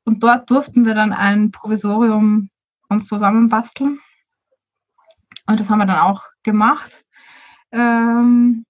Und 0.05 0.23
dort 0.23 0.51
durften 0.51 0.85
wir 0.85 0.95
dann 0.95 1.13
ein 1.13 1.53
Provisorium 1.53 2.51
uns 2.89 3.07
zusammenbasteln. 3.07 4.01
Und 5.47 5.61
das 5.61 5.71
haben 5.71 5.79
wir 5.79 5.87
dann 5.87 5.99
auch 5.99 6.25
gemacht. 6.43 7.05
Ähm, 7.73 8.65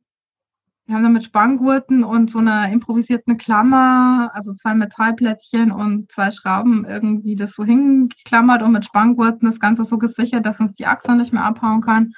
wir 0.86 0.94
haben 0.94 1.02
dann 1.02 1.12
mit 1.12 1.24
Spanngurten 1.24 2.02
und 2.02 2.30
so 2.30 2.38
einer 2.38 2.70
improvisierten 2.70 3.36
Klammer, 3.36 4.30
also 4.32 4.54
zwei 4.54 4.72
Metallplättchen 4.72 5.70
und 5.70 6.10
zwei 6.10 6.30
Schrauben 6.30 6.86
irgendwie 6.86 7.36
das 7.36 7.52
so 7.52 7.62
hingeklammert 7.62 8.62
und 8.62 8.72
mit 8.72 8.86
Spanngurten 8.86 9.50
das 9.50 9.60
Ganze 9.60 9.84
so 9.84 9.98
gesichert, 9.98 10.46
dass 10.46 10.60
uns 10.60 10.72
die 10.72 10.86
Achse 10.86 11.14
nicht 11.14 11.32
mehr 11.32 11.44
abhauen 11.44 11.82
kann. 11.82 12.14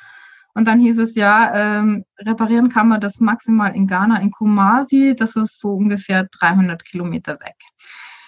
Und 0.54 0.68
dann 0.68 0.78
hieß 0.78 0.98
es 0.98 1.16
ja, 1.16 1.80
ähm, 1.80 2.04
reparieren 2.18 2.68
kann 2.68 2.86
man 2.86 3.00
das 3.00 3.18
maximal 3.18 3.74
in 3.74 3.88
Ghana, 3.88 4.20
in 4.20 4.30
Kumasi. 4.30 5.16
Das 5.16 5.34
ist 5.34 5.60
so 5.60 5.74
ungefähr 5.74 6.28
300 6.38 6.84
Kilometer 6.84 7.40
weg. 7.40 7.56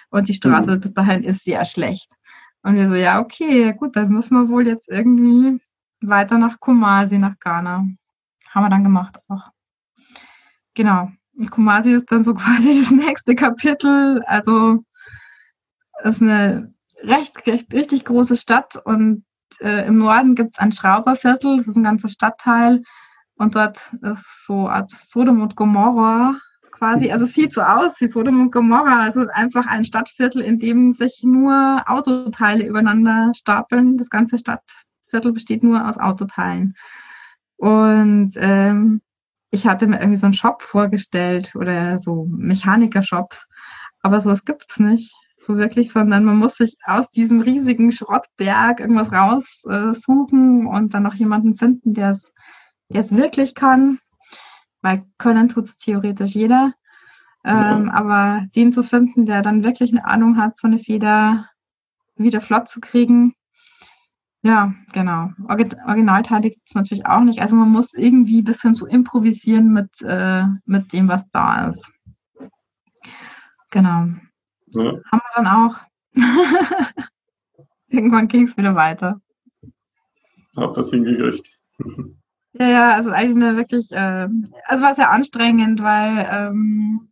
Und 0.09 0.27
die 0.27 0.33
Straße 0.33 0.75
mhm. 0.75 0.79
bis 0.81 0.93
dahin 0.93 1.23
ist 1.23 1.43
sehr 1.45 1.63
schlecht. 1.63 2.11
Und 2.63 2.75
wir 2.75 2.89
so, 2.89 2.95
ja, 2.95 3.19
okay, 3.19 3.73
gut, 3.73 3.95
dann 3.95 4.09
müssen 4.09 4.35
wir 4.35 4.49
wohl 4.49 4.67
jetzt 4.67 4.89
irgendwie 4.89 5.61
weiter 6.01 6.37
nach 6.37 6.59
Kumasi, 6.59 7.17
nach 7.17 7.37
Ghana. 7.39 7.85
Haben 8.49 8.65
wir 8.65 8.69
dann 8.69 8.83
gemacht 8.83 9.19
auch. 9.27 9.49
Genau. 10.73 11.11
Und 11.37 11.51
Kumasi 11.51 11.93
ist 11.93 12.11
dann 12.11 12.23
so 12.23 12.33
quasi 12.33 12.81
das 12.81 12.91
nächste 12.91 13.35
Kapitel. 13.35 14.23
Also 14.25 14.83
ist 16.03 16.21
eine 16.21 16.73
recht, 17.03 17.45
recht 17.47 17.73
richtig 17.73 18.05
große 18.05 18.37
Stadt 18.37 18.75
und 18.85 19.25
äh, 19.59 19.85
im 19.87 19.99
Norden 19.99 20.35
gibt 20.35 20.55
es 20.55 20.59
ein 20.59 20.71
Schrauberviertel, 20.71 21.57
das 21.57 21.67
ist 21.67 21.75
ein 21.75 21.83
ganzer 21.83 22.09
Stadtteil 22.09 22.83
und 23.35 23.55
dort 23.55 23.79
ist 24.01 24.45
so 24.45 24.69
Art 24.69 24.89
Sodom 24.89 25.41
und 25.41 25.55
Gomorra 25.55 26.37
quasi, 26.73 27.11
also 27.11 27.25
es 27.25 27.33
sieht 27.33 27.53
so 27.53 27.61
aus 27.61 28.01
wie 28.01 28.07
Sodom 28.07 28.41
und 28.41 28.51
Gomorra, 28.51 29.01
also 29.01 29.27
einfach 29.31 29.67
ein 29.67 29.85
Stadtviertel, 29.85 30.41
in 30.41 30.59
dem 30.59 30.91
sich 30.91 31.21
nur 31.23 31.83
Autoteile 31.85 32.67
übereinander 32.67 33.31
stapeln. 33.35 33.97
Das 33.97 34.09
ganze 34.09 34.37
Stadtviertel 34.37 35.31
besteht 35.31 35.63
nur 35.63 35.87
aus 35.87 35.97
Autoteilen. 35.97 36.75
Und 37.57 38.33
ähm, 38.35 39.01
ich 39.51 39.67
hatte 39.67 39.87
mir 39.87 39.99
irgendwie 39.99 40.17
so 40.17 40.25
einen 40.25 40.33
Shop 40.33 40.63
vorgestellt 40.63 41.55
oder 41.55 41.99
so 41.99 42.27
Mechaniker-Shops, 42.29 43.47
aber 44.01 44.19
sowas 44.19 44.43
gibt 44.43 44.65
es 44.69 44.79
nicht 44.79 45.15
so 45.39 45.57
wirklich, 45.57 45.91
sondern 45.91 46.23
man 46.23 46.37
muss 46.37 46.55
sich 46.55 46.75
aus 46.85 47.09
diesem 47.09 47.41
riesigen 47.41 47.91
Schrottberg 47.91 48.79
irgendwas 48.79 49.11
raussuchen 49.11 50.65
äh, 50.65 50.69
und 50.69 50.93
dann 50.93 51.03
noch 51.03 51.15
jemanden 51.15 51.55
finden, 51.55 51.93
der 51.93 52.11
es 52.89 53.11
wirklich 53.11 53.53
kann 53.53 53.99
weil 54.83 55.03
können 55.17 55.49
tut 55.49 55.65
es 55.65 55.77
theoretisch 55.77 56.35
jeder. 56.35 56.73
Ähm, 57.43 57.87
ja. 57.87 57.93
Aber 57.93 58.45
den 58.55 58.71
zu 58.71 58.83
finden, 58.83 59.25
der 59.25 59.41
dann 59.41 59.63
wirklich 59.63 59.91
eine 59.91 60.05
Ahnung 60.05 60.37
hat, 60.37 60.57
so 60.57 60.67
eine 60.67 60.77
Feder 60.77 61.49
wieder 62.15 62.41
flott 62.41 62.69
zu 62.69 62.79
kriegen. 62.79 63.33
Ja, 64.43 64.73
genau. 64.91 65.31
Originalteile 65.47 66.49
gibt 66.49 66.67
es 66.67 66.75
natürlich 66.75 67.05
auch 67.05 67.21
nicht. 67.21 67.41
Also 67.41 67.55
man 67.55 67.69
muss 67.69 67.93
irgendwie 67.93 68.41
ein 68.41 68.45
bisschen 68.45 68.75
so 68.75 68.85
improvisieren 68.85 69.71
mit, 69.71 70.01
äh, 70.01 70.43
mit 70.65 70.91
dem, 70.91 71.07
was 71.07 71.29
da 71.31 71.69
ist. 71.69 71.81
Genau. 73.71 74.09
Ja. 74.67 74.99
Haben 75.11 75.21
wir 75.21 75.33
dann 75.35 75.47
auch. 75.47 75.77
Irgendwann 77.87 78.27
ging 78.27 78.47
es 78.47 78.57
wieder 78.57 78.75
weiter. 78.75 79.21
Hab 80.57 80.73
das 80.75 80.89
hingekriegt. 80.89 81.49
Ja, 82.53 82.67
ja, 82.67 82.93
also 82.95 83.09
eigentlich 83.09 83.43
eine 83.43 83.57
wirklich, 83.57 83.91
äh, 83.91 84.27
also 84.65 84.83
war 84.83 84.95
sehr 84.95 85.09
anstrengend, 85.09 85.81
weil 85.81 86.27
ähm, 86.31 87.09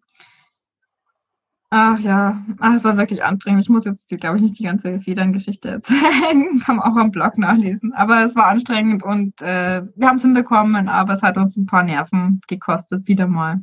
Ach 1.73 1.97
ja, 1.99 2.43
ach, 2.59 2.75
es 2.75 2.83
war 2.83 2.97
wirklich 2.97 3.23
anstrengend. 3.23 3.61
Ich 3.61 3.69
muss 3.69 3.85
jetzt, 3.85 4.09
glaube 4.09 4.35
ich, 4.35 4.43
nicht 4.43 4.59
die 4.59 4.65
ganze 4.65 4.99
Federngeschichte 4.99 5.69
erzählen. 5.69 6.59
Kann 6.65 6.75
man 6.75 6.79
auch 6.81 6.97
am 6.97 7.11
Blog 7.11 7.37
nachlesen. 7.37 7.93
Aber 7.93 8.25
es 8.25 8.35
war 8.35 8.47
anstrengend 8.47 9.03
und 9.03 9.41
äh, 9.41 9.81
wir 9.95 10.07
haben 10.07 10.17
es 10.17 10.21
hinbekommen, 10.21 10.89
aber 10.89 11.13
es 11.13 11.21
hat 11.21 11.37
uns 11.37 11.55
ein 11.55 11.67
paar 11.67 11.83
Nerven 11.83 12.41
gekostet, 12.49 13.07
wieder 13.07 13.25
mal. 13.25 13.61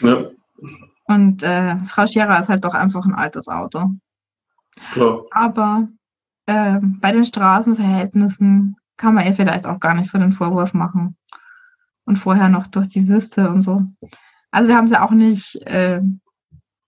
Ja. 0.00 0.30
Und 1.04 1.44
äh, 1.44 1.76
Frau 1.86 2.08
Scherer 2.08 2.40
ist 2.40 2.48
halt 2.48 2.64
doch 2.64 2.74
einfach 2.74 3.04
ein 3.04 3.14
altes 3.14 3.46
Auto. 3.46 3.90
Klar. 4.92 5.22
Aber 5.30 5.86
äh, 6.46 6.80
bei 6.82 7.12
den 7.12 7.24
Straßenverhältnissen 7.24 8.76
kann 8.96 9.14
man 9.14 9.26
ihr 9.26 9.34
vielleicht 9.34 9.66
auch 9.66 9.80
gar 9.80 9.94
nicht 9.94 10.10
so 10.10 10.18
den 10.18 10.32
Vorwurf 10.32 10.74
machen. 10.74 11.16
Und 12.06 12.18
vorher 12.18 12.48
noch 12.48 12.66
durch 12.66 12.88
die 12.88 13.08
Wüste 13.08 13.48
und 13.48 13.62
so. 13.62 13.82
Also 14.50 14.68
wir 14.68 14.76
haben 14.76 14.88
sie 14.88 15.00
auch 15.00 15.10
nicht 15.10 15.56
äh, 15.66 16.00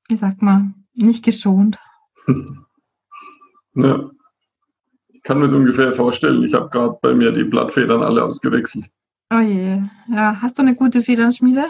wie 0.08 0.16
sagt 0.16 0.42
man, 0.42 0.74
nicht 0.94 1.24
geschont. 1.24 1.78
ja. 3.74 4.10
Ich 5.08 5.22
kann 5.22 5.40
mir 5.40 5.48
so 5.48 5.56
ungefähr 5.56 5.92
vorstellen, 5.92 6.42
ich 6.42 6.54
habe 6.54 6.68
gerade 6.70 6.98
bei 7.02 7.12
mir 7.12 7.32
die 7.32 7.44
Blattfedern 7.44 8.02
alle 8.02 8.24
ausgewechselt. 8.24 8.86
Oh 9.32 9.40
je. 9.40 9.82
Ja, 10.08 10.40
hast 10.40 10.58
du 10.58 10.62
eine 10.62 10.76
gute 10.76 11.02
Federnschmiede? 11.02 11.66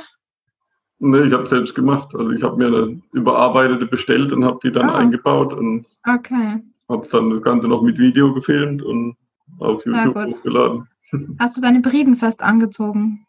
Nee, 0.98 1.22
ich 1.22 1.32
habe 1.32 1.46
selbst 1.46 1.74
gemacht. 1.74 2.14
Also 2.14 2.32
ich 2.32 2.42
habe 2.42 2.56
mir 2.56 2.66
eine 2.66 3.00
überarbeitete 3.12 3.86
bestellt 3.86 4.32
und 4.32 4.44
habe 4.44 4.58
die 4.62 4.72
dann 4.72 4.90
oh. 4.90 4.94
eingebaut 4.94 5.54
und 5.54 5.86
okay. 6.06 6.62
habe 6.88 7.08
dann 7.10 7.30
das 7.30 7.42
Ganze 7.42 7.68
noch 7.68 7.82
mit 7.82 7.98
Video 7.98 8.34
gefilmt 8.34 8.82
und 8.82 9.16
auf 9.58 9.84
YouTube 9.84 10.16
hochgeladen. 10.16 10.88
Hast 11.38 11.56
du 11.56 11.60
deine 11.60 11.80
Briden 11.80 12.16
fest 12.16 12.42
angezogen? 12.42 13.26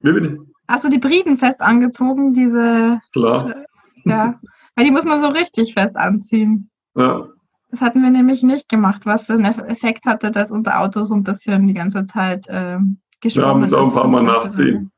Wie 0.00 0.12
bin 0.12 0.24
ich? 0.24 0.54
Hast 0.68 0.84
du 0.84 0.88
die 0.88 0.98
Briden 0.98 1.38
fest 1.38 1.60
angezogen, 1.60 2.32
diese 2.32 3.00
Klar. 3.12 3.64
Ja, 4.04 4.40
weil 4.74 4.84
die 4.84 4.90
muss 4.90 5.04
man 5.04 5.20
so 5.20 5.28
richtig 5.28 5.74
fest 5.74 5.96
anziehen. 5.96 6.70
Ja. 6.96 7.28
Das 7.70 7.80
hatten 7.80 8.02
wir 8.02 8.10
nämlich 8.10 8.42
nicht 8.42 8.68
gemacht, 8.68 9.04
was 9.04 9.26
den 9.26 9.44
Effekt 9.44 10.06
hatte, 10.06 10.30
dass 10.30 10.50
unser 10.50 10.80
Auto 10.80 11.04
so 11.04 11.14
ein 11.14 11.24
bisschen 11.24 11.66
die 11.66 11.74
ganze 11.74 12.06
Zeit 12.06 12.46
äh, 12.48 12.78
geschwommen 13.20 13.24
ist. 13.24 13.36
Wir 13.36 13.46
haben 13.46 13.62
es 13.64 13.72
auch 13.72 13.88
ein 13.88 13.94
paar 13.94 14.08
Mal 14.08 14.22
nachziehen. 14.22 14.92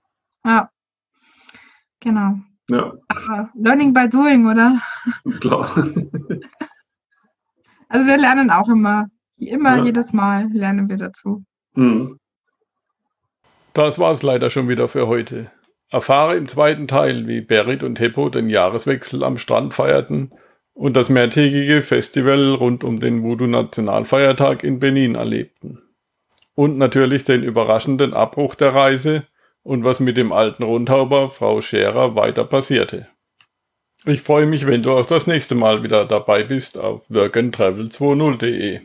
Ja, 0.45 0.71
genau. 2.01 2.39
Ja. 2.69 2.93
Aber 3.09 3.51
learning 3.55 3.95
by 3.95 4.09
doing, 4.09 4.47
oder? 4.47 4.81
Klar. 5.41 5.71
Also 7.89 8.05
wir 8.07 8.19
lernen 8.19 8.51
auch 8.51 8.69
immer, 8.69 9.07
immer 9.39 9.79
ja. 9.79 9.85
jedes 9.85 10.13
Mal 10.13 10.49
lernen 10.53 10.89
wir 10.89 10.97
dazu. 10.97 11.45
Hm. 11.75 12.19
Das 13.75 13.99
war 13.99 14.11
es 14.11 14.23
leider 14.23 14.49
schon 14.49 14.69
wieder 14.69 14.89
für 14.89 15.07
heute. 15.07 15.51
Erfahre 15.91 16.37
im 16.37 16.49
zweiten 16.49 16.89
Teil, 16.89 17.29
wie 17.29 17.43
Berit 17.43 17.83
und 17.83 18.01
Heppo 18.01 18.29
den 18.29 18.49
Jahreswechsel 18.49 19.23
am 19.23 19.39
Strand 19.39 19.75
feierten 19.75 20.33
und 20.73 20.95
das 20.95 21.09
mehrtägige 21.09 21.81
Festival 21.81 22.55
rund 22.55 22.85
um 22.85 23.01
den 23.01 23.23
Voodoo-Nationalfeiertag 23.23 24.65
in 24.65 24.79
Benin 24.79 25.15
erlebten. 25.15 25.83
Und 26.55 26.79
natürlich 26.79 27.25
den 27.25 27.43
überraschenden 27.43 28.15
Abbruch 28.15 28.55
der 28.55 28.75
Reise 28.75 29.27
und 29.63 29.85
was 29.85 30.01
mit 30.01 30.17
dem 30.17 30.33
alten 30.33 30.63
Rundhauber 30.63 31.31
Frau 31.31 31.61
Scherer 31.61 32.15
weiter 32.15 32.45
passierte. 32.45 33.09
Ich 34.05 34.23
freue 34.23 34.47
mich, 34.47 34.67
wenn 34.67 34.83
du 34.83 34.93
auch 34.93 35.07
das 35.07 35.27
nächste 35.27 35.55
Mal 35.55 35.83
wieder 35.83 36.05
dabei 36.07 36.45
bist 36.45 36.79
auf 36.79 37.11
workandtravel20.de. 37.11 38.81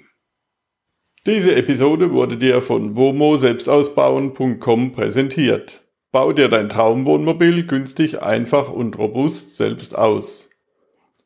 Diese 1.28 1.56
Episode 1.56 2.12
wurde 2.12 2.38
dir 2.38 2.62
von 2.62 2.96
womo-selbstausbauen.com 2.96 4.92
präsentiert. 4.92 5.84
Bau 6.12 6.34
dir 6.34 6.50
dein 6.50 6.68
Traumwohnmobil 6.68 7.68
günstig, 7.68 8.22
einfach 8.22 8.70
und 8.70 8.98
robust 8.98 9.56
selbst 9.56 9.98
aus. 9.98 10.52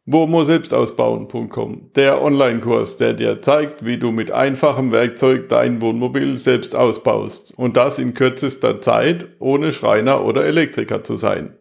WOMO-Selbstausbauen.com, 0.08 1.90
der 1.96 2.22
Online-Kurs, 2.22 2.98
der 2.98 3.16
dir 3.16 3.42
zeigt, 3.42 3.84
wie 3.86 3.98
du 3.98 4.12
mit 4.12 4.30
einfachem 4.30 4.92
Werkzeug 4.92 5.50
dein 5.50 5.82
Wohnmobil 5.82 6.38
selbst 6.38 6.76
ausbaust 6.76 7.56
und 7.58 7.76
das 7.76 7.98
in 7.98 8.14
kürzester 8.14 8.82
Zeit, 8.82 9.30
ohne 9.40 9.72
Schreiner 9.72 10.24
oder 10.24 10.46
Elektriker 10.46 11.04
zu 11.04 11.16
sein. 11.16 11.58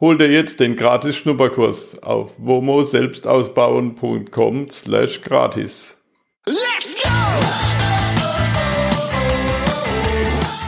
Hol 0.00 0.16
dir 0.16 0.30
jetzt 0.30 0.60
den 0.60 0.76
gratis 0.76 1.16
Schnupperkurs 1.16 2.02
auf 2.02 2.36
womo-selbstausbauen.com 2.38 4.70
slash 4.70 5.20
gratis. 5.20 5.99
Let's 6.46 6.96
go! 7.02 7.10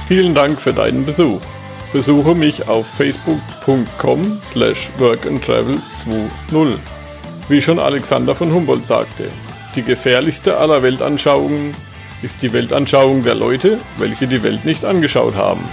Vielen 0.06 0.34
Dank 0.34 0.60
für 0.60 0.74
deinen 0.74 1.06
Besuch. 1.06 1.40
Besuche 1.94 2.34
mich 2.34 2.68
auf 2.68 2.86
facebook.com 2.86 4.40
slash 4.42 4.90
workandtravel20. 4.98 6.76
Wie 7.48 7.62
schon 7.62 7.78
Alexander 7.78 8.34
von 8.34 8.52
Humboldt 8.52 8.84
sagte, 8.86 9.28
die 9.74 9.82
gefährlichste 9.82 10.58
aller 10.58 10.82
Weltanschauungen 10.82 11.74
ist 12.20 12.42
die 12.42 12.52
Weltanschauung 12.52 13.22
der 13.22 13.34
Leute, 13.34 13.78
welche 13.96 14.26
die 14.26 14.42
Welt 14.42 14.66
nicht 14.66 14.84
angeschaut 14.84 15.34
haben. 15.34 15.66